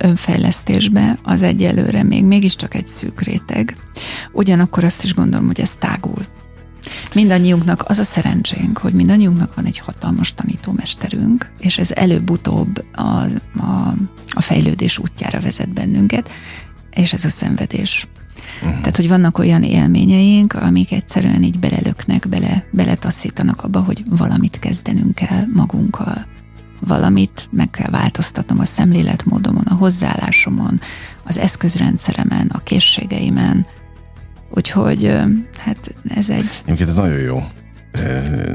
önfejlesztésbe, 0.00 1.18
az 1.22 1.42
egyelőre 1.42 2.02
még 2.02 2.24
mégiscsak 2.24 2.74
egy 2.74 2.86
szűk 2.86 3.20
réteg. 3.20 3.76
Ugyanakkor 4.32 4.84
azt 4.84 5.04
is 5.04 5.14
gondolom, 5.14 5.46
hogy 5.46 5.60
ez 5.60 5.74
tágul. 5.74 6.22
Mindannyiunknak 7.14 7.84
az 7.88 7.98
a 7.98 8.04
szerencsénk, 8.04 8.78
hogy 8.78 8.92
mindannyiunknak 8.92 9.54
van 9.54 9.64
egy 9.64 9.78
hatalmas 9.78 10.34
tanítómesterünk, 10.34 11.50
és 11.58 11.78
ez 11.78 11.90
előbb-utóbb 11.90 12.84
a, 12.92 13.02
a, 13.02 13.94
a 14.28 14.40
fejlődés 14.40 14.98
útjára 14.98 15.40
vezet 15.40 15.72
bennünket, 15.72 16.30
és 16.90 17.12
ez 17.12 17.24
a 17.24 17.28
szenvedés. 17.28 18.06
Uh-huh. 18.62 18.78
Tehát, 18.78 18.96
hogy 18.96 19.08
vannak 19.08 19.38
olyan 19.38 19.62
élményeink, 19.62 20.52
amik 20.52 20.92
egyszerűen 20.92 21.42
így 21.42 21.58
belelöknek, 21.58 22.28
bele, 22.28 22.64
beletaszítanak 22.70 23.62
abba, 23.62 23.80
hogy 23.80 24.02
valamit 24.08 24.58
kezdenünk 24.58 25.14
kell 25.14 25.44
magunkkal. 25.54 26.26
Valamit 26.80 27.48
meg 27.50 27.70
kell 27.70 27.90
változtatnom 27.90 28.58
a 28.58 28.64
szemléletmódomon, 28.64 29.64
a 29.64 29.74
hozzáállásomon, 29.74 30.80
az 31.24 31.38
eszközrendszeremen, 31.38 32.46
a 32.52 32.58
készségeimen. 32.58 33.66
Úgyhogy 34.50 35.14
hát 35.58 35.94
ez 36.14 36.28
egy... 36.28 36.44
Egyébként 36.64 36.88
ez 36.88 36.96
nagyon 36.96 37.18
jó 37.18 37.42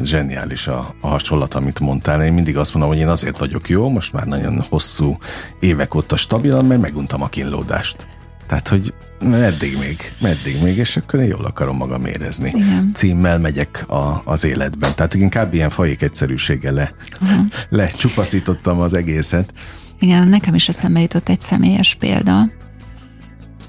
zseniális 0.03 0.67
a, 0.67 0.95
a 1.01 1.07
hasonlat, 1.07 1.53
amit 1.53 1.79
mondtál. 1.79 2.23
Én 2.23 2.33
mindig 2.33 2.57
azt 2.57 2.73
mondom, 2.73 2.91
hogy 2.91 2.99
én 2.99 3.07
azért 3.07 3.37
vagyok 3.37 3.69
jó, 3.69 3.89
most 3.89 4.13
már 4.13 4.25
nagyon 4.25 4.63
hosszú 4.69 5.17
évek 5.59 5.95
óta 5.95 6.15
stabilan, 6.15 6.65
mert 6.65 6.81
meguntam 6.81 7.21
a 7.21 7.27
kínlódást. 7.27 8.07
Tehát, 8.47 8.67
hogy 8.67 8.93
meddig 9.23 9.77
még, 9.77 10.13
meddig 10.21 10.61
még, 10.61 10.77
és 10.77 10.97
akkor 10.97 11.19
én 11.19 11.27
jól 11.27 11.45
akarom 11.45 11.77
magam 11.77 12.05
érezni. 12.05 12.51
Igen. 12.55 12.91
Címmel 12.93 13.39
megyek 13.39 13.89
a, 13.89 14.21
az 14.25 14.43
életben. 14.43 14.91
Tehát 14.95 15.13
inkább 15.13 15.53
ilyen 15.53 15.69
fajék 15.69 16.01
egyszerűséggel 16.01 16.73
le, 16.73 16.93
uh-huh. 17.21 17.45
lecsupaszítottam 17.79 18.79
az 18.79 18.93
egészet. 18.93 19.53
Igen, 19.99 20.27
nekem 20.27 20.55
is 20.55 20.67
eszembe 20.67 20.99
jutott 20.99 21.29
egy 21.29 21.41
személyes 21.41 21.95
példa. 21.95 22.49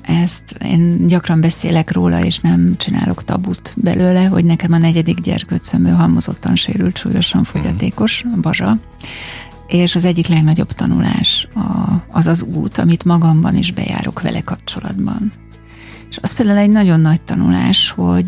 Ezt 0.03 0.43
én 0.65 1.07
gyakran 1.07 1.41
beszélek 1.41 1.93
róla, 1.93 2.25
és 2.25 2.39
nem 2.39 2.75
csinálok 2.77 3.25
tabut 3.25 3.75
belőle, 3.77 4.25
hogy 4.25 4.45
nekem 4.45 4.73
a 4.73 4.79
negyedik 4.79 5.21
gyerkőcömő 5.21 5.91
halmozottan 5.91 6.57
sérült, 6.57 6.97
súlyosan 6.97 7.45
fogyatékos, 7.45 8.25
a 8.35 8.41
Bazsa, 8.41 8.79
és 9.67 9.95
az 9.95 10.05
egyik 10.05 10.27
legnagyobb 10.27 10.73
tanulás 10.73 11.49
a, 11.55 11.61
az 12.11 12.27
az 12.27 12.43
út, 12.43 12.79
amit 12.79 13.05
magamban 13.05 13.57
is 13.57 13.73
bejárok 13.73 14.23
vele 14.23 14.41
kapcsolatban. 14.41 15.33
És 16.15 16.21
az 16.23 16.35
például 16.35 16.59
egy 16.59 16.71
nagyon 16.71 17.01
nagy 17.01 17.21
tanulás, 17.21 17.91
hogy 17.91 18.27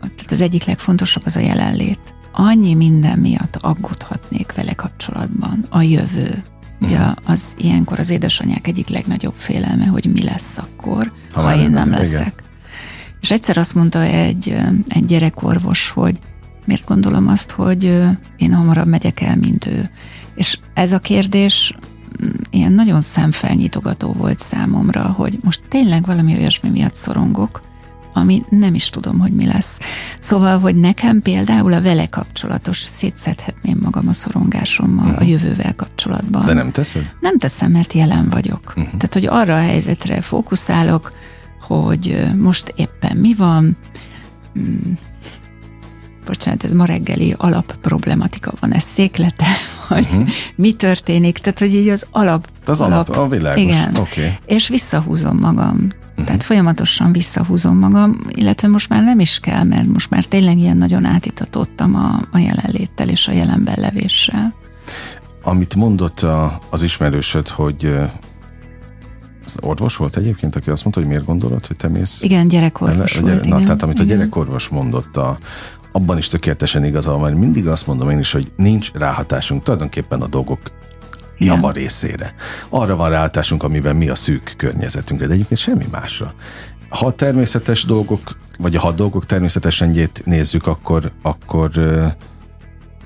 tehát 0.00 0.30
az 0.30 0.40
egyik 0.40 0.64
legfontosabb 0.64 1.22
az 1.26 1.36
a 1.36 1.40
jelenlét. 1.40 2.14
Annyi 2.32 2.74
minden 2.74 3.18
miatt 3.18 3.56
aggódhatnék 3.60 4.52
vele 4.54 4.72
kapcsolatban. 4.72 5.66
A 5.70 5.82
jövő. 5.82 6.44
Ugye 6.80 6.98
mhm. 6.98 7.10
az 7.24 7.54
ilyenkor 7.58 7.98
az 7.98 8.10
édesanyák 8.10 8.66
egyik 8.66 8.88
legnagyobb 8.88 9.34
félelme, 9.36 9.84
hogy 9.84 10.12
mi 10.12 10.22
lesz 10.22 10.58
akkor, 10.58 11.12
ha, 11.32 11.40
ha 11.40 11.56
én 11.56 11.70
nem 11.70 11.90
leszek. 11.90 12.20
Igen. 12.20 12.50
És 13.20 13.30
egyszer 13.30 13.56
azt 13.56 13.74
mondta 13.74 14.02
egy, 14.02 14.56
egy 14.88 15.04
gyerekorvos, 15.04 15.90
hogy 15.90 16.18
miért 16.64 16.86
gondolom 16.86 17.28
azt, 17.28 17.50
hogy 17.50 17.84
én 18.36 18.54
hamarabb 18.54 18.88
megyek 18.88 19.20
el, 19.20 19.36
mint 19.36 19.66
ő. 19.66 19.90
És 20.34 20.58
ez 20.74 20.92
a 20.92 20.98
kérdés 20.98 21.74
ilyen 22.50 22.72
nagyon 22.72 23.00
szemfelnyitogató 23.00 24.12
volt 24.12 24.38
számomra, 24.38 25.02
hogy 25.02 25.38
most 25.42 25.62
tényleg 25.68 26.06
valami 26.06 26.34
olyasmi 26.34 26.68
miatt 26.68 26.94
szorongok, 26.94 27.62
ami 28.16 28.44
nem 28.48 28.74
is 28.74 28.90
tudom, 28.90 29.18
hogy 29.18 29.32
mi 29.32 29.46
lesz. 29.46 29.78
Szóval, 30.20 30.58
hogy 30.58 30.76
nekem 30.76 31.22
például 31.22 31.72
a 31.72 31.80
vele 31.80 32.08
kapcsolatos 32.08 32.78
szétszedhetném 32.78 33.78
magam 33.82 34.08
a 34.08 34.12
szorongásommal 34.12 35.06
uh-huh. 35.06 35.20
a 35.20 35.24
jövővel 35.24 35.74
kapcsolatban. 35.74 36.46
De 36.46 36.52
nem 36.52 36.70
teszed? 36.70 37.14
Nem 37.20 37.38
teszem, 37.38 37.70
mert 37.70 37.92
jelen 37.92 38.28
vagyok. 38.30 38.62
Uh-huh. 38.66 38.84
Tehát, 38.84 39.12
hogy 39.12 39.26
arra 39.26 39.54
a 39.54 39.60
helyzetre 39.60 40.20
fókuszálok, 40.20 41.12
hogy 41.60 42.26
most 42.36 42.72
éppen 42.76 43.16
mi 43.16 43.34
van, 43.34 43.76
mm, 44.58 44.92
bocsánat, 46.26 46.64
ez 46.64 46.72
ma 46.72 46.84
reggeli 46.84 47.34
alapproblematika 47.38 48.52
van, 48.60 48.72
ez 48.72 48.82
széklete, 48.82 49.46
vagy 49.88 50.04
uh-huh. 50.04 50.28
mi 50.54 50.72
történik, 50.72 51.38
tehát 51.38 51.58
hogy 51.58 51.74
így 51.74 51.88
az 51.88 52.06
alap. 52.10 52.48
Az 52.64 52.80
alap, 52.80 53.08
alap 53.08 53.24
a 53.24 53.28
világos. 53.28 53.62
Igen, 53.62 53.96
okay. 53.96 54.38
és 54.46 54.68
visszahúzom 54.68 55.38
magam. 55.38 55.88
Uh-huh. 56.10 56.24
Tehát 56.24 56.42
folyamatosan 56.42 57.12
visszahúzom 57.12 57.78
magam, 57.78 58.20
illetve 58.28 58.68
most 58.68 58.88
már 58.88 59.02
nem 59.02 59.20
is 59.20 59.40
kell, 59.40 59.62
mert 59.62 59.86
most 59.86 60.10
már 60.10 60.24
tényleg 60.24 60.58
ilyen 60.58 60.76
nagyon 60.76 61.04
átítatottam 61.04 61.94
a, 61.94 62.20
a 62.30 62.38
jelenléttel 62.38 63.08
és 63.08 63.28
a 63.28 63.32
jelenben 63.32 63.74
levéssel. 63.78 64.54
Amit 65.42 65.74
mondott 65.74 66.20
a, 66.20 66.60
az 66.70 66.82
ismerősöd, 66.82 67.48
hogy 67.48 67.98
az 69.46 69.56
orvos 69.60 69.96
volt 69.96 70.16
egyébként, 70.16 70.56
aki 70.56 70.70
azt 70.70 70.82
mondta, 70.82 71.00
hogy 71.00 71.10
miért 71.10 71.24
gondolod, 71.24 71.66
hogy 71.66 71.76
te 71.76 71.88
mész? 71.88 72.22
Igen, 72.22 72.48
gyerekorvos 72.48 73.18
volt. 73.18 73.34
Na, 73.34 73.46
igen, 73.46 73.64
tehát 73.64 73.82
amit 73.82 73.94
igen. 73.94 74.06
a 74.06 74.10
gyerekorvos 74.10 74.68
mondott 74.68 75.16
a, 75.16 75.38
abban 75.96 76.18
is 76.18 76.28
tökéletesen 76.28 76.84
igaza 76.84 77.18
van, 77.18 77.32
mindig 77.32 77.68
azt 77.68 77.86
mondom 77.86 78.10
én 78.10 78.18
is, 78.18 78.32
hogy 78.32 78.52
nincs 78.56 78.92
ráhatásunk 78.92 79.62
tulajdonképpen 79.62 80.20
a 80.20 80.26
dolgok 80.26 80.60
java 81.38 81.70
részére. 81.70 82.34
Arra 82.68 82.96
van 82.96 83.10
ráhatásunk, 83.10 83.62
amiben 83.62 83.96
mi 83.96 84.08
a 84.08 84.14
szűk 84.14 84.54
környezetünkre, 84.56 85.26
de 85.26 85.32
egyébként 85.32 85.60
semmi 85.60 85.86
másra. 85.90 86.34
Ha 86.88 87.10
természetes 87.10 87.84
dolgok, 87.84 88.36
vagy 88.58 88.76
ha 88.76 88.88
a 88.88 88.92
dolgok 88.92 89.26
természetes 89.26 89.80
rendjét 89.80 90.22
nézzük, 90.24 90.66
akkor, 90.66 91.12
akkor 91.22 91.70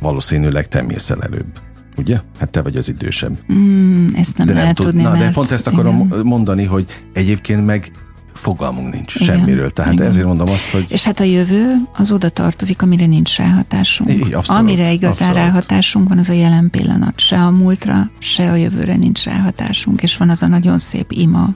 valószínűleg 0.01 0.69
te 0.69 0.83
mész 0.83 1.11
el 1.11 1.23
előbb. 1.23 1.61
Ugye? 1.97 2.21
Hát 2.39 2.51
te 2.51 2.63
vagy 2.63 2.77
az 2.77 2.89
idősebb. 2.89 3.39
Mm, 3.53 4.09
ezt 4.15 4.39
nem 4.39 4.47
de 4.47 4.53
lehet 4.53 4.79
nem 4.79 4.87
tudni, 4.87 5.03
Na, 5.03 5.11
mert... 5.11 5.23
de 5.23 5.31
pont 5.31 5.51
ezt 5.51 5.67
akarom 5.67 6.01
igen. 6.01 6.21
mondani, 6.27 6.65
hogy 6.65 6.87
egyébként 7.13 7.67
meg 7.67 7.93
fogalmunk 8.41 8.93
nincs 8.93 9.15
Igen. 9.15 9.39
semmiről. 9.39 9.71
Tehát 9.71 9.93
Igen. 9.93 10.07
ezért 10.07 10.27
mondom 10.27 10.49
azt, 10.49 10.71
hogy... 10.71 10.85
És 10.89 11.05
hát 11.05 11.21
a 11.21 11.25
jövő 11.25 11.75
az 11.93 12.11
oda 12.11 12.29
tartozik, 12.29 12.83
amire 12.83 13.07
nincs 13.07 13.37
ráhatásunk. 13.37 14.11
I, 14.11 14.33
abszolút, 14.33 14.63
amire 14.63 14.93
igazán 14.93 15.29
abszolút. 15.29 15.35
ráhatásunk 15.35 16.09
van, 16.09 16.19
az 16.19 16.29
a 16.29 16.33
jelen 16.33 16.71
pillanat. 16.71 17.21
Se 17.21 17.37
a 17.37 17.51
múltra, 17.51 18.11
se 18.19 18.51
a 18.51 18.55
jövőre 18.55 18.97
nincs 18.97 19.25
ráhatásunk. 19.25 20.03
És 20.03 20.17
van 20.17 20.31
az 20.31 20.43
a 20.43 20.47
nagyon 20.47 20.79
szép 20.79 21.13
ima, 21.13 21.49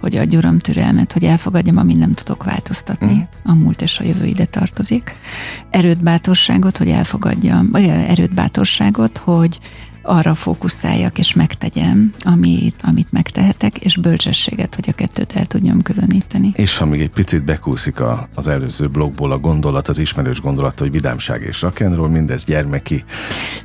hogy 0.00 0.16
adj 0.16 0.36
uram 0.36 0.58
türelmet, 0.58 1.12
hogy 1.12 1.24
elfogadjam, 1.24 1.76
amit 1.76 1.98
nem 1.98 2.14
tudok 2.14 2.44
változtatni. 2.44 3.14
Mm. 3.14 3.50
A 3.50 3.54
múlt 3.54 3.82
és 3.82 3.98
a 3.98 4.04
jövő 4.04 4.24
ide 4.24 4.44
tartozik. 4.44 5.16
Erőt, 5.70 6.02
bátorságot, 6.02 6.76
hogy 6.76 6.88
elfogadjam, 6.88 7.68
vagy 7.70 7.84
erőt, 7.84 8.34
bátorságot, 8.34 9.18
hogy 9.18 9.58
arra 10.08 10.34
fókuszáljak 10.34 11.18
és 11.18 11.34
megtegyem, 11.34 12.12
amit, 12.20 12.80
amit 12.82 13.12
megtehetek, 13.12 13.78
és 13.78 13.96
bölcsességet, 13.96 14.74
hogy 14.74 14.84
a 14.88 14.92
kettőt 14.92 15.32
el 15.32 15.46
tudjam 15.46 15.82
különíteni. 15.82 16.52
És 16.54 16.76
ha 16.76 16.86
még 16.86 17.00
egy 17.00 17.10
picit 17.10 17.44
bekúszik 17.44 18.00
a, 18.00 18.28
az 18.34 18.48
előző 18.48 18.88
blogból 18.88 19.32
a 19.32 19.38
gondolat, 19.38 19.88
az 19.88 19.98
ismerős 19.98 20.40
gondolat, 20.40 20.78
hogy 20.78 20.90
vidámság 20.90 21.42
és 21.42 21.62
rakenról, 21.62 22.08
mindez 22.08 22.44
gyermeki. 22.44 23.04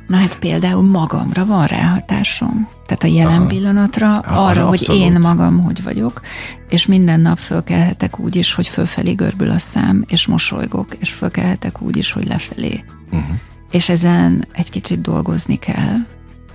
Na 0.06 0.16
hát 0.16 0.38
például 0.38 0.82
magamra 0.82 1.44
van 1.44 1.66
ráhatásom. 1.66 2.68
Tehát 2.86 3.02
a 3.02 3.06
jelen 3.06 3.38
Aha. 3.38 3.46
pillanatra, 3.46 4.18
Aha, 4.18 4.44
arra, 4.44 4.66
hogy 4.66 4.78
abszolút. 4.78 5.02
én 5.02 5.18
magam 5.20 5.62
hogy 5.62 5.82
vagyok, 5.82 6.20
és 6.68 6.86
minden 6.86 7.20
nap 7.20 7.38
fölkelhetek 7.38 8.18
úgy 8.18 8.36
is, 8.36 8.54
hogy 8.54 8.66
fölfelé 8.66 9.12
görbül 9.12 9.50
a 9.50 9.58
szám, 9.58 10.04
és 10.06 10.26
mosolygok, 10.26 10.96
és 10.98 11.10
fölkelhetek 11.10 11.82
úgy 11.82 11.96
is, 11.96 12.12
hogy 12.12 12.26
lefelé. 12.26 12.84
Uh-huh. 13.12 13.36
És 13.70 13.88
ezen 13.88 14.44
egy 14.52 14.70
kicsit 14.70 15.00
dolgozni 15.00 15.58
kell, 15.58 15.96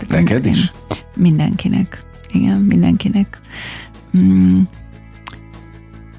tehát 0.07 0.23
Neked 0.23 0.45
én, 0.45 0.51
is? 0.51 0.71
Mindenkinek. 1.15 2.03
Igen, 2.33 2.57
mindenkinek. 2.57 3.41
Mm. 4.17 4.61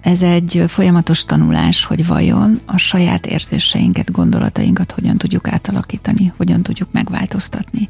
Ez 0.00 0.22
egy 0.22 0.64
folyamatos 0.66 1.24
tanulás, 1.24 1.84
hogy 1.84 2.06
vajon 2.06 2.60
a 2.66 2.78
saját 2.78 3.26
érzéseinket, 3.26 4.12
gondolatainkat 4.12 4.92
hogyan 4.92 5.16
tudjuk 5.16 5.48
átalakítani, 5.48 6.32
hogyan 6.36 6.62
tudjuk 6.62 6.88
megváltoztatni. 6.92 7.88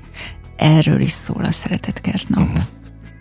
Erről 0.56 1.00
is 1.00 1.10
szól 1.10 1.44
a 1.44 1.50
Szeretetkert 1.50 2.28
nap. 2.28 2.42
Uh-huh. 2.42 2.62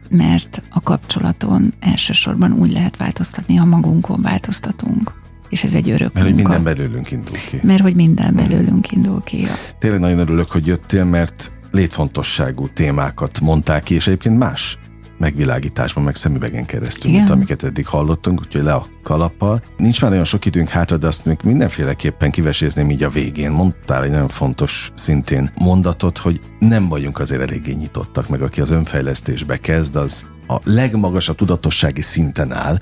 Mert 0.10 0.64
a 0.70 0.82
kapcsolaton 0.82 1.74
elsősorban 1.80 2.52
úgy 2.52 2.72
lehet 2.72 2.98
változtatni, 2.98 3.56
ha 3.56 3.66
magunkon 3.66 4.22
változtatunk. 4.22 5.14
És 5.50 5.64
ez 5.64 5.74
egy 5.74 5.90
örök 5.90 6.14
Mert 6.14 6.26
hogy 6.26 6.36
minden 6.36 6.64
belőlünk 6.64 7.12
indul 7.12 7.38
ki. 7.50 7.60
Mert 7.64 7.82
hogy 7.82 7.96
minden 7.96 8.34
mhm. 8.34 8.48
belőlünk 8.48 8.92
indul 8.92 9.24
ki. 9.24 9.48
Tényleg 9.80 10.00
nagyon 10.00 10.20
örülök, 10.20 10.52
hogy 10.52 10.68
jöttél, 10.68 11.04
mert 11.04 11.52
létfontosságú 11.72 12.70
témákat 12.74 13.40
mondták 13.40 13.84
ki, 13.84 13.96
és 13.96 14.08
egyébként 14.08 14.38
más 14.38 14.78
megvilágításban, 15.20 16.04
meg 16.04 16.16
szemüvegen 16.16 16.66
keresztül, 16.66 17.10
Igen. 17.10 17.22
mint 17.22 17.34
amiket 17.34 17.64
eddig 17.64 17.88
hallottunk, 17.88 18.40
úgyhogy 18.40 18.64
le 18.64 18.74
a 18.74 18.88
kalappal. 19.04 19.64
Nincs 19.78 20.02
már 20.02 20.12
olyan 20.12 20.24
sok 20.24 20.46
időnk 20.46 20.70
hátra, 20.70 20.98
de 20.98 21.08
azt 21.08 21.26
még 21.26 21.38
mindenféleképpen 21.44 22.32
kivesézném 22.32 22.90
így 22.90 23.04
a 23.04 23.10
végén. 23.10 23.52
Mondtál 23.52 24.04
egy 24.04 24.12
nagyon 24.12 24.28
fontos 24.28 24.92
szintén 24.96 25.52
mondatot, 25.58 26.18
hogy 26.18 26.42
nem 26.60 26.88
vagyunk 26.88 27.20
azért 27.20 27.42
eléggé 27.42 27.74
nyitottak, 27.74 28.30
meg 28.30 28.42
aki 28.42 28.62
az 28.62 28.70
önfejlesztésbe 28.70 29.58
kezd, 29.58 29.96
az 29.96 30.26
a 30.48 30.60
legmagasabb 30.64 31.36
tudatossági 31.36 32.02
szinten 32.02 32.54
áll, 32.54 32.78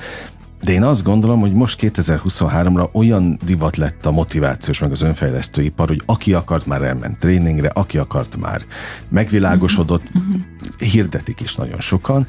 De 0.62 0.72
én 0.72 0.84
azt 0.84 1.04
gondolom, 1.04 1.40
hogy 1.40 1.54
most 1.54 1.80
2023-ra 1.82 2.92
olyan 2.92 3.40
divat 3.46 3.78
lett 3.78 4.06
a 4.06 4.12
motivációs, 4.12 4.80
meg 4.80 4.92
az 4.92 5.02
önfejlesztő 5.02 5.62
ipar, 5.62 5.88
hogy 5.88 6.02
aki 6.06 6.34
akart 6.34 6.66
már 6.66 6.82
elment 6.82 7.20
tréningre, 7.20 7.68
aki 7.68 7.98
akart 7.98 8.38
már 8.38 8.66
megvilágosodott, 9.10 10.04
uh-huh. 10.16 10.92
hirdetik 10.92 11.42
is 11.42 11.56
nagyon 11.56 11.80
sokan. 11.80 12.28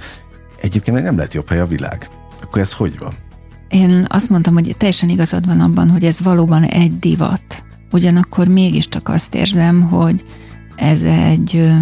Egyébként 0.60 1.02
nem 1.02 1.16
lett 1.16 1.34
jobb 1.34 1.48
hely 1.48 1.60
a 1.60 1.66
világ. 1.66 2.10
Akkor 2.42 2.60
ez 2.60 2.72
hogy 2.72 2.98
van? 2.98 3.12
Én 3.68 4.06
azt 4.08 4.30
mondtam, 4.30 4.54
hogy 4.54 4.74
teljesen 4.78 5.08
igazad 5.08 5.46
van 5.46 5.60
abban, 5.60 5.90
hogy 5.90 6.04
ez 6.04 6.20
valóban 6.20 6.62
egy 6.62 6.98
divat. 6.98 7.64
Ugyanakkor 7.90 8.48
mégiscsak 8.48 9.08
azt 9.08 9.34
érzem, 9.34 9.80
hogy 9.82 10.24
ez 10.76 11.02
egy 11.02 11.72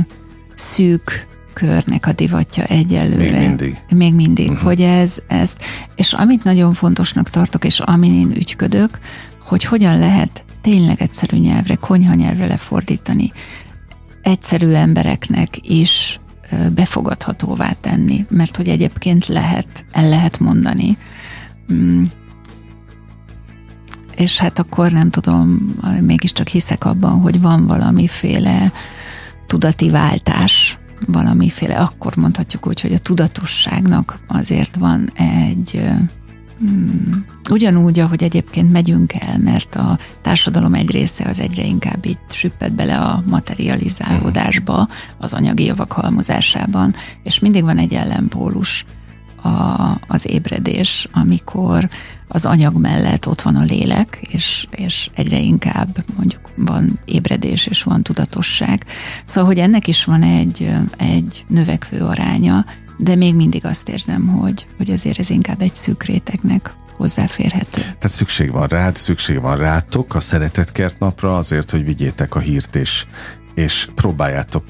szűk 0.55 1.27
körnek 1.61 2.07
a 2.07 2.13
divatja 2.13 2.65
egyelőre. 2.65 3.39
Még 3.39 3.49
mindig. 3.49 3.77
Még 3.89 4.15
mindig, 4.15 4.51
uh-huh. 4.51 4.65
hogy 4.65 4.81
ez, 4.81 5.19
ez, 5.27 5.57
és 5.95 6.13
amit 6.13 6.45
nagyon 6.45 6.75
fontosnak 6.75 7.31
tartok, 7.31 7.65
és 7.65 7.81
amin 7.81 8.13
én 8.13 8.37
ügyködök, 8.37 8.99
hogy 9.45 9.65
hogyan 9.65 9.99
lehet 9.99 10.45
tényleg 10.61 11.03
egyszerű 11.03 11.37
nyelvre, 11.37 11.75
konyha 11.75 12.15
nyelvre 12.15 12.47
lefordítani, 12.47 13.33
egyszerű 14.23 14.71
embereknek 14.71 15.69
is 15.69 16.21
befogadhatóvá 16.75 17.73
tenni, 17.81 18.27
mert 18.31 18.57
hogy 18.57 18.69
egyébként 18.69 19.27
lehet, 19.27 19.85
el 19.93 20.09
lehet 20.09 20.39
mondani. 20.39 20.97
Mm. 21.73 22.05
És 24.17 24.39
hát 24.39 24.59
akkor 24.59 24.91
nem 24.93 25.11
tudom, 25.11 25.75
mégiscsak 26.01 26.49
hiszek 26.49 26.85
abban, 26.85 27.21
hogy 27.21 27.41
van 27.41 27.67
valamiféle 27.67 28.73
tudati 29.47 29.91
váltás 29.91 30.79
valamiféle, 31.07 31.77
akkor 31.79 32.17
mondhatjuk 32.17 32.67
úgy, 32.67 32.81
hogy 32.81 32.93
a 32.93 32.99
tudatosságnak 32.99 34.19
azért 34.27 34.77
van 34.77 35.11
egy 35.15 35.81
Hmm. 36.59 37.25
Ugyanúgy, 37.51 37.99
ahogy 37.99 38.23
egyébként 38.23 38.73
megyünk 38.73 39.13
el, 39.13 39.39
mert 39.39 39.75
a 39.75 39.99
társadalom 40.23 40.75
egy 40.75 40.91
része 40.91 41.25
az 41.29 41.41
egyre 41.41 41.65
inkább 41.65 42.07
így 42.07 42.19
süpped 42.29 42.73
bele 42.73 42.99
a 42.99 43.23
materializálódásba, 43.27 44.89
az 45.19 45.33
anyagi 45.33 45.65
javak 45.65 45.93
halmozásában, 45.93 46.95
és 47.23 47.39
mindig 47.39 47.63
van 47.63 47.79
egy 47.79 47.93
ellenpólus, 47.93 48.85
a, 49.43 50.01
az 50.09 50.31
ébredés, 50.31 51.09
amikor 51.13 51.89
az 52.29 52.45
anyag 52.45 52.77
mellett 52.77 53.29
ott 53.29 53.41
van 53.41 53.57
a 53.57 53.63
lélek, 53.63 54.19
és, 54.31 54.67
és 54.71 55.11
egyre 55.15 55.39
inkább 55.39 56.05
mondjuk 56.17 56.51
van 56.57 56.99
ébredés 57.05 57.67
és 57.67 57.83
van 57.83 58.03
tudatosság. 58.03 58.85
Szóval, 59.25 59.51
hogy 59.51 59.59
ennek 59.59 59.87
is 59.87 60.05
van 60.05 60.23
egy, 60.23 60.73
egy 60.97 61.45
növekvő 61.49 62.01
aránya, 62.01 62.65
de 62.99 63.15
még 63.15 63.35
mindig 63.35 63.65
azt 63.65 63.89
érzem, 63.89 64.27
hogy, 64.27 64.67
hogy 64.77 64.91
azért 64.91 65.19
ez 65.19 65.31
inkább 65.31 65.61
egy 65.61 65.75
szűk 65.75 66.03
rétegnek 66.03 66.75
hozzáférhető. 66.97 67.81
Tehát 67.81 68.11
szükség 68.11 68.51
van 68.53 68.67
rád, 68.67 68.97
szükség 68.97 69.41
van 69.41 69.57
rátok 69.57 70.15
a 70.15 70.21
Szeretetkert 70.21 70.99
napra 70.99 71.37
azért, 71.37 71.71
hogy 71.71 71.85
vigyétek 71.85 72.35
a 72.35 72.39
hírt 72.39 72.77
és, 72.77 73.07
és 73.55 73.89
próbáljátok 73.95 74.65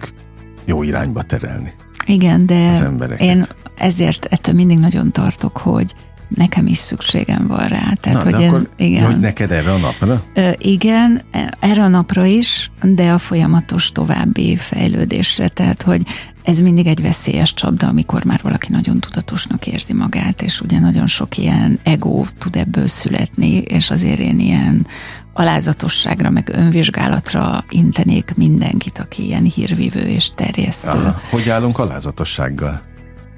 jó 0.64 0.82
irányba 0.82 1.22
terelni. 1.22 1.72
Igen, 2.06 2.46
de 2.46 2.88
én 3.18 3.44
ezért 3.76 4.24
ettől 4.24 4.54
mindig 4.54 4.78
nagyon 4.78 5.12
tartok, 5.12 5.56
hogy 5.56 5.94
nekem 6.28 6.66
is 6.66 6.78
szükségem 6.78 7.46
van 7.46 7.64
rá. 7.64 7.92
Tehát, 8.00 8.24
Na, 8.24 8.30
hogy, 8.30 8.42
én, 8.42 8.48
akkor, 8.48 8.68
igen, 8.76 9.04
hogy 9.04 9.18
neked 9.18 9.50
erre 9.50 9.72
a 9.72 9.76
napra? 9.76 10.22
Igen, 10.58 11.22
erre 11.60 11.82
a 11.82 11.88
napra 11.88 12.24
is, 12.24 12.70
de 12.82 13.10
a 13.10 13.18
folyamatos 13.18 13.92
további 13.92 14.56
fejlődésre. 14.56 15.48
Tehát, 15.48 15.82
hogy 15.82 16.02
ez 16.42 16.58
mindig 16.58 16.86
egy 16.86 17.02
veszélyes 17.02 17.54
csapda, 17.54 17.88
amikor 17.88 18.24
már 18.24 18.40
valaki 18.42 18.66
nagyon 18.70 19.00
tudatosnak 19.00 19.66
érzi 19.66 19.92
magát, 19.92 20.42
és 20.42 20.60
ugye 20.60 20.78
nagyon 20.78 21.06
sok 21.06 21.36
ilyen 21.36 21.78
ego 21.82 22.24
tud 22.38 22.56
ebből 22.56 22.86
születni, 22.86 23.56
és 23.56 23.90
azért 23.90 24.18
én 24.18 24.40
ilyen 24.40 24.86
alázatosságra, 25.32 26.30
meg 26.30 26.50
önvizsgálatra 26.54 27.64
intenék 27.68 28.32
mindenkit, 28.36 28.98
aki 28.98 29.26
ilyen 29.26 29.42
hírvívő 29.44 30.00
és 30.00 30.30
terjesztő. 30.34 30.88
Aha. 30.88 31.20
Hogy 31.30 31.48
állunk 31.48 31.78
alázatossággal, 31.78 32.82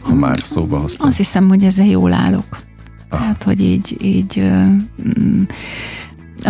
ha 0.03 0.15
már 0.15 0.39
szóba 0.39 0.79
hoztam? 0.79 1.09
Azt 1.09 1.17
hiszem, 1.17 1.49
hogy 1.49 1.65
ezzel 1.65 1.87
jól 1.87 2.13
állok. 2.13 2.67
Tehát, 3.11 3.43
hogy 3.43 3.61
így, 3.61 3.97
így 4.03 4.43
mm, 5.19 5.43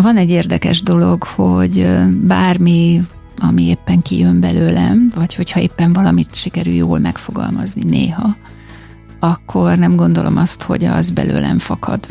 van 0.03 0.17
egy 0.17 0.31
érdekes 0.31 0.83
dolog, 0.83 1.23
hogy 1.23 1.87
bármi 2.23 3.03
ami 3.41 3.63
éppen 3.63 4.03
kijön 4.03 4.41
belőlem, 4.41 5.11
vagy 5.15 5.35
hogyha 5.35 5.61
éppen 5.61 5.93
valamit 5.93 6.35
sikerül 6.35 6.73
jól 6.73 6.99
megfogalmazni 6.99 7.85
néha, 7.85 8.37
akkor 9.21 9.79
nem 9.79 9.97
gondolom 9.97 10.37
azt, 10.37 10.63
hogy 10.63 10.85
az 10.85 11.11
belőlem 11.11 11.59
fakad. 11.59 12.07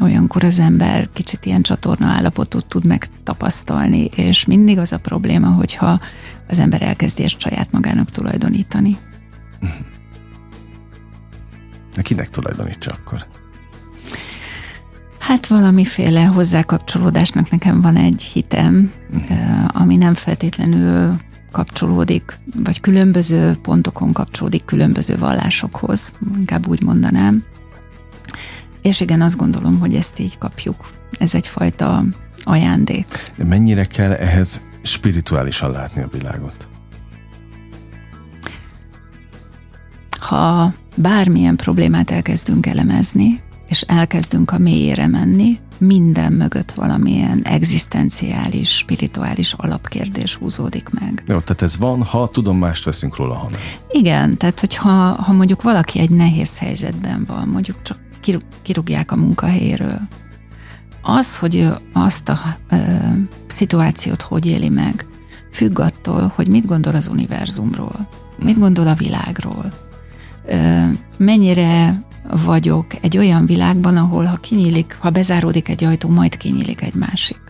Olyankor 0.00 0.44
az 0.44 0.58
ember 0.58 1.08
kicsit 1.12 1.46
ilyen 1.46 1.62
csatorna 1.62 2.06
állapotot 2.06 2.66
tud 2.66 2.86
megtapasztalni, 2.86 4.04
és 4.04 4.44
mindig 4.44 4.78
az 4.78 4.92
a 4.92 4.98
probléma, 4.98 5.48
hogyha 5.48 6.00
az 6.48 6.58
ember 6.58 6.82
elkezdi 6.82 7.22
ezt 7.22 7.40
saját 7.40 7.72
magának 7.72 8.10
tulajdonítani. 8.10 8.96
Kinek 12.02 12.30
tulajdonítsa 12.30 12.90
akkor? 12.90 13.26
Hát 15.22 15.46
valamiféle 15.46 16.24
hozzákapcsolódásnak 16.24 17.50
nekem 17.50 17.80
van 17.80 17.96
egy 17.96 18.22
hitem, 18.22 18.92
uh-huh. 19.14 19.80
ami 19.80 19.96
nem 19.96 20.14
feltétlenül 20.14 21.16
kapcsolódik, 21.52 22.38
vagy 22.54 22.80
különböző 22.80 23.58
pontokon 23.62 24.12
kapcsolódik 24.12 24.64
különböző 24.64 25.18
vallásokhoz, 25.18 26.14
inkább 26.38 26.66
úgy 26.66 26.82
mondanám. 26.82 27.44
És 28.82 29.00
igen, 29.00 29.20
azt 29.20 29.36
gondolom, 29.36 29.78
hogy 29.78 29.94
ezt 29.94 30.18
így 30.18 30.38
kapjuk. 30.38 30.88
Ez 31.18 31.34
egyfajta 31.34 32.04
ajándék. 32.42 33.32
De 33.36 33.44
mennyire 33.44 33.84
kell 33.84 34.12
ehhez 34.12 34.60
spirituálisan 34.82 35.70
látni 35.70 36.02
a 36.02 36.08
világot? 36.12 36.68
Ha 40.20 40.72
bármilyen 40.94 41.56
problémát 41.56 42.10
elkezdünk 42.10 42.66
elemezni, 42.66 43.40
és 43.72 43.80
elkezdünk 43.80 44.50
a 44.50 44.58
mélyére 44.58 45.06
menni, 45.06 45.58
minden 45.78 46.32
mögött 46.32 46.72
valamilyen 46.72 47.42
egzisztenciális, 47.42 48.76
spirituális 48.76 49.52
alapkérdés 49.52 50.34
húzódik 50.34 50.88
meg. 50.90 51.22
Jó, 51.26 51.38
tehát 51.38 51.62
ez 51.62 51.78
van, 51.78 52.02
ha 52.02 52.28
tudomást 52.28 52.84
veszünk 52.84 53.16
róla, 53.16 53.34
ha 53.34 53.48
nem. 53.50 53.60
Igen, 53.90 54.36
tehát 54.36 54.60
hogyha 54.60 54.90
ha 55.22 55.32
mondjuk 55.32 55.62
valaki 55.62 55.98
egy 55.98 56.10
nehéz 56.10 56.58
helyzetben 56.58 57.24
van, 57.26 57.48
mondjuk 57.48 57.82
csak 57.82 57.98
kirúgják 58.62 59.12
a 59.12 59.16
munkahelyéről, 59.16 60.00
az, 61.02 61.38
hogy 61.38 61.56
ő 61.56 61.74
azt 61.92 62.28
a 62.28 62.38
ö, 62.70 62.76
szituációt 63.46 64.22
hogy 64.22 64.46
éli 64.46 64.68
meg, 64.68 65.06
függ 65.52 65.78
attól, 65.78 66.32
hogy 66.34 66.48
mit 66.48 66.66
gondol 66.66 66.94
az 66.94 67.06
univerzumról, 67.06 68.08
mit 68.42 68.58
gondol 68.58 68.86
a 68.86 68.94
világról, 68.94 69.72
ö, 70.46 70.84
mennyire 71.18 72.02
vagyok 72.30 72.86
egy 73.00 73.18
olyan 73.18 73.46
világban, 73.46 73.96
ahol 73.96 74.24
ha 74.24 74.36
kinyílik, 74.36 74.96
ha 75.00 75.10
bezáródik 75.10 75.68
egy 75.68 75.84
ajtó, 75.84 76.08
majd 76.08 76.36
kinyílik 76.36 76.82
egy 76.82 76.94
másik. 76.94 77.40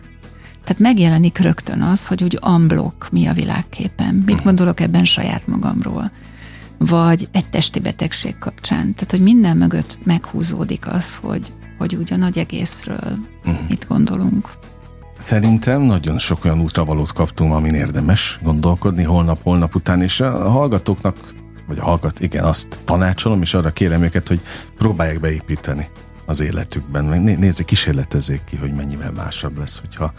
Tehát 0.63 0.81
megjelenik 0.81 1.37
rögtön 1.37 1.81
az, 1.81 2.07
hogy 2.07 2.23
úgy 2.23 2.37
amblok 2.41 3.07
mi 3.11 3.25
a 3.25 3.33
világképen. 3.33 4.23
Mit 4.25 4.35
mhm. 4.35 4.43
gondolok 4.43 4.79
ebben 4.79 5.05
saját 5.05 5.47
magamról? 5.47 6.11
Vagy 6.77 7.27
egy 7.31 7.45
testi 7.45 7.79
betegség 7.79 8.37
kapcsán. 8.37 8.93
Tehát, 8.93 9.11
hogy 9.11 9.21
minden 9.21 9.57
mögött 9.57 9.97
meghúzódik 10.03 10.87
az, 10.87 11.15
hogy, 11.15 11.53
hogy 11.77 11.95
úgy 11.95 12.13
a 12.13 12.15
nagy 12.15 12.37
egészről 12.37 13.17
uh-huh. 13.45 13.67
mit 13.69 13.85
gondolunk. 13.87 14.49
Szerintem 15.17 15.81
nagyon 15.81 16.19
sok 16.19 16.45
olyan 16.45 16.59
útravalót 16.59 17.13
kaptunk, 17.13 17.53
amin 17.53 17.73
érdemes 17.73 18.39
gondolkodni 18.41 19.03
holnap-holnap 19.03 19.75
után, 19.75 20.01
és 20.01 20.19
a 20.19 20.49
hallgatóknak 20.49 21.32
vagy 21.67 21.77
a 21.79 21.83
hallgat, 21.83 22.19
igen, 22.19 22.43
azt 22.43 22.81
tanácsolom, 22.85 23.41
és 23.41 23.53
arra 23.53 23.71
kérem 23.71 24.03
őket, 24.03 24.27
hogy 24.27 24.39
próbálják 24.77 25.19
beépíteni 25.19 25.89
az 26.25 26.39
életükben. 26.39 27.05
Nézzék, 27.21 27.65
kísérletezzék 27.65 28.43
ki, 28.43 28.55
hogy 28.55 28.73
mennyivel 28.73 29.11
másabb 29.11 29.57
lesz, 29.57 29.79
hogyha 29.79 30.13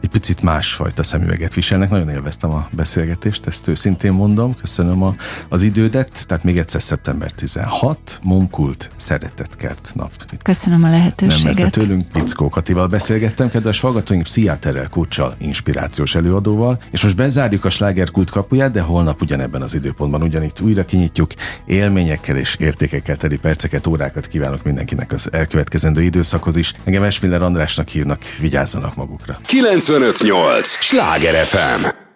egy 0.00 0.08
picit 0.08 0.42
másfajta 0.42 1.02
szemüveget 1.02 1.54
viselnek. 1.54 1.90
Nagyon 1.90 2.08
élveztem 2.08 2.50
a 2.50 2.68
beszélgetést, 2.72 3.46
ezt 3.46 3.68
őszintén 3.68 4.12
mondom. 4.12 4.56
Köszönöm 4.56 5.02
a, 5.02 5.14
az 5.48 5.62
idődet. 5.62 6.26
Tehát 6.26 6.44
még 6.44 6.58
egyszer 6.58 6.82
szeptember 6.82 7.30
16, 7.30 8.20
Momkult 8.22 8.90
Szeretetkert 8.96 9.92
nap. 9.94 10.12
Köszönöm 10.42 10.84
a 10.84 10.90
lehetőséget. 10.90 11.56
Nem 11.56 11.70
tőlünk, 11.70 12.08
Pickó 12.12 12.48
Katival 12.48 12.86
beszélgettem, 12.86 13.48
kedves 13.48 13.80
hallgatóink, 13.80 14.22
Pszichiáterrel 14.22 14.88
Kulcsal, 14.88 15.34
inspirációs 15.38 16.14
előadóval, 16.14 16.82
és 16.90 17.02
most 17.02 17.16
bezárjuk 17.16 17.64
a 17.64 17.70
slágerkult 17.70 18.30
kapuját, 18.30 18.70
de 18.70 18.80
holnap 18.80 19.20
ugyanebben 19.20 19.62
az 19.62 19.74
időpontban 19.74 20.22
ugyanitt 20.22 20.60
újra 20.60 20.84
kinyitjuk. 20.84 21.30
Élményekkel 21.64 22.36
és 22.36 22.56
értékekkel 22.58 23.16
teli 23.16 23.36
perceket, 23.36 23.86
órákat 23.86 24.26
kívánok 24.26 24.62
mindenkinek 24.62 25.12
az 25.12 25.28
el 25.32 25.46
elkövetkezendő 25.58 26.02
időszakhoz 26.02 26.56
is. 26.56 26.72
Engem 26.84 27.02
Esmiller 27.02 27.42
Andrásnak 27.42 27.88
hívnak, 27.88 28.22
vigyázzanak 28.40 28.94
magukra. 28.94 29.38
958! 29.46 30.68
Sláger 30.68 31.46
FM! 31.46 32.07